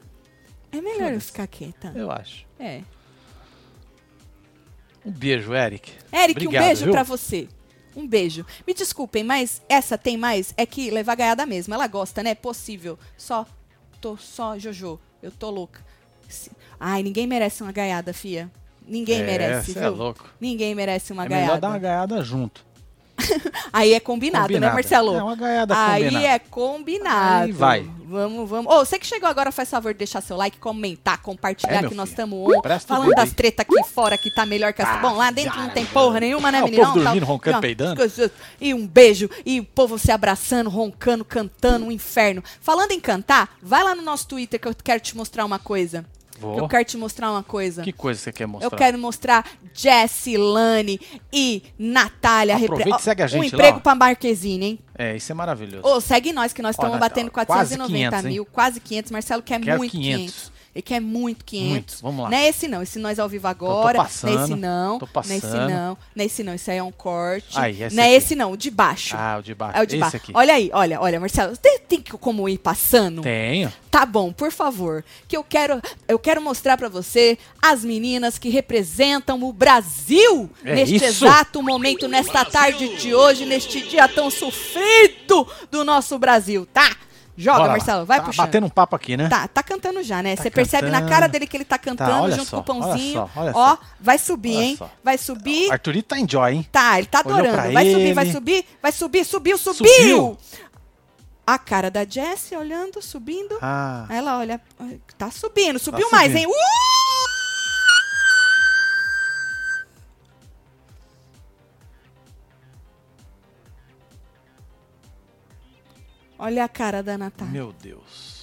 É, 0.72 0.82
melhor 0.82 1.14
eu 1.14 1.22
ficar 1.22 1.46
quieta. 1.46 1.92
Eu 1.96 2.10
acho. 2.12 2.48
É. 2.60 2.82
Um 5.06 5.12
beijo, 5.12 5.54
Eric. 5.54 5.92
Eric, 6.12 6.40
Obrigado, 6.48 6.64
um 6.64 6.66
beijo 6.68 6.92
pra 6.92 7.04
você. 7.04 7.48
Um 7.96 8.08
beijo. 8.08 8.44
Me 8.66 8.74
desculpem, 8.74 9.24
mas 9.24 9.62
essa 9.70 10.00
tem 10.00 10.18
mais? 10.18 10.52
É 10.58 10.66
que 10.66 10.90
levar 10.90 11.14
gaiada 11.14 11.46
mesmo. 11.46 11.76
Ela 11.76 11.86
gosta, 11.86 12.24
né? 12.24 12.34
Possível. 12.34 12.98
Só. 13.16 13.46
Tô 14.02 14.18
só, 14.18 14.58
Jojo. 14.58 15.00
Eu 15.22 15.30
tô 15.30 15.52
louca. 15.52 15.86
Ai, 16.80 17.04
ninguém 17.04 17.28
merece 17.28 17.62
uma 17.62 17.72
gaiada, 17.72 18.14
fia. 18.14 18.50
Ninguém 18.88 19.22
É, 19.22 19.26
merece, 19.26 19.74
cê 19.74 19.80
viu? 19.80 19.88
é 19.88 19.90
louco. 19.90 20.26
Ninguém 20.40 20.76
merece 20.76 21.14
uma 21.14 21.26
é 21.26 21.28
gaiada. 21.30 21.46
melhor 21.48 21.62
dar 21.62 21.68
uma 21.70 21.78
gaiada 21.80 22.22
junto. 22.24 22.66
Aí 23.72 23.94
é 23.94 24.00
combinado, 24.00 24.48
né, 24.48 24.54
Combinada. 24.56 24.74
Marcelo? 24.74 25.16
É 25.16 25.24
uma 25.24 25.36
gaiada 25.36 25.74
Aí 25.78 26.04
combinada. 26.06 26.26
é 26.28 26.40
combinado. 26.40 27.44
Aí 27.46 27.52
vai. 27.52 27.90
Vamos, 28.06 28.50
vamos. 28.50 28.74
Ô, 28.74 28.80
você 28.84 28.98
que 29.00 29.06
chegou 29.06 29.30
agora, 29.30 29.52
faz 29.52 29.70
favor 29.70 29.94
de 29.94 30.00
deixar 30.00 30.20
seu 30.22 30.36
like, 30.36 30.58
comentar, 30.58 31.20
compartilhar 31.22 31.84
É, 31.86 31.88
que 31.88 31.96
nós 31.96 32.10
estamos 32.10 32.38
on. 32.40 32.60
O 32.60 32.80
Falando 32.80 33.12
das 33.12 33.32
tretas 33.32 33.66
aqui 33.68 33.84
fora 33.90 34.18
que 34.18 34.34
tá 34.34 34.46
melhor 34.46 34.74
que 34.74 34.82
as. 34.82 34.90
Ah, 34.90 34.98
Bom, 34.98 35.14
lá 35.16 35.30
dentro 35.32 35.54
já 35.56 35.62
não 35.62 35.70
tem 35.70 35.86
porra 35.86 36.20
nenhuma, 36.20 36.52
né, 36.52 36.62
o 36.62 36.66
menino? 36.66 36.84
povo 36.86 36.98
Não, 36.98 37.04
dormindo, 37.04 37.26
tá- 37.26 37.32
roncando, 37.32 37.54
Não, 37.56 37.62
peidando. 37.62 38.02
E 38.60 38.74
um 38.74 38.86
beijo, 38.86 39.30
e 39.46 39.60
o 39.60 39.64
povo 39.64 39.98
se 40.00 40.12
abraçando, 40.12 40.70
roncando, 40.70 41.24
cantando, 41.24 41.86
um 41.86 41.92
inferno. 41.92 42.44
Falando 42.62 42.92
em 42.92 43.00
cantar, 43.00 43.56
vai 43.62 43.84
lá 43.84 43.94
no 43.96 44.02
nosso 44.02 44.28
Twitter 44.28 44.60
que 44.60 44.68
eu 44.68 44.76
quero 44.84 45.00
te 45.00 45.16
mostrar 45.16 45.46
uma 45.46 45.60
coisa. 45.60 46.04
Vou. 46.44 46.58
Eu 46.58 46.68
quero 46.68 46.84
te 46.84 46.98
mostrar 46.98 47.32
uma 47.32 47.42
coisa. 47.42 47.82
Que 47.84 47.94
coisa 47.94 48.20
você 48.20 48.34
quer 48.34 48.46
mostrar? 48.46 48.68
Eu 48.68 48.78
quero 48.78 48.98
mostrar 49.00 49.46
Jessie, 49.74 50.36
Lane 50.38 51.00
e 51.32 51.64
Natália. 51.80 52.56
Aproveita 52.56 52.84
repre- 52.90 53.00
e 53.00 53.04
segue 53.04 53.22
a 53.22 53.26
Um 53.26 53.30
gente 53.30 53.40
lá, 53.42 53.48
emprego 53.60 53.78
ó. 53.78 53.80
pra 53.80 53.96
Marquezine, 53.96 54.66
hein? 54.66 54.80
É, 54.98 55.16
isso 55.16 55.32
é 55.32 55.36
maravilhoso. 55.36 55.88
Ô, 55.88 56.02
segue 56.02 56.34
nós, 56.34 56.52
que 56.52 56.62
nós 56.62 56.76
estamos 56.76 57.00
batendo 57.00 57.32
quase 57.32 57.48
490 57.48 57.88
500, 58.10 58.26
hein? 58.26 58.32
mil, 58.32 58.46
quase 58.46 58.80
500. 58.82 59.12
Marcelo 59.12 59.42
quer 59.42 59.60
Quero 59.62 59.78
muito 59.78 59.92
500. 59.92 60.20
500. 60.34 60.53
Ele 60.76 60.82
quer 60.82 61.00
muito 61.00 61.46
500. 61.46 61.70
Muito, 61.70 61.94
vamos 62.02 62.24
lá. 62.24 62.30
Não 62.32 62.38
é 62.38 62.48
esse 62.50 62.68
não, 62.68 62.82
esse 62.82 62.98
nós 62.98 63.20
ao 63.20 63.30
vivo 63.30 63.48
agora. 63.48 64.00
passando, 64.00 64.32
não 64.34 64.40
é 64.40 64.44
esse 64.44 64.56
não. 64.56 65.00
tô 65.00 65.06
Não 65.06 65.22
é 65.22 65.38
esse 65.38 65.42
passando. 65.42 65.70
não. 65.70 65.98
Não 66.16 66.24
é 66.24 66.26
esse 66.26 66.44
não, 66.44 66.56
isso 66.56 66.72
aí 66.72 66.78
é 66.78 66.84
um 66.84 66.92
corte. 66.92 67.60
Aí, 67.60 67.84
esse 67.84 67.96
não 67.96 68.04
é 68.04 68.08
aqui. 68.08 68.16
esse 68.16 68.36
não, 68.36 68.52
o 68.54 68.58
de 68.58 68.72
baixo. 68.72 69.16
Ah, 69.16 69.38
o 69.40 69.44
de 69.44 69.54
baixo. 69.54 69.78
é 69.78 69.82
o 69.84 69.86
de 69.86 69.96
Esse 69.96 70.00
baixo. 70.02 70.18
aqui. 70.18 70.32
Olha 70.36 70.54
aí, 70.56 70.72
olha, 70.74 71.00
olha, 71.00 71.20
Marcelo. 71.20 71.56
Tem, 71.58 71.80
tem 71.80 72.02
como 72.02 72.50
ir 72.50 72.58
passando? 72.58 73.22
Tenho. 73.22 73.72
Tá 73.92 74.04
bom, 74.08 74.34
por 74.34 74.52
favor, 74.52 75.06
que 75.28 75.38
eu 75.38 75.44
quero, 75.44 75.80
eu 76.08 76.18
quero 76.18 76.42
mostrar 76.42 76.76
pra 76.78 76.90
você 76.90 77.38
as 77.62 77.86
meninas 77.86 78.40
que 78.40 78.50
representam 78.50 79.44
o 79.44 79.54
Brasil 79.54 80.50
É 80.66 80.74
neste 80.74 80.96
isso. 80.96 81.06
exato 81.06 81.62
momento, 81.62 82.08
nesta 82.08 82.44
tarde 82.44 82.98
de 82.98 83.14
hoje, 83.14 83.46
neste 83.46 83.82
dia 83.88 84.08
tão 84.08 84.32
sofrido 84.32 85.48
do 85.70 85.84
nosso 85.84 86.18
Brasil, 86.18 86.66
tá? 86.74 86.96
Joga, 87.36 87.58
Bora. 87.60 87.72
Marcelo, 87.72 88.06
vai 88.06 88.20
tá 88.20 88.26
puxando. 88.26 88.46
batendo 88.46 88.66
um 88.68 88.70
papo 88.70 88.96
aqui, 88.96 89.18
né? 89.18 89.28
Tá, 89.28 89.48
tá 89.48 89.64
cantando 89.64 90.04
já, 90.04 90.22
né? 90.22 90.36
Tá 90.36 90.44
Você 90.44 90.52
percebe 90.52 90.90
na 90.90 91.02
cara 91.02 91.28
dele 91.28 91.48
que 91.48 91.58
ele 91.58 91.66
tá 91.66 91.80
cantando 91.80 92.24
olha 92.24 92.36
junto 92.36 92.48
só, 92.50 92.58
com 92.58 92.62
o 92.62 92.64
pãozinho. 92.64 93.20
olha 93.22 93.30
só, 93.34 93.40
olha 93.42 93.52
Ó, 93.56 93.70
só. 93.76 93.80
vai 94.00 94.18
subir, 94.20 94.56
Olha 94.56 94.64
hein? 94.66 94.76
só. 94.78 94.90
Vai 95.04 95.18
subir. 95.18 95.72
Arthurito 95.72 96.10
tá 96.10 96.20
enjoy, 96.20 96.52
hein? 96.54 96.68
Tá, 96.72 96.98
ele 97.00 97.08
tá 97.08 97.20
adorando. 97.20 97.74
Vai 97.74 97.92
subir, 97.92 98.14
vai 98.14 98.24
ele. 98.26 98.34
subir, 98.34 98.66
vai 98.82 98.92
subir, 98.92 99.26
subiu, 99.26 99.58
subiu. 99.58 99.88
Subiu. 99.88 100.38
A 101.46 101.58
cara 101.58 101.90
da 101.92 102.06
Jessie 102.06 102.56
olhando, 102.56 103.02
subindo. 103.02 103.58
Ah, 103.62 104.06
Ela 104.10 104.38
olha, 104.38 104.62
tá 105.18 105.30
subindo, 105.30 105.78
subiu 105.80 106.08
Tá 106.10 106.16
mais, 106.16 106.32
subindo. 106.32 106.48
hein? 106.48 106.56
Uh! 106.56 107.13
Olha 116.38 116.64
a 116.66 116.68
cara 116.68 117.02
da 117.04 117.18
Natália. 117.18 117.52
meu 117.54 117.74
Deus. 117.74 118.34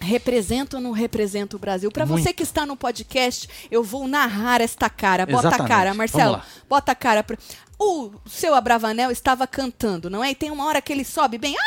Represento 0.00 0.76
ou 0.76 0.82
não 0.82 0.92
represento 0.92 1.56
o 1.56 1.58
Brasil? 1.58 1.90
Pra 1.90 2.04
Muito. 2.04 2.22
você 2.22 2.32
que 2.32 2.42
está 2.42 2.66
no 2.66 2.76
podcast, 2.76 3.48
eu 3.70 3.82
vou 3.82 4.06
narrar 4.06 4.60
esta 4.60 4.90
cara. 4.90 5.24
Bota 5.24 5.46
a 5.46 5.48
Exatamente. 5.48 5.68
cara, 5.68 5.94
Marcelo. 5.94 6.42
Bota 6.68 6.92
a 6.92 6.94
cara. 6.94 7.22
Pra... 7.22 7.38
O 7.78 8.12
seu 8.26 8.54
Abravanel 8.54 9.10
estava 9.10 9.46
cantando, 9.46 10.10
não 10.10 10.22
é? 10.22 10.30
E 10.32 10.34
tem 10.34 10.50
uma 10.50 10.66
hora 10.66 10.82
que 10.82 10.92
ele 10.92 11.04
sobe 11.04 11.38
bem. 11.38 11.54
Ah! 11.58 11.64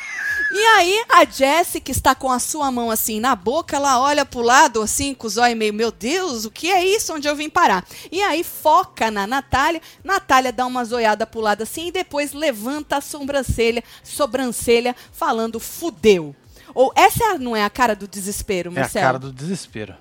E 0.52 0.58
aí, 0.58 1.04
a 1.08 1.24
Jessie, 1.24 1.80
que 1.80 1.92
está 1.92 2.14
com 2.14 2.30
a 2.30 2.38
sua 2.40 2.70
mão 2.72 2.90
assim 2.90 3.20
na 3.20 3.36
boca, 3.36 3.76
ela 3.76 4.00
olha 4.00 4.24
pro 4.24 4.40
lado, 4.40 4.82
assim, 4.82 5.14
com 5.14 5.26
os 5.26 5.36
olhos 5.36 5.56
meio, 5.56 5.72
meu 5.72 5.92
Deus, 5.92 6.44
o 6.44 6.50
que 6.50 6.70
é 6.70 6.84
isso? 6.84 7.14
Onde 7.14 7.28
eu 7.28 7.36
vim 7.36 7.48
parar? 7.48 7.84
E 8.10 8.20
aí, 8.20 8.42
foca 8.42 9.10
na 9.10 9.26
Natália. 9.26 9.80
Natália 10.02 10.52
dá 10.52 10.66
uma 10.66 10.84
zoiada 10.84 11.24
pro 11.26 11.40
lado 11.40 11.62
assim 11.62 11.88
e 11.88 11.92
depois 11.92 12.32
levanta 12.32 12.96
a 12.96 13.00
sobrancelha, 13.00 13.84
sobrancelha 14.02 14.96
falando 15.12 15.60
fudeu. 15.60 16.34
Ou 16.74 16.92
essa 16.96 17.38
não 17.38 17.54
é 17.56 17.64
a 17.64 17.70
cara 17.70 17.94
do 17.94 18.06
desespero, 18.08 18.70
É 18.70 18.76
a 18.78 18.80
Marcelo? 18.80 19.06
cara 19.06 19.18
do 19.18 19.32
desespero. 19.32 19.94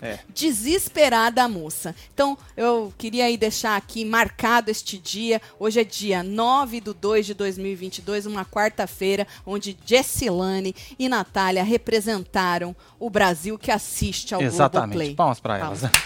É. 0.00 0.18
desesperada 0.28 1.42
a 1.42 1.48
moça. 1.48 1.94
Então, 2.12 2.36
eu 2.56 2.92
queria 2.98 3.24
aí 3.24 3.36
deixar 3.36 3.76
aqui 3.76 4.04
marcado 4.04 4.70
este 4.70 4.98
dia. 4.98 5.40
Hoje 5.58 5.80
é 5.80 5.84
dia 5.84 6.22
9 6.22 6.80
de 6.80 6.92
2 6.92 7.26
de 7.26 7.34
2022, 7.34 8.26
uma 8.26 8.44
quarta-feira, 8.44 9.26
onde 9.46 9.76
Jessilane 9.86 10.74
e 10.98 11.08
Natália 11.08 11.64
representaram 11.64 12.76
o 12.98 13.08
Brasil 13.08 13.58
que 13.58 13.70
assiste 13.70 14.34
ao 14.34 14.42
Exatamente. 14.42 14.90
Globoplay. 14.90 15.14
Palmas 15.14 15.40
pra 15.40 15.58
elas. 15.58 15.80
Palmas. 15.80 16.00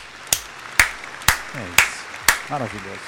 É 1.55 1.83
isso. 1.83 1.91
Maravilhoso. 2.49 3.01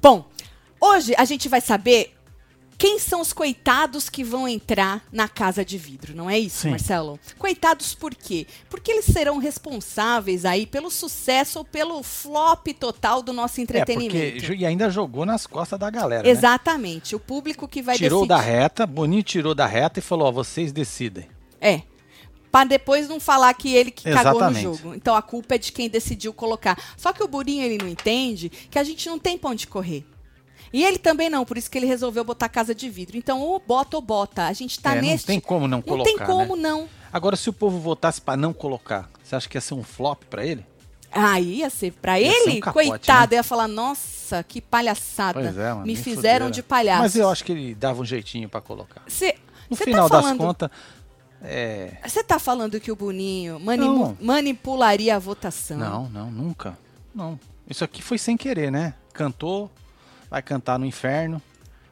Bom, 0.00 0.28
hoje 0.80 1.14
a 1.16 1.24
gente 1.24 1.48
vai 1.48 1.60
saber 1.60 2.14
quem 2.78 2.98
são 3.00 3.20
os 3.20 3.32
coitados 3.32 4.08
que 4.08 4.22
vão 4.22 4.46
entrar 4.46 5.04
na 5.10 5.26
casa 5.28 5.64
de 5.64 5.76
vidro, 5.76 6.14
não 6.14 6.30
é 6.30 6.38
isso, 6.38 6.60
Sim. 6.62 6.70
Marcelo? 6.70 7.18
Coitados 7.36 7.92
por 7.92 8.14
quê? 8.14 8.46
Porque 8.70 8.92
eles 8.92 9.04
serão 9.06 9.38
responsáveis 9.38 10.44
aí 10.44 10.64
pelo 10.64 10.88
sucesso 10.88 11.58
ou 11.58 11.64
pelo 11.64 12.00
flop 12.04 12.68
total 12.78 13.20
do 13.20 13.32
nosso 13.32 13.60
É, 13.60 13.62
entretenimento. 13.64 14.36
porque 14.36 14.46
jo- 14.46 14.54
e 14.54 14.64
ainda 14.64 14.88
jogou 14.90 15.26
nas 15.26 15.44
costas 15.44 15.76
da 15.78 15.90
galera. 15.90 16.22
né? 16.22 16.30
Exatamente, 16.30 17.16
o 17.16 17.20
público 17.20 17.66
que 17.66 17.82
vai 17.82 17.96
Tirou 17.96 18.20
decidir. 18.20 18.28
da 18.28 18.40
reta, 18.40 18.86
Boninho 18.86 19.22
tirou 19.24 19.54
da 19.56 19.66
reta 19.66 19.98
e 19.98 20.02
falou: 20.02 20.28
ó, 20.28 20.30
vocês 20.32 20.70
decidem. 20.70 21.26
É. 21.60 21.82
Pra 22.52 22.64
depois 22.64 23.08
não 23.08 23.18
falar 23.20 23.52
que 23.54 23.74
ele 23.74 23.90
que 23.90 24.04
cagou 24.04 24.40
no 24.40 24.48
Exatamente. 24.50 24.62
jogo. 24.62 24.94
Então 24.94 25.14
a 25.14 25.20
culpa 25.20 25.56
é 25.56 25.58
de 25.58 25.70
quem 25.72 25.88
decidiu 25.90 26.32
colocar. 26.32 26.80
Só 26.96 27.12
que 27.12 27.22
o 27.22 27.28
Burinho 27.28 27.62
ele 27.64 27.76
não 27.76 27.88
entende 27.88 28.48
que 28.48 28.78
a 28.78 28.84
gente 28.84 29.06
não 29.08 29.18
tem 29.18 29.36
pra 29.36 29.50
onde 29.50 29.66
correr. 29.66 30.06
E 30.72 30.84
ele 30.84 30.98
também 30.98 31.28
não, 31.30 31.44
por 31.44 31.56
isso 31.56 31.70
que 31.70 31.78
ele 31.78 31.86
resolveu 31.86 32.24
botar 32.24 32.48
casa 32.48 32.74
de 32.74 32.88
vidro. 32.90 33.16
Então, 33.16 33.40
ou 33.40 33.62
bota 33.64 33.96
ou 33.96 34.02
bota. 34.02 34.46
A 34.46 34.52
gente 34.52 34.78
tá 34.80 34.94
É, 34.96 35.00
nesse. 35.00 35.24
Não 35.24 35.26
tem 35.34 35.40
como 35.40 35.66
não 35.68 35.78
Não 35.78 35.82
colocar. 35.82 36.10
tem 36.10 36.18
como 36.26 36.56
né? 36.56 36.62
não. 36.62 36.88
Agora, 37.12 37.36
se 37.36 37.48
o 37.48 37.52
povo 37.52 37.78
votasse 37.78 38.20
pra 38.20 38.36
não 38.36 38.52
colocar, 38.52 39.08
você 39.22 39.34
acha 39.34 39.48
que 39.48 39.56
ia 39.56 39.60
ser 39.62 39.74
um 39.74 39.82
flop 39.82 40.24
pra 40.28 40.44
ele? 40.44 40.64
Aí 41.10 41.60
ia 41.60 41.70
ser 41.70 41.92
pra 41.92 42.20
Ia 42.20 42.30
ser 42.30 42.36
ele, 42.50 42.58
um 42.58 42.60
capote, 42.60 42.88
coitado, 42.90 43.34
ia 43.34 43.42
falar, 43.42 43.66
nossa, 43.66 44.42
que 44.42 44.60
palhaçada. 44.60 45.40
Pois 45.40 45.56
é, 45.56 45.72
mano. 45.72 45.86
Me 45.86 45.96
fizeram 45.96 46.14
fuderam. 46.16 46.50
de 46.50 46.62
palhaço. 46.62 47.00
Mas 47.02 47.16
eu 47.16 47.30
acho 47.30 47.42
que 47.44 47.52
ele 47.52 47.74
dava 47.74 48.02
um 48.02 48.04
jeitinho 48.04 48.46
pra 48.46 48.60
colocar. 48.60 49.00
Você 49.08 49.34
No 49.70 49.76
tá 49.76 49.84
final 49.84 50.06
das 50.08 50.20
falando, 50.20 50.38
contas, 50.38 50.70
é. 51.42 51.92
Você 52.06 52.22
tá 52.22 52.38
falando 52.38 52.78
que 52.78 52.92
o 52.92 52.96
Boninho 52.96 53.58
mani- 53.58 53.86
Não. 53.86 54.16
manipularia 54.20 55.16
a 55.16 55.18
votação? 55.18 55.78
Não, 55.78 56.08
não, 56.10 56.30
nunca. 56.30 56.76
Não. 57.14 57.40
Isso 57.68 57.84
aqui 57.84 58.02
foi 58.02 58.18
sem 58.18 58.36
querer, 58.36 58.70
né? 58.70 58.92
Cantou, 59.14 59.70
vai 60.30 60.42
cantar 60.42 60.78
no 60.78 60.86
inferno. 60.86 61.40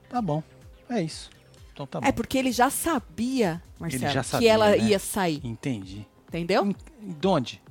Tá 0.08 0.20
bom. 0.22 0.42
É 0.88 1.02
isso. 1.02 1.30
Então 1.72 1.86
tá 1.86 2.00
bom. 2.00 2.06
É 2.06 2.12
porque 2.12 2.38
ele 2.38 2.52
já 2.52 2.70
sabia, 2.70 3.62
Marcelo, 3.78 4.12
já 4.12 4.20
que 4.22 4.26
sabia, 4.28 4.52
ela 4.52 4.70
né? 4.70 4.78
ia 4.78 4.98
sair, 4.98 5.40
Entendi. 5.44 6.06
entendeu? 6.28 6.64
Em- 6.66 6.76
De 7.02 7.26
onde? 7.26 7.62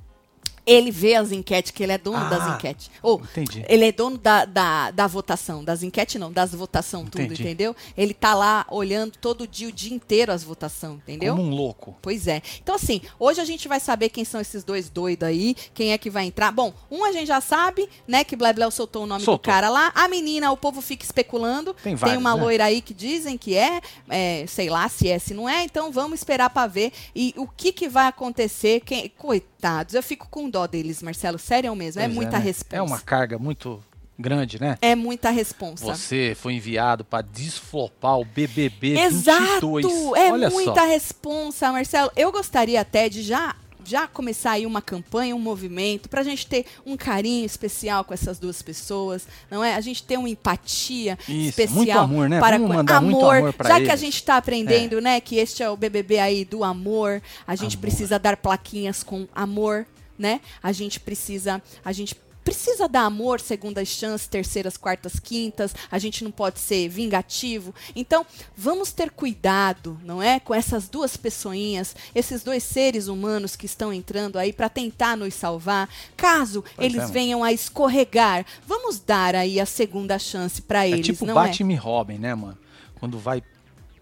Ele 0.66 0.90
vê 0.90 1.14
as 1.14 1.30
enquetes, 1.30 1.70
que 1.70 1.82
ele 1.82 1.92
é 1.92 1.98
dono 1.98 2.18
Ah, 2.18 2.28
das 2.28 2.54
enquetes. 2.56 2.90
Ou, 3.00 3.20
entendi. 3.20 3.64
ele 3.68 3.84
é 3.86 3.92
dono 3.92 4.18
da, 4.18 4.44
da, 4.44 4.90
da 4.90 5.06
votação. 5.06 5.62
Das 5.62 5.82
enquetes 5.82 6.20
não, 6.20 6.32
das 6.32 6.52
votação 6.52 7.04
tudo, 7.06 7.32
entendeu? 7.32 7.74
Ele 7.96 8.12
tá 8.12 8.34
lá 8.34 8.66
olhando 8.68 9.12
todo 9.18 9.46
dia, 9.46 9.68
o 9.68 9.72
dia 9.72 9.94
inteiro 9.94 10.32
as 10.32 10.42
votações, 10.42 10.94
entendeu? 10.96 11.36
Como 11.36 11.48
um 11.48 11.54
louco. 11.54 11.96
Pois 12.02 12.26
é. 12.26 12.42
Então, 12.62 12.74
assim, 12.74 13.00
hoje 13.18 13.40
a 13.40 13.44
gente 13.44 13.68
vai 13.68 13.78
saber 13.78 14.08
quem 14.08 14.24
são 14.24 14.40
esses 14.40 14.64
dois 14.64 14.90
doidos 14.90 15.28
aí, 15.28 15.54
quem 15.72 15.92
é 15.92 15.98
que 15.98 16.10
vai 16.10 16.24
entrar. 16.24 16.50
Bom, 16.50 16.74
um 16.90 17.04
a 17.04 17.12
gente 17.12 17.28
já 17.28 17.40
sabe, 17.40 17.88
né, 18.08 18.24
que 18.24 18.34
Blebleu 18.34 18.70
soltou 18.70 19.04
o 19.04 19.06
nome 19.06 19.24
Soltou. 19.24 19.42
do 19.42 19.54
cara 19.54 19.68
lá. 19.68 19.92
A 19.94 20.08
menina, 20.08 20.50
o 20.50 20.56
povo 20.56 20.80
fica 20.80 21.04
especulando. 21.04 21.74
Tem 21.82 21.94
vários, 21.94 22.18
uma 22.18 22.34
né? 22.34 22.42
loira 22.42 22.64
aí 22.64 22.80
que 22.80 22.92
dizem 22.92 23.38
que 23.38 23.54
é, 23.54 23.80
é, 24.08 24.44
sei 24.48 24.68
lá 24.68 24.88
se 24.88 25.08
é, 25.08 25.18
se 25.18 25.32
não 25.32 25.48
é. 25.48 25.62
Então, 25.62 25.92
vamos 25.92 26.18
esperar 26.18 26.50
pra 26.50 26.66
ver. 26.66 26.92
E 27.14 27.32
o 27.36 27.46
que 27.46 27.70
que 27.72 27.88
vai 27.88 28.06
acontecer. 28.06 28.80
Quem... 28.80 29.08
Coitados, 29.16 29.94
eu 29.94 30.02
fico 30.02 30.26
com 30.28 30.48
dó 30.48 30.55
deles, 30.64 31.02
Marcelo. 31.02 31.38
Sério 31.38 31.74
mesmo, 31.74 32.00
é 32.00 32.04
Pois 32.04 32.14
muita 32.14 32.38
né? 32.38 32.44
responsa. 32.44 32.76
É 32.76 32.80
uma 32.82 33.00
carga 33.00 33.36
muito 33.36 33.82
grande, 34.18 34.60
né? 34.60 34.78
É 34.80 34.94
muita 34.94 35.28
responsa. 35.30 35.84
Você 35.84 36.36
foi 36.40 36.54
enviado 36.54 37.04
pra 37.04 37.20
desflopar 37.20 38.18
o 38.18 38.24
BBB 38.24 38.98
Exato! 38.98 39.74
22. 39.74 39.86
É 40.16 40.32
Olha 40.32 40.48
muita 40.50 40.80
só. 40.80 40.86
responsa, 40.86 41.72
Marcelo. 41.72 42.10
Eu 42.16 42.30
gostaria 42.30 42.80
até 42.80 43.08
de 43.08 43.22
já 43.22 43.54
já 43.88 44.08
começar 44.08 44.50
aí 44.50 44.66
uma 44.66 44.82
campanha, 44.82 45.36
um 45.36 45.38
movimento, 45.38 46.08
pra 46.08 46.24
gente 46.24 46.44
ter 46.44 46.66
um 46.84 46.96
carinho 46.96 47.46
especial 47.46 48.02
com 48.02 48.12
essas 48.12 48.36
duas 48.36 48.60
pessoas, 48.60 49.28
não 49.48 49.62
é? 49.62 49.76
A 49.76 49.80
gente 49.80 50.02
ter 50.02 50.16
uma 50.18 50.28
empatia 50.28 51.16
Isso, 51.28 51.50
especial 51.50 51.76
muito 51.76 51.92
amor, 51.96 52.28
né? 52.28 52.40
para 52.40 52.58
Vamos 52.58 52.74
mandar 52.74 53.00
muito 53.00 53.24
amor 53.24 53.52
pra 53.52 53.68
já 53.68 53.76
que 53.76 53.82
a 53.82 53.90
eles. 53.90 54.00
gente 54.00 54.24
tá 54.24 54.38
aprendendo, 54.38 55.00
né, 55.00 55.20
que 55.20 55.36
este 55.36 55.62
é 55.62 55.70
o 55.70 55.76
BBB 55.76 56.18
aí 56.18 56.44
do 56.44 56.64
amor, 56.64 57.22
a 57.46 57.54
gente 57.54 57.74
Amor. 57.76 57.82
precisa 57.82 58.18
dar 58.18 58.36
plaquinhas 58.36 59.04
com 59.04 59.28
amor, 59.32 59.86
né? 60.18 60.40
A 60.62 60.72
gente 60.72 61.00
precisa, 61.00 61.62
a 61.84 61.92
gente 61.92 62.16
precisa 62.46 62.88
dar 62.88 63.02
amor, 63.02 63.40
segundas 63.40 63.88
chances, 63.88 64.28
terceiras, 64.28 64.76
quartas, 64.76 65.18
quintas. 65.18 65.74
A 65.90 65.98
gente 65.98 66.22
não 66.22 66.30
pode 66.30 66.60
ser 66.60 66.88
vingativo. 66.88 67.74
Então, 67.94 68.24
vamos 68.56 68.92
ter 68.92 69.10
cuidado, 69.10 69.98
não 70.04 70.22
é? 70.22 70.38
Com 70.38 70.54
essas 70.54 70.88
duas 70.88 71.16
pessoinhas, 71.16 71.96
esses 72.14 72.44
dois 72.44 72.62
seres 72.62 73.08
humanos 73.08 73.56
que 73.56 73.66
estão 73.66 73.92
entrando 73.92 74.38
aí 74.38 74.52
para 74.52 74.68
tentar 74.68 75.16
nos 75.16 75.34
salvar. 75.34 75.88
Caso 76.16 76.62
Pois 76.76 76.86
eles 76.86 77.10
é, 77.10 77.12
venham 77.12 77.42
a 77.42 77.52
escorregar, 77.52 78.46
vamos 78.64 79.00
dar 79.00 79.34
aí 79.34 79.58
a 79.58 79.66
segunda 79.66 80.16
chance 80.16 80.62
para 80.62 80.86
É 80.86 80.90
eles, 80.90 81.06
tipo 81.06 81.26
não 81.26 81.34
Batman 81.34 81.72
e 81.72 81.76
Robin, 81.76 82.18
né, 82.18 82.32
mano? 82.32 82.58
Quando 83.00 83.18
vai 83.18 83.42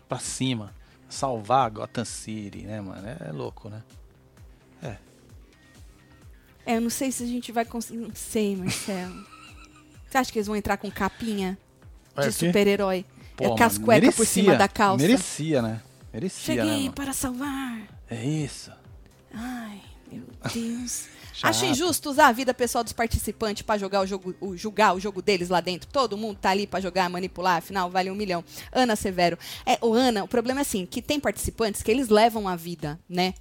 pra 0.06 0.18
cima, 0.18 0.74
salvar 1.08 1.70
Gotham 1.70 2.04
City, 2.04 2.58
né, 2.58 2.78
mano? 2.78 3.08
É, 3.08 3.30
é 3.30 3.32
louco, 3.32 3.70
né? 3.70 3.82
É? 6.66 6.76
Eu 6.76 6.80
não 6.80 6.90
sei 6.90 7.10
se 7.12 7.22
a 7.22 7.26
gente 7.26 7.52
vai 7.52 7.64
conseguir, 7.64 7.98
não 7.98 8.14
sei, 8.14 8.56
Marcelo. 8.56 9.26
Você 10.08 10.18
acha 10.18 10.32
que 10.32 10.38
eles 10.38 10.46
vão 10.46 10.56
entrar 10.56 10.76
com 10.76 10.90
capinha 10.90 11.58
de 12.16 12.32
super-herói? 12.32 13.04
É 13.40 13.48
com 13.48 13.64
as 13.64 13.74
mano, 13.74 13.84
cuecas 13.84 14.14
por 14.14 14.26
cima 14.26 14.54
da 14.54 14.68
calça. 14.68 15.04
Merecia, 15.04 15.60
né? 15.60 15.82
Merecia, 16.12 16.54
né, 16.54 16.62
Cheguei 16.62 16.80
mano? 16.82 16.92
para 16.92 17.12
salvar. 17.12 17.82
É 18.08 18.24
isso. 18.24 18.70
Ai, 19.32 19.80
meu 20.12 20.22
Deus. 20.52 21.06
Acho 21.42 21.64
injusto 21.64 22.10
usar 22.10 22.28
a 22.28 22.32
vida 22.32 22.54
pessoal 22.54 22.84
dos 22.84 22.92
participantes 22.92 23.62
para 23.62 23.78
jogar 23.78 24.02
o 24.02 24.06
jogo, 24.06 24.34
o, 24.40 24.56
julgar 24.56 24.94
o 24.94 25.00
jogo 25.00 25.20
deles 25.20 25.48
lá 25.48 25.60
dentro. 25.60 25.88
Todo 25.90 26.16
mundo 26.16 26.38
tá 26.40 26.50
ali 26.50 26.66
para 26.66 26.80
jogar, 26.80 27.10
manipular, 27.10 27.56
afinal 27.56 27.90
vale 27.90 28.10
um 28.10 28.14
milhão. 28.14 28.44
Ana 28.72 28.94
Severo. 28.94 29.36
É, 29.66 29.76
o 29.80 29.92
Ana, 29.92 30.22
o 30.22 30.28
problema 30.28 30.60
é 30.60 30.62
assim, 30.62 30.86
que 30.86 31.02
tem 31.02 31.18
participantes 31.18 31.82
que 31.82 31.90
eles 31.90 32.08
levam 32.08 32.46
a 32.46 32.54
vida, 32.54 33.00
né, 33.08 33.34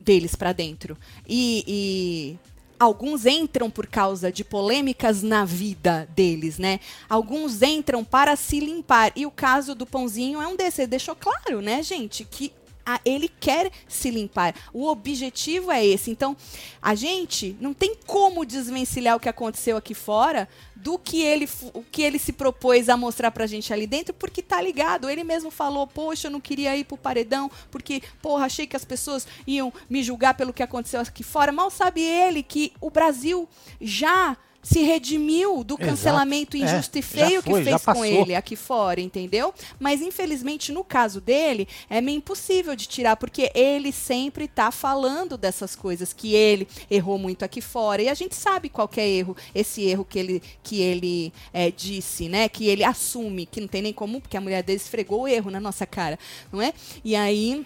deles 0.00 0.34
para 0.34 0.52
dentro. 0.54 0.96
E, 1.28 1.64
e 1.66 2.38
alguns 2.78 3.26
entram 3.26 3.70
por 3.70 3.86
causa 3.86 4.30
de 4.30 4.44
polêmicas 4.44 5.22
na 5.22 5.44
vida 5.44 6.08
deles, 6.14 6.58
né? 6.58 6.80
Alguns 7.08 7.62
entram 7.62 8.04
para 8.04 8.36
se 8.36 8.60
limpar. 8.60 9.12
E 9.16 9.26
o 9.26 9.30
caso 9.30 9.74
do 9.74 9.84
Pãozinho 9.86 10.40
é 10.40 10.46
um 10.46 10.56
desses. 10.56 10.80
Ele 10.80 10.88
deixou 10.88 11.16
claro, 11.16 11.60
né, 11.60 11.82
gente, 11.82 12.24
que 12.24 12.52
a- 12.86 13.00
ele 13.04 13.28
quer 13.28 13.70
se 13.86 14.10
limpar. 14.10 14.54
O 14.72 14.86
objetivo 14.86 15.70
é 15.70 15.84
esse. 15.84 16.10
Então, 16.10 16.34
a 16.80 16.94
gente 16.94 17.54
não 17.60 17.74
tem 17.74 17.94
como 18.06 18.46
desvencilhar 18.46 19.16
o 19.16 19.20
que 19.20 19.28
aconteceu 19.28 19.76
aqui 19.76 19.92
fora 19.92 20.48
do 20.80 20.96
que 20.98 21.22
ele, 21.22 21.48
o 21.74 21.82
que 21.82 22.02
ele 22.02 22.18
se 22.18 22.32
propôs 22.32 22.88
a 22.88 22.96
mostrar 22.96 23.30
pra 23.30 23.46
gente 23.46 23.72
ali 23.72 23.86
dentro, 23.86 24.14
porque 24.14 24.42
tá 24.42 24.60
ligado. 24.60 25.10
Ele 25.10 25.24
mesmo 25.24 25.50
falou: 25.50 25.86
Poxa, 25.86 26.28
eu 26.28 26.30
não 26.30 26.40
queria 26.40 26.76
ir 26.76 26.84
pro 26.84 26.96
paredão, 26.96 27.50
porque, 27.70 28.02
porra, 28.22 28.46
achei 28.46 28.66
que 28.66 28.76
as 28.76 28.84
pessoas 28.84 29.26
iam 29.46 29.72
me 29.90 30.02
julgar 30.02 30.34
pelo 30.34 30.52
que 30.52 30.62
aconteceu 30.62 31.00
aqui 31.00 31.22
fora. 31.22 31.50
Mal 31.50 31.70
sabe 31.70 32.00
ele 32.00 32.42
que 32.42 32.72
o 32.80 32.90
Brasil 32.90 33.48
já 33.80 34.36
se 34.62 34.82
redimiu 34.82 35.62
do 35.62 35.74
Exato. 35.74 35.90
cancelamento 35.90 36.56
É, 36.56 36.60
injusto 36.60 36.98
e 36.98 37.02
já 37.02 37.08
feio 37.08 37.42
que 37.42 37.50
foi, 37.50 37.64
já 37.64 37.78
fez 37.78 37.96
com 37.96 38.04
ele 38.04 38.34
aqui 38.34 38.56
fora, 38.56 39.00
entendeu? 39.00 39.54
Mas 39.78 40.02
infelizmente 40.02 40.72
no 40.72 40.84
caso 40.84 41.20
dele 41.20 41.68
é 41.88 42.00
meio 42.00 42.18
impossível 42.18 42.74
de 42.74 42.86
tirar 42.86 43.16
porque 43.16 43.50
ele 43.54 43.92
sempre 43.92 44.48
tá 44.48 44.70
falando 44.70 45.38
dessas 45.38 45.74
coisas 45.76 46.12
que 46.12 46.34
ele 46.34 46.66
errou 46.90 47.18
muito 47.18 47.44
aqui 47.44 47.60
fora 47.60 48.02
e 48.02 48.08
a 48.08 48.14
gente 48.14 48.34
sabe 48.34 48.68
qual 48.68 48.88
que 48.88 49.00
é 49.00 49.08
erro, 49.08 49.36
esse 49.54 49.82
erro 49.82 50.04
que 50.04 50.18
ele 50.18 50.42
que 50.62 50.80
ele 50.80 51.32
é, 51.52 51.70
disse, 51.70 52.28
né? 52.28 52.48
Que 52.48 52.66
ele 52.66 52.84
assume 52.84 53.46
que 53.46 53.60
não 53.60 53.68
tem 53.68 53.82
nem 53.82 53.92
como 53.92 54.20
porque 54.20 54.36
a 54.36 54.40
mulher 54.40 54.62
dele 54.62 54.78
esfregou 54.78 55.22
o 55.22 55.28
erro 55.28 55.50
na 55.50 55.60
nossa 55.60 55.86
cara, 55.86 56.18
não 56.52 56.60
é? 56.60 56.72
E 57.04 57.14
aí 57.14 57.64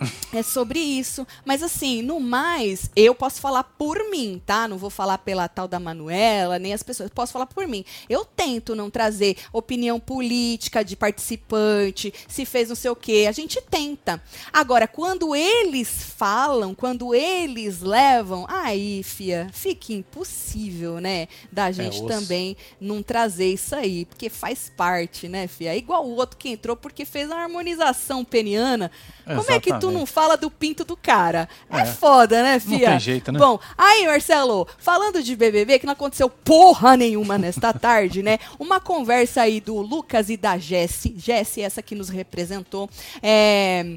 É 0.32 0.44
sobre 0.44 0.78
isso. 0.78 1.26
Mas 1.44 1.60
assim, 1.60 2.02
no 2.02 2.20
mais, 2.20 2.88
eu 2.94 3.14
posso 3.14 3.40
falar 3.40 3.64
por 3.64 4.08
mim, 4.10 4.40
tá? 4.46 4.68
Não 4.68 4.78
vou 4.78 4.88
falar 4.88 5.18
pela 5.18 5.48
tal 5.48 5.66
da 5.66 5.80
Manuela, 5.80 6.56
nem 6.56 6.72
as 6.72 6.84
pessoas. 6.84 7.10
Posso 7.10 7.32
falar 7.32 7.46
por 7.46 7.66
mim. 7.66 7.84
Eu 8.08 8.24
tento 8.24 8.76
não 8.76 8.88
trazer 8.88 9.36
opinião 9.52 9.98
política 9.98 10.84
de 10.84 10.94
participante, 10.94 12.14
se 12.28 12.44
fez 12.44 12.68
não 12.68 12.76
sei 12.76 12.92
o 12.92 12.96
quê. 12.96 13.26
A 13.28 13.32
gente 13.32 13.60
tenta. 13.60 14.22
Agora, 14.52 14.86
quando 14.86 15.34
eles 15.34 15.88
falam, 16.16 16.76
quando 16.76 17.12
eles 17.12 17.80
levam, 17.80 18.46
aí, 18.48 19.02
fia, 19.02 19.48
fica 19.52 19.92
impossível, 19.92 21.00
né? 21.00 21.26
Da 21.50 21.72
gente 21.72 21.96
osso. 21.96 22.06
também 22.06 22.56
não 22.80 23.02
trazer 23.02 23.52
isso 23.52 23.74
aí. 23.74 24.04
Porque 24.04 24.30
faz 24.30 24.70
parte, 24.76 25.28
né, 25.28 25.48
fia? 25.48 25.74
É 25.74 25.76
igual 25.76 26.06
o 26.06 26.14
outro 26.14 26.36
que 26.36 26.50
entrou 26.50 26.76
porque 26.76 27.04
fez 27.04 27.32
a 27.32 27.36
harmonização 27.36 28.24
peniana. 28.24 28.92
Como 29.24 29.50
é 29.50 29.60
que 29.60 29.76
tu 29.78 29.89
Exatamente. 29.90 29.98
não 29.98 30.06
fala 30.06 30.36
do 30.36 30.50
pinto 30.50 30.84
do 30.84 30.96
cara? 30.96 31.48
É, 31.70 31.80
É. 31.80 31.84
foda, 31.86 32.42
né, 32.42 32.58
fia? 32.60 32.90
tem 32.90 33.00
jeito, 33.00 33.30
né? 33.32 33.38
Bom, 33.38 33.58
aí, 33.76 34.06
Marcelo, 34.06 34.66
falando 34.78 35.22
de 35.22 35.36
BBB, 35.36 35.78
que 35.78 35.86
não 35.86 35.92
aconteceu 35.92 36.28
porra 36.30 36.96
nenhuma 36.96 37.36
nesta 37.38 37.72
tarde, 37.74 38.22
né? 38.22 38.38
Uma 38.58 38.80
conversa 38.80 39.42
aí 39.42 39.60
do 39.60 39.76
Lucas 39.80 40.30
e 40.30 40.36
da 40.36 40.56
Jesse. 40.58 41.14
Jesse, 41.16 41.60
essa 41.62 41.82
que 41.82 41.94
nos 41.94 42.08
representou. 42.08 42.88
É. 43.22 43.96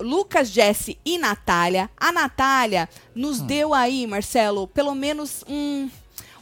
Lucas, 0.00 0.48
Jesse 0.50 0.98
e 1.04 1.18
Natália. 1.18 1.90
A 1.96 2.12
Natália 2.12 2.88
nos 3.14 3.40
Hum. 3.40 3.46
deu 3.46 3.74
aí, 3.74 4.06
Marcelo, 4.06 4.68
pelo 4.68 4.94
menos 4.94 5.42
um, 5.48 5.88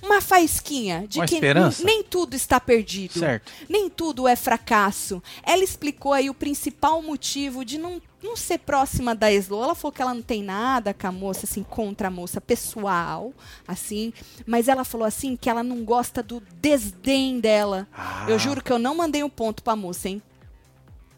uma 0.03 0.21
faísquinha 0.21 1.07
de 1.09 1.19
Uma 1.19 1.27
que 1.27 1.41
nem 1.85 2.03
tudo 2.03 2.35
está 2.35 2.61
perdido. 2.61 3.19
Certo. 3.19 3.51
Nem 3.69 3.89
tudo 3.89 4.29
é 4.29 4.37
fracasso. 4.37 5.23
Ela 5.43 5.65
explicou 5.65 6.13
aí 6.13 6.29
o 6.29 6.35
principal 6.35 7.01
motivo 7.01 7.65
de 7.65 7.79
não, 7.79 8.03
não 8.23 8.37
ser 8.37 8.59
próxima 8.59 9.15
da 9.15 9.33
Eslo. 9.33 9.63
Ela 9.63 9.75
falou 9.75 9.93
que 9.93 10.01
ela 10.03 10.15
não 10.15 10.23
tem 10.23 10.43
nada 10.43 10.95
com 10.95 11.07
a 11.07 11.13
moça, 11.13 11.45
assim, 11.45 11.63
contra 11.63 12.09
a 12.09 12.11
moça 12.11 12.41
pessoal, 12.41 13.33
assim. 13.67 14.13
Mas 14.47 14.69
ela 14.69 14.85
falou 14.85 15.07
assim 15.07 15.37
que 15.37 15.51
ela 15.51 15.63
não 15.63 15.85
gosta 15.85 16.23
do 16.23 16.41
desdém 16.61 17.41
dela. 17.41 17.87
Ah. 17.93 18.27
Eu 18.29 18.39
juro 18.39 18.63
que 18.63 18.73
eu 18.73 18.79
não 18.79 18.95
mandei 18.95 19.23
um 19.23 19.31
ponto 19.31 19.63
pra 19.63 19.75
moça, 19.77 20.09
hein? 20.09 20.23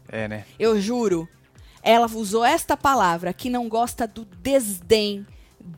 É, 0.07 0.27
né? 0.27 0.45
Eu 0.59 0.79
juro. 0.79 1.27
Ela 1.81 2.07
usou 2.07 2.43
esta 2.43 2.75
palavra, 2.75 3.31
que 3.33 3.49
não 3.49 3.69
gosta 3.69 4.07
do 4.07 4.25
desdém 4.25 5.25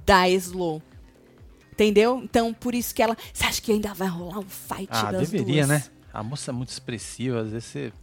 da 0.05 0.30
Eslo. 0.30 0.82
Entendeu? 1.71 2.21
Então, 2.23 2.53
por 2.53 2.73
isso 2.73 2.95
que 2.95 3.03
ela. 3.03 3.15
Você 3.34 3.45
acha 3.45 3.61
que 3.61 3.71
ainda 3.71 3.93
vai 3.93 4.07
rolar 4.07 4.39
um 4.39 4.47
fight 4.49 4.88
Ah, 4.89 5.11
das 5.11 5.30
deveria, 5.30 5.67
duas? 5.67 5.67
né? 5.67 5.84
A 6.13 6.23
moça 6.23 6.49
é 6.49 6.53
muito 6.53 6.69
expressiva, 6.69 7.41
às 7.41 7.49
vezes 7.51 7.65
você 7.65 7.93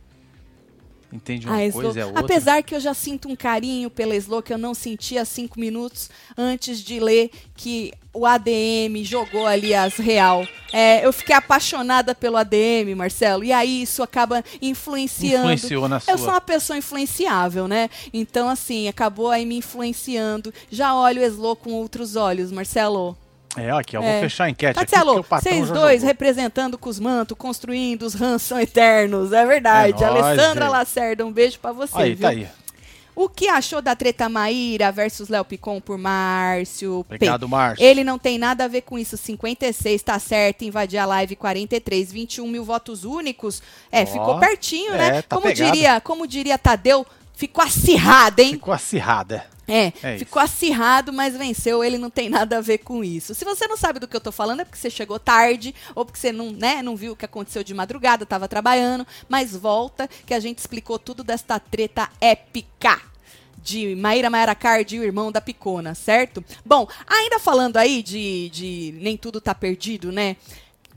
entende 1.14 1.46
uma 1.46 1.56
A 1.56 1.64
Eslo- 1.64 1.82
coisa 1.82 2.02
a 2.02 2.06
outra. 2.06 2.20
Apesar 2.22 2.62
que 2.62 2.74
eu 2.74 2.80
já 2.80 2.92
sinto 2.92 3.28
um 3.28 3.36
carinho 3.36 3.88
pela 3.88 4.14
Eslo 4.14 4.42
que 4.42 4.52
eu 4.52 4.58
não 4.58 4.74
sentia 4.74 5.24
cinco 5.24 5.58
minutos 5.60 6.10
antes 6.36 6.80
de 6.80 6.98
ler 7.00 7.30
que 7.56 7.92
o 8.12 8.26
ADM 8.26 9.02
jogou 9.02 9.46
ali 9.46 9.74
as 9.74 9.94
real. 9.96 10.46
É, 10.72 11.04
eu 11.04 11.12
fiquei 11.12 11.34
apaixonada 11.34 12.14
pelo 12.14 12.36
ADM, 12.36 12.94
Marcelo, 12.96 13.42
e 13.44 13.52
aí 13.52 13.82
isso 13.82 14.02
acaba 14.02 14.44
influenciando. 14.62 15.52
Influenciou 15.52 15.88
na 15.88 15.96
Eu 15.96 16.00
sou 16.00 16.18
sua. 16.18 16.34
uma 16.34 16.40
pessoa 16.40 16.76
influenciável, 16.76 17.66
né? 17.68 17.88
Então, 18.12 18.48
assim, 18.48 18.86
acabou 18.88 19.30
aí 19.30 19.44
me 19.46 19.56
influenciando. 19.56 20.52
Já 20.70 20.94
olho 20.94 21.22
o 21.22 21.24
Eslo 21.24 21.56
com 21.56 21.72
outros 21.72 22.16
olhos, 22.16 22.50
Marcelo. 22.52 23.16
É, 23.56 23.70
aqui, 23.70 23.96
ó, 23.96 24.02
É. 24.02 24.12
vou 24.12 24.20
fechar 24.22 24.44
a 24.44 24.50
enquete 24.50 24.76
Marcelo, 24.76 25.24
vocês 25.28 25.68
dois 25.70 25.94
jogou. 26.00 26.06
representando 26.08 26.76
Cusmanto, 26.78 27.36
construindo 27.36 28.02
os 28.02 28.14
rãs 28.14 28.42
são 28.42 28.60
eternos, 28.60 29.32
é 29.32 29.46
verdade. 29.46 30.02
É 30.02 30.06
nóis, 30.10 30.24
Alessandra 30.24 30.64
gente. 30.64 30.72
Lacerda, 30.72 31.26
um 31.26 31.32
beijo 31.32 31.58
pra 31.60 31.72
você, 31.72 31.96
Aí, 31.96 32.14
viu? 32.14 32.22
tá 32.22 32.28
aí. 32.30 32.48
O 33.16 33.28
que 33.28 33.46
achou 33.46 33.80
da 33.80 33.94
treta 33.94 34.28
Maíra 34.28 34.90
versus 34.90 35.28
Léo 35.28 35.44
Picon 35.44 35.80
por 35.80 35.96
Márcio? 35.96 37.06
P? 37.08 37.14
Obrigado, 37.14 37.48
Márcio. 37.48 37.84
Ele 37.86 38.02
não 38.02 38.18
tem 38.18 38.38
nada 38.38 38.64
a 38.64 38.68
ver 38.68 38.80
com 38.80 38.98
isso. 38.98 39.16
56 39.16 40.02
tá 40.02 40.18
certo, 40.18 40.62
invadir 40.64 40.98
a 40.98 41.06
live 41.06 41.36
43, 41.36 42.10
21 42.12 42.48
mil 42.48 42.64
votos 42.64 43.04
únicos. 43.04 43.62
É, 43.92 44.02
Ó, 44.02 44.06
ficou 44.06 44.38
pertinho, 44.40 44.90
né? 44.94 45.18
é, 45.18 45.22
tá 45.22 45.36
como 45.36 45.46
pegado. 45.46 45.70
diria, 45.72 46.00
como 46.00 46.26
diria 46.26 46.58
Tadeu, 46.58 47.06
ficou 47.36 47.62
acirrado, 47.62 48.40
hein? 48.40 48.54
Ficou 48.54 48.74
acirrada. 48.74 49.44
É, 49.66 49.92
É 50.02 50.18
ficou 50.18 50.40
acirrado, 50.40 51.12
mas 51.12 51.36
venceu. 51.36 51.82
Ele 51.82 51.98
não 51.98 52.10
tem 52.10 52.28
nada 52.28 52.58
a 52.58 52.60
ver 52.60 52.78
com 52.78 53.02
isso. 53.02 53.34
Se 53.34 53.44
você 53.44 53.66
não 53.66 53.76
sabe 53.76 53.98
do 53.98 54.08
que 54.08 54.16
eu 54.16 54.20
tô 54.20 54.32
falando, 54.32 54.60
é 54.60 54.64
porque 54.64 54.78
você 54.78 54.90
chegou 54.90 55.18
tarde, 55.18 55.74
ou 55.94 56.04
porque 56.04 56.18
você 56.18 56.32
não, 56.32 56.50
né, 56.50 56.82
não 56.82 56.96
viu 56.96 57.12
o 57.12 57.16
que 57.16 57.24
aconteceu 57.24 57.64
de 57.64 57.74
madrugada, 57.74 58.26
tava 58.26 58.48
trabalhando. 58.48 59.06
Mas 59.28 59.56
volta, 59.56 60.08
que 60.26 60.34
a 60.34 60.40
gente 60.40 60.58
explicou 60.58 60.98
tudo 60.98 61.24
desta 61.24 61.58
treta 61.58 62.10
épica 62.20 63.00
de 63.64 63.96
Maíra 63.96 64.28
Maíra 64.28 64.54
Card 64.54 64.94
e 64.94 65.00
o 65.00 65.04
irmão 65.04 65.32
da 65.32 65.40
Picona, 65.40 65.94
certo? 65.94 66.44
Bom, 66.64 66.86
ainda 67.06 67.38
falando 67.40 67.78
aí 67.78 68.02
de, 68.02 68.50
de 68.50 68.94
Nem 69.00 69.16
Tudo 69.16 69.40
Tá 69.40 69.54
Perdido, 69.54 70.12
né? 70.12 70.36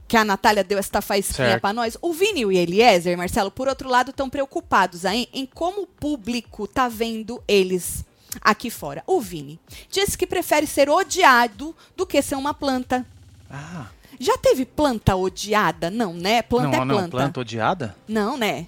Que 0.05 0.17
a 0.17 0.25
Natália 0.25 0.63
deu 0.63 0.77
essa 0.77 1.01
faísquinha 1.01 1.59
pra 1.59 1.71
nós. 1.73 1.97
O 2.01 2.11
Vini 2.13 2.41
e 2.41 2.45
o 2.45 2.51
Eliezer, 2.51 3.17
Marcelo, 3.17 3.49
por 3.49 3.67
outro 3.69 3.89
lado, 3.89 4.11
estão 4.11 4.29
preocupados 4.29 5.05
aí 5.05 5.29
em 5.33 5.45
como 5.45 5.83
o 5.83 5.87
público 5.87 6.67
tá 6.67 6.89
vendo 6.89 7.41
eles 7.47 8.05
aqui 8.41 8.69
fora. 8.69 9.03
O 9.07 9.19
Vini 9.21 9.59
disse 9.89 10.17
que 10.17 10.27
prefere 10.27 10.67
ser 10.67 10.89
odiado 10.89 11.75
do 11.95 12.05
que 12.05 12.21
ser 12.21 12.35
uma 12.35 12.53
planta. 12.53 13.05
Ah, 13.49 13.87
Já 14.19 14.37
teve 14.37 14.65
planta 14.65 15.15
odiada? 15.15 15.89
Não, 15.89 16.13
né? 16.13 16.41
Planta 16.41 16.67
não, 16.77 16.81
é 16.81 16.85
não, 16.85 16.95
planta. 16.95 17.09
planta 17.11 17.39
odiada? 17.39 17.95
Não, 18.07 18.37
né? 18.37 18.67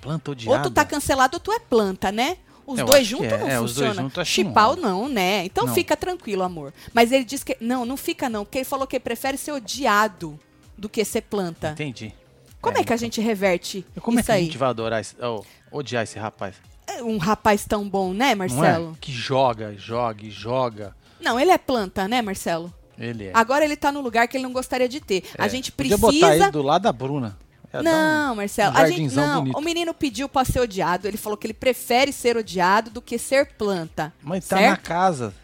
Planta 0.00 0.30
odiada? 0.32 0.58
Ou 0.58 0.62
tu 0.70 0.74
tá 0.74 0.84
cancelado 0.84 1.36
ou 1.36 1.40
tu 1.40 1.52
é 1.52 1.58
planta, 1.58 2.10
né? 2.12 2.36
Os 2.66 2.80
Eu 2.80 2.84
dois 2.86 2.98
que 2.98 3.04
juntos 3.04 3.26
é. 3.32 3.38
não 3.38 3.48
É, 3.48 3.60
os 3.60 3.74
dois 3.76 3.88
funciona. 3.90 4.10
que 4.10 4.24
Chipau 4.24 4.74
não, 4.76 5.08
né? 5.08 5.44
Então 5.44 5.66
Não. 5.66 5.74
fica 5.74 5.96
tranquilo, 5.96 6.42
amor. 6.42 6.72
Mas 6.92 7.12
ele 7.12 7.24
disse 7.24 7.44
que. 7.44 7.56
Não, 7.60 7.84
não 7.86 7.96
fica 7.96 8.28
não, 8.28 8.44
porque 8.44 8.58
ele 8.58 8.64
falou 8.64 8.86
que 8.88 8.98
prefere 8.98 9.38
ser 9.38 9.52
odiado 9.52 10.38
do 10.76 10.88
que 10.88 11.04
ser 11.04 11.22
planta. 11.22 11.70
Entendi. 11.70 12.12
Como 12.60 12.76
é, 12.76 12.82
que 12.82 12.92
a 12.92 12.96
gente 12.96 13.20
reverte 13.20 13.86
Como 14.00 14.18
é 14.18 14.20
isso 14.20 14.26
que 14.26 14.32
a 14.32 14.34
aí? 14.34 14.44
gente 14.46 14.58
vai 14.58 14.68
adorar 14.68 15.00
esse, 15.00 15.14
oh, 15.22 15.44
odiar 15.70 16.02
esse 16.02 16.18
rapaz? 16.18 16.56
É 16.86 17.02
Um 17.02 17.18
rapaz 17.18 17.64
tão 17.64 17.88
bom, 17.88 18.12
né, 18.14 18.30
Não 18.30 18.38
Marcelo? 18.38 18.92
é? 18.94 18.98
Que 19.00 19.12
joga, 19.12 19.74
joga 19.76 20.24
e 20.24 20.30
joga. 20.30 20.94
Não, 21.20 21.38
ele 21.40 21.50
é 21.50 21.58
planta, 21.58 22.06
né, 22.06 22.22
Marcelo? 22.22 22.72
Ele 22.98 23.24
é. 23.26 23.30
Agora 23.34 23.64
ele 23.64 23.76
tá 23.76 23.90
no 23.92 24.00
lugar 24.00 24.26
que 24.28 24.36
ele 24.36 24.44
não 24.44 24.52
gostaria 24.52 24.88
de 24.88 25.00
ter. 25.00 25.24
A 25.36 25.46
É. 25.46 25.48
gente 25.48 25.72
Podia 25.72 25.98
precisa. 25.98 26.20
botar 26.20 26.36
ele 26.36 26.50
do 26.50 26.62
lado 26.62 26.82
da 26.82 26.92
Bruna. 26.92 27.36
Ia 27.74 27.82
dar 27.82 27.90
um- 27.90 27.92
Não, 27.92 28.36
Marcelo. 28.36 28.74
um 28.74 28.78
a 28.78 28.88
gente, 28.90 29.14
não, 29.14 29.40
bonito. 29.40 29.58
o 29.58 29.60
menino 29.60 29.92
pediu 29.92 30.28
pra 30.28 30.44
ser 30.44 30.60
odiado. 30.60 31.06
Ele 31.08 31.16
falou 31.16 31.36
que 31.36 31.46
ele 31.46 31.52
prefere 31.54 32.12
ser 32.12 32.36
odiado 32.36 32.90
do 32.90 33.02
que 33.02 33.18
ser 33.18 33.52
planta. 33.54 34.14
Mas 34.22 34.46
tá 34.46 34.56
certo? 34.56 34.70
na 34.70 34.76
casa. 34.76 35.34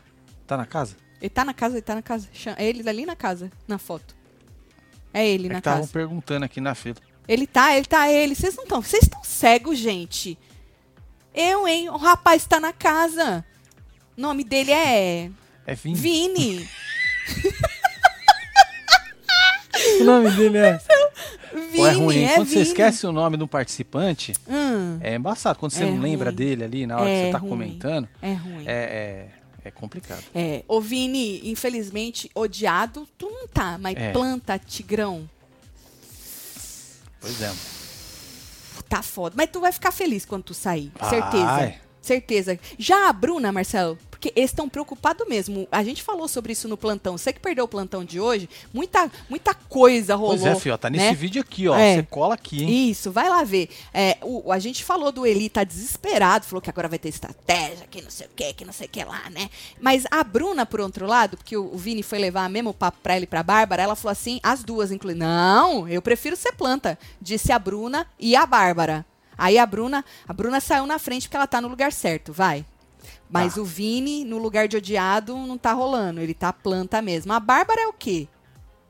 Tá 0.46 0.56
na 0.56 0.64
casa? 0.66 0.96
Ele 1.20 1.28
tá 1.30 1.44
na 1.44 1.52
casa, 1.54 1.74
ele 1.74 1.82
tá 1.82 1.94
na 1.94 2.02
casa. 2.02 2.28
É 2.56 2.66
ele 2.66 2.88
ali 2.88 3.04
na 3.04 3.14
casa, 3.16 3.50
na 3.68 3.78
foto. 3.78 4.14
É 5.12 5.26
ele 5.28 5.46
É 5.46 5.48
na 5.48 5.54
que 5.56 5.58
estavam 5.60 5.80
casa. 5.80 5.92
perguntando 5.92 6.44
aqui 6.44 6.60
na 6.60 6.74
fila. 6.74 6.96
Ele 7.28 7.46
tá, 7.46 7.76
ele 7.76 7.86
tá, 7.86 8.10
ele. 8.10 8.34
Vocês 8.34 8.56
não 8.56 8.64
estão. 8.64 8.80
Vocês 8.82 9.02
estão 9.02 9.22
cegos, 9.22 9.78
gente. 9.78 10.38
Eu, 11.34 11.66
hein? 11.66 11.88
O 11.90 11.96
rapaz 11.96 12.44
tá 12.46 12.60
na 12.60 12.72
casa. 12.72 13.44
O 14.16 14.20
nome 14.20 14.44
dele 14.44 14.70
é. 14.72 15.30
É 15.66 15.74
Vini. 15.74 15.94
Vini. 15.96 16.68
O 20.00 20.04
nome 20.04 20.30
dele 20.32 20.58
é. 20.58 20.78
Vini, 21.52 21.76
Pô, 21.76 21.86
é 21.86 21.92
ruim. 21.92 22.22
é 22.24 22.34
Quando 22.34 22.46
você 22.48 22.54
Vini. 22.56 22.66
esquece 22.66 23.06
o 23.06 23.12
nome 23.12 23.36
do 23.36 23.48
participante, 23.48 24.32
Hum, 24.48 24.98
é 25.00 25.14
embaçado. 25.14 25.58
Quando 25.58 25.72
você 25.72 25.82
É 25.84 25.86
não 25.86 25.98
lembra 26.00 26.30
ruim. 26.30 26.36
dele 26.36 26.64
ali 26.64 26.86
na 26.86 26.96
hora 26.96 27.06
que 27.06 27.10
É 27.10 27.24
você 27.26 27.32
tá 27.32 27.38
ruim. 27.38 27.50
comentando, 27.50 28.08
é 28.20 28.32
ruim. 28.34 28.64
é, 28.66 28.72
é, 29.64 29.68
é 29.68 29.70
complicado. 29.70 30.22
É, 30.34 30.62
o 30.68 30.80
Vini, 30.80 31.50
infelizmente, 31.50 32.30
odiado, 32.34 33.08
tu 33.18 33.28
não 33.30 33.48
tá, 33.48 33.76
mas 33.78 33.96
É. 33.96 34.12
planta, 34.12 34.58
tigrão, 34.58 35.28
Pois 37.20 37.40
é. 37.40 37.52
Tá 38.92 39.02
foda. 39.02 39.34
Mas 39.36 39.48
tu 39.50 39.60
vai 39.60 39.72
ficar 39.72 39.90
feliz 39.90 40.26
quando 40.26 40.42
tu 40.42 40.54
sair, 40.54 40.92
certeza. 41.08 41.74
Certeza. 42.02 42.58
Já 42.78 43.08
a 43.08 43.12
Bruna, 43.12 43.50
Marcelo, 43.52 43.96
porque 44.22 44.32
eles 44.36 44.50
estão 44.50 44.68
preocupados 44.68 45.26
mesmo. 45.26 45.66
A 45.72 45.82
gente 45.82 46.00
falou 46.00 46.28
sobre 46.28 46.52
isso 46.52 46.68
no 46.68 46.76
plantão. 46.76 47.18
Você 47.18 47.32
que 47.32 47.40
perdeu 47.40 47.64
o 47.64 47.68
plantão 47.68 48.04
de 48.04 48.20
hoje, 48.20 48.48
muita, 48.72 49.10
muita 49.28 49.52
coisa 49.52 50.14
rolou. 50.14 50.38
Pois 50.38 50.46
é, 50.46 50.54
fio, 50.54 50.78
tá 50.78 50.88
nesse 50.88 51.06
né? 51.06 51.12
vídeo 51.12 51.42
aqui, 51.42 51.66
ó. 51.66 51.76
É. 51.76 51.96
Você 51.96 52.02
cola 52.04 52.34
aqui, 52.34 52.62
hein? 52.62 52.88
Isso, 52.88 53.10
vai 53.10 53.28
lá 53.28 53.42
ver. 53.42 53.68
É, 53.92 54.18
o, 54.22 54.52
a 54.52 54.60
gente 54.60 54.84
falou 54.84 55.10
do 55.10 55.26
Eli, 55.26 55.48
tá 55.48 55.64
desesperado, 55.64 56.44
falou 56.44 56.62
que 56.62 56.70
agora 56.70 56.86
vai 56.86 57.00
ter 57.00 57.08
estratégia, 57.08 57.84
que 57.90 58.00
não 58.00 58.10
sei 58.10 58.28
o 58.28 58.30
que, 58.30 58.52
que 58.52 58.64
não 58.64 58.72
sei 58.72 58.86
o 58.86 58.90
que 58.90 59.02
lá, 59.02 59.28
né? 59.28 59.50
Mas 59.80 60.04
a 60.08 60.22
Bruna, 60.22 60.64
por 60.64 60.80
outro 60.80 61.04
lado, 61.04 61.36
porque 61.36 61.56
o, 61.56 61.74
o 61.74 61.76
Vini 61.76 62.04
foi 62.04 62.20
levar 62.20 62.48
mesmo 62.48 62.72
papo 62.72 62.98
pra 63.02 63.14
ela 63.16 63.24
e 63.24 63.26
pra 63.26 63.42
Bárbara, 63.42 63.82
ela 63.82 63.96
falou 63.96 64.12
assim, 64.12 64.38
as 64.40 64.62
duas, 64.62 64.92
inclusive, 64.92 65.18
não, 65.18 65.88
eu 65.88 66.00
prefiro 66.00 66.36
ser 66.36 66.52
planta, 66.52 66.96
disse 67.20 67.50
a 67.50 67.58
Bruna 67.58 68.06
e 68.20 68.36
a 68.36 68.46
Bárbara. 68.46 69.04
Aí 69.36 69.58
a 69.58 69.66
Bruna, 69.66 70.04
a 70.28 70.32
Bruna 70.32 70.60
saiu 70.60 70.86
na 70.86 71.00
frente 71.00 71.26
porque 71.26 71.36
ela 71.36 71.48
tá 71.48 71.60
no 71.60 71.66
lugar 71.66 71.92
certo, 71.92 72.32
vai. 72.32 72.64
Mas 73.32 73.54
Tá. 73.54 73.60
o 73.62 73.64
Vini, 73.64 74.24
no 74.24 74.36
lugar 74.38 74.68
de 74.68 74.76
odiado, 74.76 75.34
não 75.36 75.56
tá 75.56 75.72
rolando. 75.72 76.20
Ele 76.20 76.34
tá 76.34 76.52
planta 76.52 77.00
mesmo. 77.00 77.32
A 77.32 77.40
Bárbara 77.40 77.80
é 77.80 77.86
o 77.88 77.92
quê? 77.92 78.28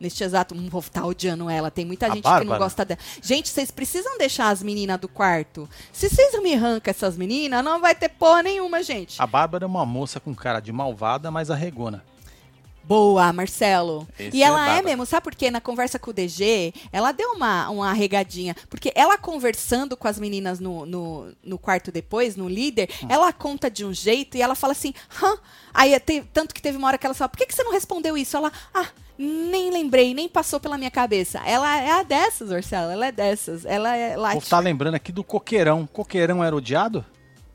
Neste 0.01 0.25
exato, 0.25 0.53
um 0.53 0.69
povo 0.69 0.91
tá 0.91 1.07
odiando 1.07 1.49
ela. 1.49 1.71
Tem 1.71 1.85
muita 1.87 2.07
A 2.07 2.11
gente 2.11 2.25
que 2.25 2.29
não 2.29 2.39
Bárbara? 2.39 2.59
gosta 2.59 2.85
dela. 2.85 2.99
Gente, 3.23 3.49
vocês 3.49 3.71
precisam 3.71 4.19
deixar 4.19 4.49
as 4.49 4.61
meninas 4.61 4.99
do 4.99 5.07
quarto. 5.09 5.69
Se 5.93 6.09
vocês 6.11 6.43
me 6.43 6.55
arrancam 6.55 6.91
essas 6.91 7.17
meninas, 7.17 7.65
não 7.65 7.81
vai 7.81 7.95
ter 7.95 8.09
porra 8.09 8.43
nenhuma, 8.43 8.83
gente. 8.83 9.23
A 9.23 9.27
Bárbara 9.29 9.65
é 9.65 9.67
uma 9.69 9.87
moça 9.87 10.19
com 10.19 10.35
cara 10.35 10.59
de 10.59 10.73
malvada, 10.73 11.31
mas 11.31 11.53
arregona. 11.53 12.05
Boa, 12.85 13.33
Marcelo. 13.33 14.07
Esse 14.19 14.37
e 14.37 14.43
é 14.43 14.47
ela 14.47 14.61
é, 14.61 14.67
Bárbara. 14.67 14.83
mesmo, 14.89 15.07
sabe 15.07 15.23
por 15.25 15.35
quê? 15.35 15.51
Na 15.51 15.61
conversa 15.61 15.99
com 15.99 16.11
o 16.11 16.13
DG, 16.13 16.75
ela 16.93 17.13
deu 17.13 17.31
uma, 17.31 17.71
uma 17.71 17.93
regadinha. 17.93 18.55
Porque 18.69 18.93
ela 18.95 19.17
conversando 19.17 19.97
com 19.97 20.09
as 20.09 20.19
meninas 20.19 20.59
no, 20.61 20.85
no, 20.85 21.33
no 21.45 21.59
quarto 21.59 21.93
depois, 21.93 22.37
no 22.37 22.49
líder, 22.49 22.89
Hum. 23.03 23.07
ela 23.09 23.33
conta 23.33 23.71
de 23.71 23.85
um 23.85 23.93
jeito 23.95 24.37
e 24.37 24.43
ela 24.43 24.55
fala 24.55 24.73
assim, 24.73 24.93
hã? 25.23 25.37
Aí 25.73 25.99
te- 26.01 26.23
tanto 26.33 26.55
que 26.55 26.61
teve 26.61 26.77
uma 26.77 26.89
hora 26.89 26.99
que 26.99 27.07
ela 27.07 27.15
fala, 27.15 27.29
por 27.29 27.39
que, 27.39 27.47
que 27.47 27.55
você 27.55 27.63
não 27.63 27.73
respondeu 27.73 28.17
isso? 28.17 28.37
Ela, 28.37 28.53
ah, 28.75 28.87
nem 29.17 29.71
lembrei, 29.71 30.13
nem 30.13 30.29
passou 30.29 30.59
pela 30.59 30.77
minha 30.77 30.91
cabeça. 30.91 31.41
Ela 31.47 31.81
é 31.81 31.93
a 31.93 32.03
dessas, 32.03 32.51
Marcelo, 32.51 32.91
ela 32.91 33.07
é 33.07 33.13
dessas. 33.13 33.65
Ela 33.65 33.97
é 33.97 34.17
light. 34.17 34.35
povo 34.35 34.51
tá 34.51 34.59
lembrando 34.59 34.95
aqui 34.97 35.13
do 35.13 35.23
Coqueirão. 35.23 35.87
Coqueirão 35.87 36.43
era 36.43 36.55
odiado? 36.55 37.05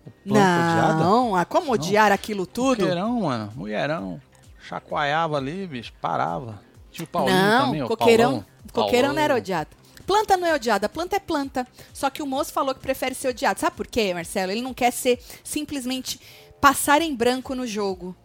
O 0.06 0.12
planta 0.30 0.40
odiado? 0.40 1.00
Não, 1.04 1.36
ah, 1.36 1.44
como 1.44 1.72
odiar 1.72 2.12
aquilo 2.14 2.46
tudo? 2.48 2.80
Coqueirão, 2.80 3.22
mano. 3.22 3.52
Mulherão. 3.56 4.22
Chacoalhava 4.68 5.38
ali, 5.38 5.66
bicho. 5.68 5.94
Parava. 6.02 6.60
Tinha 6.92 7.06
o 7.06 7.08
Paulinho 7.08 7.38
não, 7.38 7.66
também, 7.66 7.84
o 7.84 7.88
coqueirão, 7.88 8.30
Paulão. 8.32 8.46
coqueirão 8.74 9.14
não 9.14 9.22
era 9.22 9.36
odiado. 9.36 9.70
Planta 10.06 10.38
não 10.38 10.48
é 10.48 10.54
odiada, 10.56 10.88
planta 10.88 11.16
é 11.18 11.20
planta. 11.20 11.68
Só 11.94 12.10
que 12.10 12.22
o 12.24 12.26
moço 12.26 12.52
falou 12.54 12.74
que 12.74 12.80
prefere 12.80 13.14
ser 13.14 13.28
odiado. 13.30 13.60
Sabe 13.60 13.76
por 13.76 13.88
quê, 13.88 14.14
Marcelo? 14.14 14.52
Ele 14.52 14.62
não 14.62 14.74
quer 14.74 14.92
ser 14.92 15.20
simplesmente 15.44 16.20
passar 16.62 17.02
em 17.02 17.14
branco 17.16 17.54
no 17.54 17.68
jogo. 17.68 18.16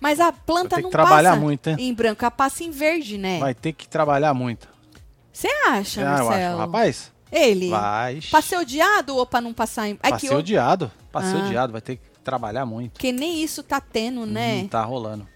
Mas 0.00 0.20
a 0.20 0.32
planta 0.32 0.76
não 0.76 0.84
que 0.84 0.90
trabalhar 0.90 1.30
passa 1.30 1.40
muito, 1.40 1.70
em 1.70 1.94
branco, 1.94 2.24
ela 2.24 2.30
passa 2.30 2.62
em 2.64 2.70
verde, 2.70 3.16
né? 3.16 3.38
Vai 3.38 3.54
ter 3.54 3.72
que 3.72 3.88
trabalhar 3.88 4.34
muito. 4.34 4.68
Você 5.32 5.48
acha, 5.68 6.00
Ah, 6.00 6.04
eu 6.18 6.24
Marcelo? 6.26 6.48
acho. 6.50 6.58
Rapaz, 6.58 7.12
Ele? 7.32 7.70
vai. 7.70 8.20
Pra 8.30 8.42
ser 8.42 8.56
odiado 8.58 9.16
ou 9.16 9.24
pra 9.24 9.40
não 9.40 9.54
passar 9.54 9.88
em... 9.88 9.92
É 10.02 10.08
Pra 10.10 10.18
que 10.18 10.28
odiado. 10.28 10.90
Pra 11.10 11.22
ser 11.22 11.36
Ah. 11.36 11.44
odiado. 11.46 11.72
Vai 11.72 11.80
ter 11.80 11.96
que 11.96 12.02
trabalhar 12.22 12.66
muito. 12.66 12.92
Porque 12.92 13.12
nem 13.12 13.42
isso 13.42 13.62
tá 13.62 13.80
tendo, 13.80 14.26
né? 14.26 14.62
Não 14.62 14.68
tá 14.68 14.82
rolando. 14.84 15.26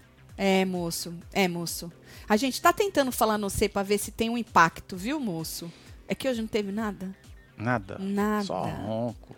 É, 0.41 0.63
moço. 0.63 1.13
É, 1.33 1.49
moço. 1.49 1.91
A 2.27 2.37
gente 2.37 2.61
tá 2.61 2.71
tentando 2.71 3.11
falar 3.11 3.37
no 3.37 3.49
C 3.49 3.67
pra 3.67 3.83
ver 3.83 3.97
se 3.97 4.09
tem 4.09 4.29
um 4.29 4.37
impacto, 4.37 4.95
viu, 4.95 5.19
moço? 5.19 5.69
É 6.07 6.15
que 6.15 6.29
hoje 6.29 6.39
não 6.39 6.47
teve 6.47 6.71
nada. 6.71 7.13
Nada. 7.57 7.97
Nada. 7.99 8.45
Só 8.45 8.61
ronco. 8.63 9.35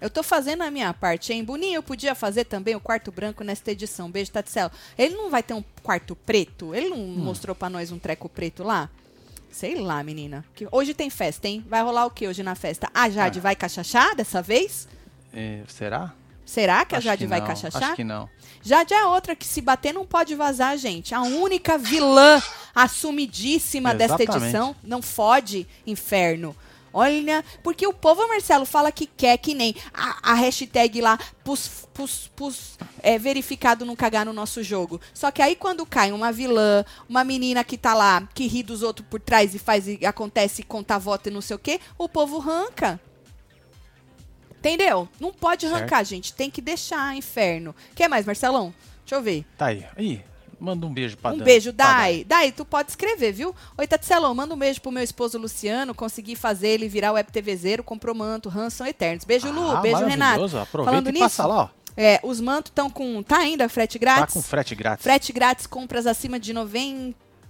Eu 0.00 0.10
tô 0.10 0.22
fazendo 0.22 0.62
a 0.62 0.70
minha 0.70 0.92
parte, 0.92 1.32
hein? 1.32 1.42
Boninho, 1.42 1.76
eu 1.76 1.82
podia 1.82 2.14
fazer 2.14 2.44
também 2.44 2.74
o 2.76 2.80
quarto 2.80 3.10
branco 3.10 3.42
nesta 3.42 3.70
edição. 3.70 4.10
Beijo, 4.10 4.30
Tatselo. 4.32 4.70
Ele 4.98 5.14
não 5.14 5.30
vai 5.30 5.42
ter 5.42 5.54
um 5.54 5.64
quarto 5.82 6.14
preto? 6.14 6.74
Ele 6.74 6.90
não 6.90 6.98
Hum. 6.98 7.16
mostrou 7.18 7.54
pra 7.54 7.70
nós 7.70 7.90
um 7.90 7.98
treco 7.98 8.28
preto 8.28 8.62
lá? 8.62 8.90
Sei 9.50 9.74
lá, 9.76 10.02
menina. 10.04 10.44
Que 10.54 10.68
hoje 10.70 10.92
tem 10.94 11.08
festa, 11.10 11.48
hein? 11.48 11.64
Vai 11.68 11.82
rolar 11.82 12.04
o 12.06 12.10
que 12.10 12.28
hoje 12.28 12.42
na 12.42 12.54
festa? 12.54 12.88
A 12.94 13.08
Jade 13.10 13.38
Ah. 13.38 13.42
vai 13.42 13.56
cachachar 13.56 14.14
dessa 14.14 14.40
vez? 14.42 14.86
É, 15.32 15.62
será? 15.68 16.14
Será 16.50 16.84
que 16.84 16.96
a 16.96 16.98
Acho 16.98 17.04
Jade 17.04 17.24
que 17.24 17.28
vai 17.28 17.40
cachachar? 17.46 17.80
Acho 17.80 17.94
que 17.94 18.02
não. 18.02 18.28
Jade 18.60 18.92
é 18.92 19.04
outra 19.04 19.36
que 19.36 19.46
se 19.46 19.60
bater 19.60 19.94
não 19.94 20.04
pode 20.04 20.34
vazar, 20.34 20.76
gente. 20.76 21.14
A 21.14 21.22
única 21.22 21.78
vilã 21.78 22.42
assumidíssima 22.74 23.94
desta 23.94 24.24
edição. 24.24 24.74
Não 24.82 25.00
fode, 25.00 25.64
inferno. 25.86 26.56
Olha, 26.92 27.44
porque 27.62 27.86
o 27.86 27.92
povo, 27.92 28.26
Marcelo, 28.26 28.66
fala 28.66 28.90
que 28.90 29.06
quer 29.06 29.38
que 29.38 29.54
nem 29.54 29.76
a, 29.94 30.32
a 30.32 30.34
hashtag 30.34 31.00
lá, 31.00 31.16
pus, 31.44 31.86
pus, 31.94 32.28
pus, 32.34 32.76
é, 33.00 33.16
verificado 33.16 33.84
não 33.84 33.94
cagar 33.94 34.26
no 34.26 34.32
nosso 34.32 34.60
jogo. 34.60 35.00
Só 35.14 35.30
que 35.30 35.40
aí 35.40 35.54
quando 35.54 35.86
cai 35.86 36.10
uma 36.10 36.32
vilã, 36.32 36.84
uma 37.08 37.22
menina 37.22 37.62
que 37.62 37.78
tá 37.78 37.94
lá, 37.94 38.28
que 38.34 38.48
ri 38.48 38.64
dos 38.64 38.82
outros 38.82 39.06
por 39.08 39.20
trás 39.20 39.54
e 39.54 39.58
faz 39.60 39.86
e 39.86 40.04
acontece, 40.04 40.64
conta 40.64 40.98
voto 40.98 41.28
e 41.28 41.32
não 41.32 41.40
sei 41.40 41.54
o 41.54 41.60
quê, 41.60 41.78
o 41.96 42.08
povo 42.08 42.38
ranca. 42.40 43.00
Entendeu? 44.60 45.08
Não 45.18 45.32
pode 45.32 45.62
Certo. 45.66 45.74
arrancar, 45.74 46.04
gente. 46.04 46.32
Tem 46.34 46.50
que 46.50 46.60
deixar, 46.60 47.16
inferno. 47.16 47.74
Quer 47.94 48.08
mais, 48.08 48.26
Marcelão? 48.26 48.72
Deixa 49.04 49.16
eu 49.16 49.22
ver. 49.22 49.44
Tá 49.56 49.66
aí. 49.66 49.84
Ih, 49.98 50.20
manda 50.60 50.86
um 50.86 50.92
beijo 50.92 51.16
pra 51.16 51.32
um 51.32 51.38
beijo, 51.38 51.72
Dai. 51.72 52.24
Dai, 52.28 52.52
tu 52.52 52.64
pode 52.66 52.90
escrever, 52.90 53.32
viu? 53.32 53.54
Oi, 53.78 53.86
Tatselo, 53.86 54.32
manda 54.34 54.54
um 54.54 54.58
beijo 54.58 54.80
pro 54.82 54.92
meu 54.92 55.02
esposo 55.02 55.38
Luciano. 55.38 55.94
Consegui 55.94 56.36
fazer 56.36 56.68
ele 56.68 56.88
virar 56.88 57.12
web 57.12 57.32
TVzeiro, 57.32 57.82
comprou 57.82 58.14
manto, 58.14 58.50
Hanson 58.50 58.84
Eternos. 58.84 59.24
Beijo, 59.24 59.50
Lu. 59.50 59.70
Ah, 59.70 59.80
beijo, 59.80 60.04
Renato. 60.04 60.44
Aproveita 60.44 60.68
Falando 60.84 61.08
e 61.08 61.12
nisso, 61.12 61.24
passa 61.24 61.46
lá, 61.46 61.62
ó. 61.64 61.68
É, 61.96 62.20
os 62.22 62.38
mantos 62.40 62.70
estão 62.70 62.88
com. 62.90 63.22
Tá 63.22 63.38
ainda 63.38 63.68
frete 63.68 63.98
Tá 63.98 64.00
grátis? 64.00 64.34
com 64.34 64.42
frete 64.42 64.74
grátis. 64.74 65.02
Frete 65.02 65.32
grátis, 65.32 65.66
compras 65.66 66.06
acima 66.06 66.38
de 66.38 66.52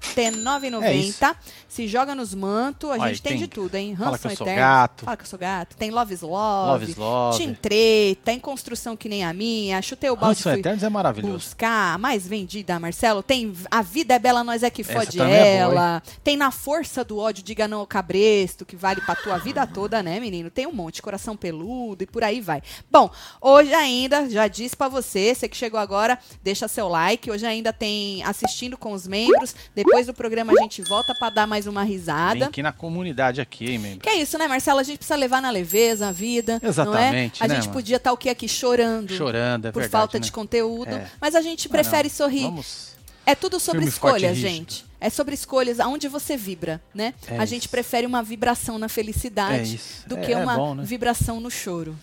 R$ 0.01 0.31
99,90. 0.31 1.37
Se 1.69 1.87
joga 1.87 2.15
nos 2.15 2.35
mantos, 2.35 2.91
a 2.91 2.95
Olha, 2.95 3.09
gente 3.09 3.23
tem, 3.23 3.33
tem- 3.33 3.41
de 3.43 3.47
tudo, 3.47 3.75
hein? 3.77 3.95
Fala 3.97 4.11
Hanson 4.17 4.29
que 4.29 4.33
eu 4.35 4.37
sou 4.39 4.47
gato. 4.47 5.05
Fala 5.05 5.17
que 5.17 5.23
eu 5.23 5.27
sou 5.29 5.39
gato. 5.39 5.77
Tem 5.77 5.91
Love 5.91 6.15
is 6.15 6.21
Love. 6.23 6.71
Love 6.73 6.91
is 6.91 6.97
Love. 6.97 7.39
Team 7.39 7.55
Treta, 7.55 8.33
em 8.33 8.41
construção 8.41 8.97
que 8.97 9.09
nem 9.09 9.25
a 9.25 9.33
minha. 9.33 9.81
Chutei 9.81 10.11
o 10.11 10.17
balde 10.17 10.43
fui 10.43 10.53
Eternos 10.53 10.83
é 10.83 10.89
maravilhoso. 10.89 11.35
buscar. 11.35 11.99
Mais 11.99 12.27
vendida, 12.27 12.79
Marcelo. 12.81 13.23
Tem 13.23 13.53
A 13.71 13.83
Vida 13.83 14.15
é 14.15 14.19
Bela, 14.19 14.43
Nós 14.43 14.63
é 14.63 14.71
que 14.71 14.83
fode 14.83 15.17
também 15.17 15.35
é 15.35 15.63
boa, 15.65 15.73
ela. 15.75 16.03
tem 16.25 16.37
Na 16.37 16.51
Força 16.51 17.05
do 17.05 17.19
Ódio, 17.19 17.45
Diga 17.45 17.69
Não 17.69 17.81
ao 17.81 17.87
Cabresto, 17.87 18.65
que 18.67 18.75
vale 18.77 19.01
pra 19.03 19.15
tua 19.15 19.39
vida 19.39 19.65
toda, 19.67 20.03
né, 20.03 20.19
menino? 20.19 20.51
Tem 20.51 20.67
um 20.67 20.73
monte. 20.73 21.01
Coração 21.03 21.37
Peludo 21.37 22.03
e 22.03 22.07
por 22.07 22.25
aí 22.25 22.41
vai. 22.41 22.63
Bom, 22.91 23.11
hoje 23.41 23.73
ainda, 23.75 24.29
já 24.29 24.49
disse 24.49 24.77
pra 24.77 24.89
você, 24.89 25.35
você 25.35 25.49
que 25.49 25.57
chegou 25.57 25.79
agora, 25.79 26.19
deixa 26.43 26.67
seu 26.67 26.89
like. 26.89 27.31
Hoje 27.31 27.47
ainda 27.47 27.73
tem 27.73 28.23
assistindo 28.25 28.77
com 28.77 28.93
os 28.93 29.07
membros. 29.07 29.55
Depois 29.75 29.90
do 30.07 30.15
programa 30.15 30.53
a 30.57 30.63
gente 30.63 30.83
volta 30.83 31.15
pra 31.15 31.29
dar 31.31 31.47
mais 31.47 31.67
uma 31.67 31.83
risada. 31.83 32.47
aqui 32.47 32.63
na 32.63 32.73
comunidade 32.73 33.41
aqui, 33.41 33.71
hein, 33.73 33.79
membro. 33.79 34.01
Que 34.01 34.09
é 34.09 34.17
isso, 34.17 34.39
né, 34.39 34.49
Marcelo? 34.49 34.79
A 34.81 34.83
gente 34.83 34.99
precisa 34.99 35.17
levar 35.17 35.43
na 35.43 35.51
leveza 35.51 36.09
a 36.09 36.13
vida. 36.13 36.59
Não 36.63 36.67
é? 36.67 36.71
Exatamente, 36.71 37.43
A 37.45 37.49
né, 37.49 37.55
gente 37.57 37.65
mano? 37.65 37.75
podia 37.75 37.97
estar 37.97 38.13
o 38.13 38.17
que 38.17 38.29
aqui 38.29 38.49
chorando. 38.49 39.13
Chorando, 39.15 39.67
é 39.69 39.73
por 39.73 39.81
verdade, 39.81 39.93
falta 40.03 40.19
né? 40.19 40.25
de 40.25 40.33
conteúdo. 40.33 40.95
É. 40.95 41.07
Mas 41.21 41.35
a 41.35 41.41
gente 41.43 41.69
prefere 41.69 42.09
não. 42.09 42.15
sorrir. 42.15 42.43
Vamos... 42.43 42.91
É 43.27 43.35
tudo 43.35 43.61
sobre 43.61 43.85
escolhas, 43.85 44.37
gente. 44.37 44.85
É 45.01 45.09
sobre 45.09 45.35
escolhas, 45.35 45.79
aonde 45.81 46.09
você 46.09 46.37
vibra, 46.37 46.81
né? 46.95 47.15
É 47.29 47.39
a 47.39 47.45
gente 47.45 47.63
isso. 47.63 47.71
prefere 47.71 48.07
uma 48.07 48.23
vibração 48.23 48.79
na 48.79 48.87
É 48.87 48.89
felicidade 48.89 49.77
isso. 49.77 50.07
do 50.09 50.17
É- 50.17 50.21
que 50.21 50.33
é 50.33 50.37
uma 50.37 50.57
bom, 50.57 50.75
né? 50.75 50.83
vibração 50.85 51.41
no 51.41 51.51
choro. 51.51 51.97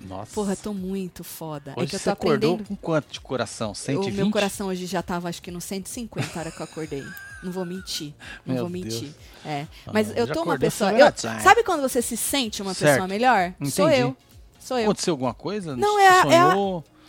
Nossa. 0.00 0.32
Porra, 0.34 0.56
tô 0.56 0.72
muito 0.72 1.22
foda. 1.22 1.74
Hoje 1.76 1.86
é 1.86 1.88
que 1.90 1.94
eu 1.96 1.98
você 1.98 2.04
tô 2.04 2.10
acordou 2.10 2.54
aprendendo. 2.54 2.68
com 2.68 2.76
quanto 2.76 3.12
de 3.12 3.20
coração? 3.20 3.74
120? 3.74 4.12
O 4.12 4.16
meu 4.16 4.30
coração 4.30 4.68
hoje 4.68 4.86
já 4.86 5.02
tava, 5.02 5.28
acho 5.28 5.42
que 5.42 5.50
no 5.50 5.60
150 5.60 6.38
a 6.38 6.40
hora 6.40 6.50
que 6.50 6.60
eu 6.60 6.64
acordei. 6.64 7.04
Não 7.42 7.52
vou 7.52 7.64
mentir. 7.64 8.12
Não 8.44 8.54
Meu 8.54 8.64
vou 8.64 8.70
mentir. 8.70 9.00
Deus. 9.02 9.14
É. 9.44 9.66
Ah, 9.86 9.90
Mas 9.92 10.10
eu 10.16 10.26
já 10.26 10.32
tô 10.34 10.40
uma 10.40 10.54
acordou 10.54 10.58
pessoa. 10.70 10.92
eu- 10.92 11.06
acelerado. 11.06 11.42
sabe 11.42 11.62
quando 11.64 11.80
você 11.82 12.00
se 12.02 12.16
sente 12.16 12.60
uma 12.62 12.72
pessoa 12.74 12.92
Certo. 12.92 13.08
melhor? 13.08 13.54
Sou 13.70 13.86
Entendi. 13.88 14.02
eu. 14.02 14.16
Sou 14.58 14.78
eu. 14.78 14.84
Aconteceu 14.84 15.12
alguma 15.14 15.32
coisa? 15.34 15.74
Não, 15.76 15.94
Você 15.96 16.02
é 16.02 16.08
a- 16.08 16.26
é 16.34 16.38
a-? 16.38 16.54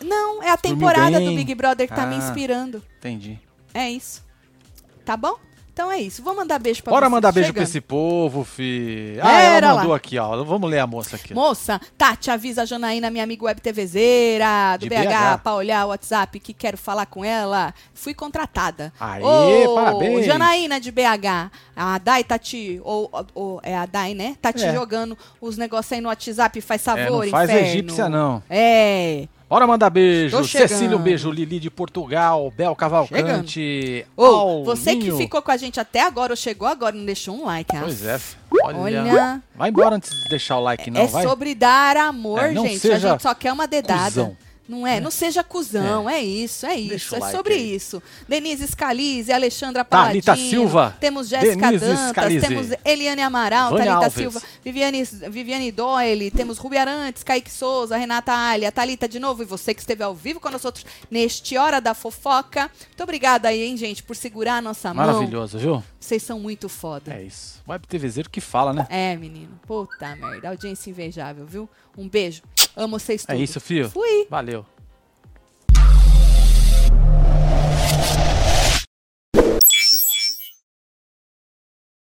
Não, 0.04 0.42
é 0.42 0.50
a 0.50 0.56
temporada 0.56 1.20
do? 1.20 1.34
Big 1.34 1.54
Brother 1.54 1.86
que 1.88 1.94
tá 1.94 2.06
me 2.06 2.14
Ah. 2.14 2.18
inspirando. 2.18 2.82
Entendi. 2.98 3.38
É 3.74 3.90
isso. 3.90 4.22
Tá 5.04 5.16
bom? 5.16 5.36
Então 5.72 5.90
é 5.90 5.98
isso. 6.00 6.22
Vou 6.22 6.34
mandar 6.36 6.58
beijo 6.58 6.82
pra 6.82 6.92
Bora 6.92 7.08
mandar 7.08 7.32
beijo 7.32 7.50
pra 7.52 7.60
Chegando. 7.62 7.68
esse 7.70 7.80
povo, 7.80 8.44
fi. 8.44 9.16
Ah, 9.22 9.40
Era 9.40 9.66
ela 9.66 9.72
lá. 9.74 9.80
mandou 9.80 9.94
aqui, 9.94 10.18
ó. 10.18 10.44
Vamos 10.44 10.70
ler 10.70 10.80
a 10.80 10.86
moça 10.86 11.16
aqui. 11.16 11.32
Moça, 11.32 11.80
Tati, 11.96 12.30
avisa 12.30 12.62
a 12.62 12.64
Janaína, 12.66 13.10
minha 13.10 13.24
amiga 13.24 13.46
web 13.46 13.58
TVzeira, 13.60 14.76
do 14.78 14.86
BH, 14.86 14.90
BH. 15.36 15.38
pra 15.42 15.54
olhar 15.54 15.86
o 15.86 15.88
WhatsApp 15.88 16.38
que 16.40 16.52
quero 16.52 16.76
falar 16.76 17.06
com 17.06 17.24
ela. 17.24 17.72
Fui 17.94 18.12
contratada. 18.12 18.92
Aê, 19.00 19.22
Ô, 19.66 19.74
parabéns. 19.74 20.26
Janaína 20.26 20.78
de 20.78 20.90
BH. 20.92 21.50
A 21.74 21.98
Dai 21.98 22.22
tá 22.22 22.38
te. 22.38 22.78
Ou, 22.84 23.10
ou- 23.34 23.60
é 23.62 23.74
a 23.74 23.86
Dai, 23.86 24.12
né? 24.12 24.36
Tá 24.42 24.52
te 24.52 24.64
É. 24.64 24.74
jogando 24.74 25.16
os 25.40 25.56
negócios 25.56 25.92
aí 25.92 26.00
no 26.02 26.08
WhatsApp, 26.10 26.60
faz 26.60 26.82
favor, 26.84 27.22
É, 27.22 27.26
não 27.26 27.30
faz 27.30 27.48
inferno. 27.50 27.68
egípcia, 27.68 28.08
não. 28.10 28.42
É. 28.50 29.26
Bora 29.52 29.66
mandar 29.66 29.90
beijo. 29.90 30.42
Cecília, 30.48 30.96
um 30.96 31.02
beijo. 31.02 31.30
Lili 31.30 31.60
de 31.60 31.68
Portugal. 31.68 32.50
Bel 32.56 32.74
Cavalcante. 32.74 34.06
Ô, 34.16 34.64
você 34.64 34.96
que 34.96 35.12
ficou 35.12 35.42
com 35.42 35.50
a 35.50 35.58
gente 35.58 35.78
até 35.78 36.00
agora, 36.00 36.32
ou 36.32 36.36
chegou 36.38 36.66
agora 36.66 36.96
e 36.96 36.98
não 36.98 37.04
deixou 37.04 37.36
um 37.36 37.44
like, 37.44 37.76
ah. 37.76 37.80
Pois 37.82 38.02
é. 38.02 38.18
Olha. 38.64 39.02
Olha. 39.02 39.42
Vai 39.54 39.68
embora 39.68 39.96
antes 39.96 40.08
de 40.08 40.30
deixar 40.30 40.56
o 40.56 40.62
like, 40.62 40.90
não, 40.90 41.02
é 41.02 41.06
vai? 41.06 41.22
sobre 41.24 41.54
dar 41.54 41.98
amor, 41.98 42.38
É, 42.38 42.54
gente. 42.54 42.76
A 42.76 42.80
seja 42.80 43.10
gente 43.10 43.22
só 43.22 43.34
quer 43.34 43.52
uma 43.52 43.66
dedada. 43.66 44.04
cuzão. 44.06 44.36
Não 44.72 44.86
é? 44.86 44.98
Não 45.00 45.10
seja 45.10 45.44
cuzão, 45.44 46.08
é, 46.08 46.22
isso, 46.22 46.64
é 46.64 46.76
Deixa 46.76 46.94
isso, 46.94 47.14
o 47.14 47.16
é 47.18 47.20
like 47.20 47.36
sobre 47.36 47.52
aí. 47.52 47.74
isso. 47.74 48.02
Denise 48.26 48.66
Scalise, 48.66 49.30
Alexandra 49.30 49.84
Paladino, 49.84 50.22
Thalita 50.22 50.48
Silva, 50.48 50.96
temos 50.98 51.28
Jéssica 51.28 51.72
Dantas, 51.72 52.08
Scalise, 52.08 52.46
temos 52.46 52.66
Eliane 52.82 53.20
Amaral, 53.20 53.70
Vânia 53.72 53.84
Thalita 53.84 54.06
Alves. 54.06 54.14
Silva, 54.14 54.42
Viviane, 54.64 55.04
Viviane 55.04 55.70
Doyle, 55.70 56.30
temos 56.30 56.56
Rubi 56.56 56.78
Arantes, 56.78 57.22
Kaique 57.22 57.50
Souza, 57.50 57.98
Renata 57.98 58.32
Alha, 58.32 58.72
Thalita 58.72 59.06
de 59.06 59.18
novo, 59.18 59.42
e 59.42 59.44
você 59.44 59.74
que 59.74 59.80
esteve 59.80 60.02
ao 60.02 60.14
vivo 60.14 60.40
com 60.40 60.48
nós 60.48 60.64
outros 60.64 60.86
neste 61.10 61.58
Hora 61.58 61.78
da 61.78 61.92
Fofoca. 61.92 62.70
Muito 62.88 63.02
obrigada 63.02 63.48
aí, 63.48 63.62
hein, 63.62 63.76
gente, 63.76 64.02
por 64.02 64.16
segurar 64.16 64.56
a 64.56 64.62
nossa 64.62 64.94
mão. 64.94 65.04
Maravilhoso, 65.04 65.58
viu? 65.58 65.84
Vocês 66.00 66.22
são 66.22 66.40
muito 66.40 66.68
foda. 66.70 67.12
É 67.12 67.22
isso. 67.22 67.62
Web 67.68 67.86
TVzeiro 67.86 68.30
que 68.30 68.40
fala, 68.40 68.72
né? 68.72 68.86
É, 68.88 69.14
menino. 69.16 69.60
Puta 69.66 70.16
merda. 70.16 70.48
Audiência 70.48 70.88
invejável, 70.90 71.44
viu? 71.44 71.68
Um 71.96 72.08
beijo. 72.08 72.42
Amo 72.76 72.98
vocês 72.98 73.24
É 73.28 73.32
tudo. 73.32 73.42
isso, 73.42 73.60
fio. 73.60 73.88
Fui. 73.90 74.26
Valeu. 74.30 74.64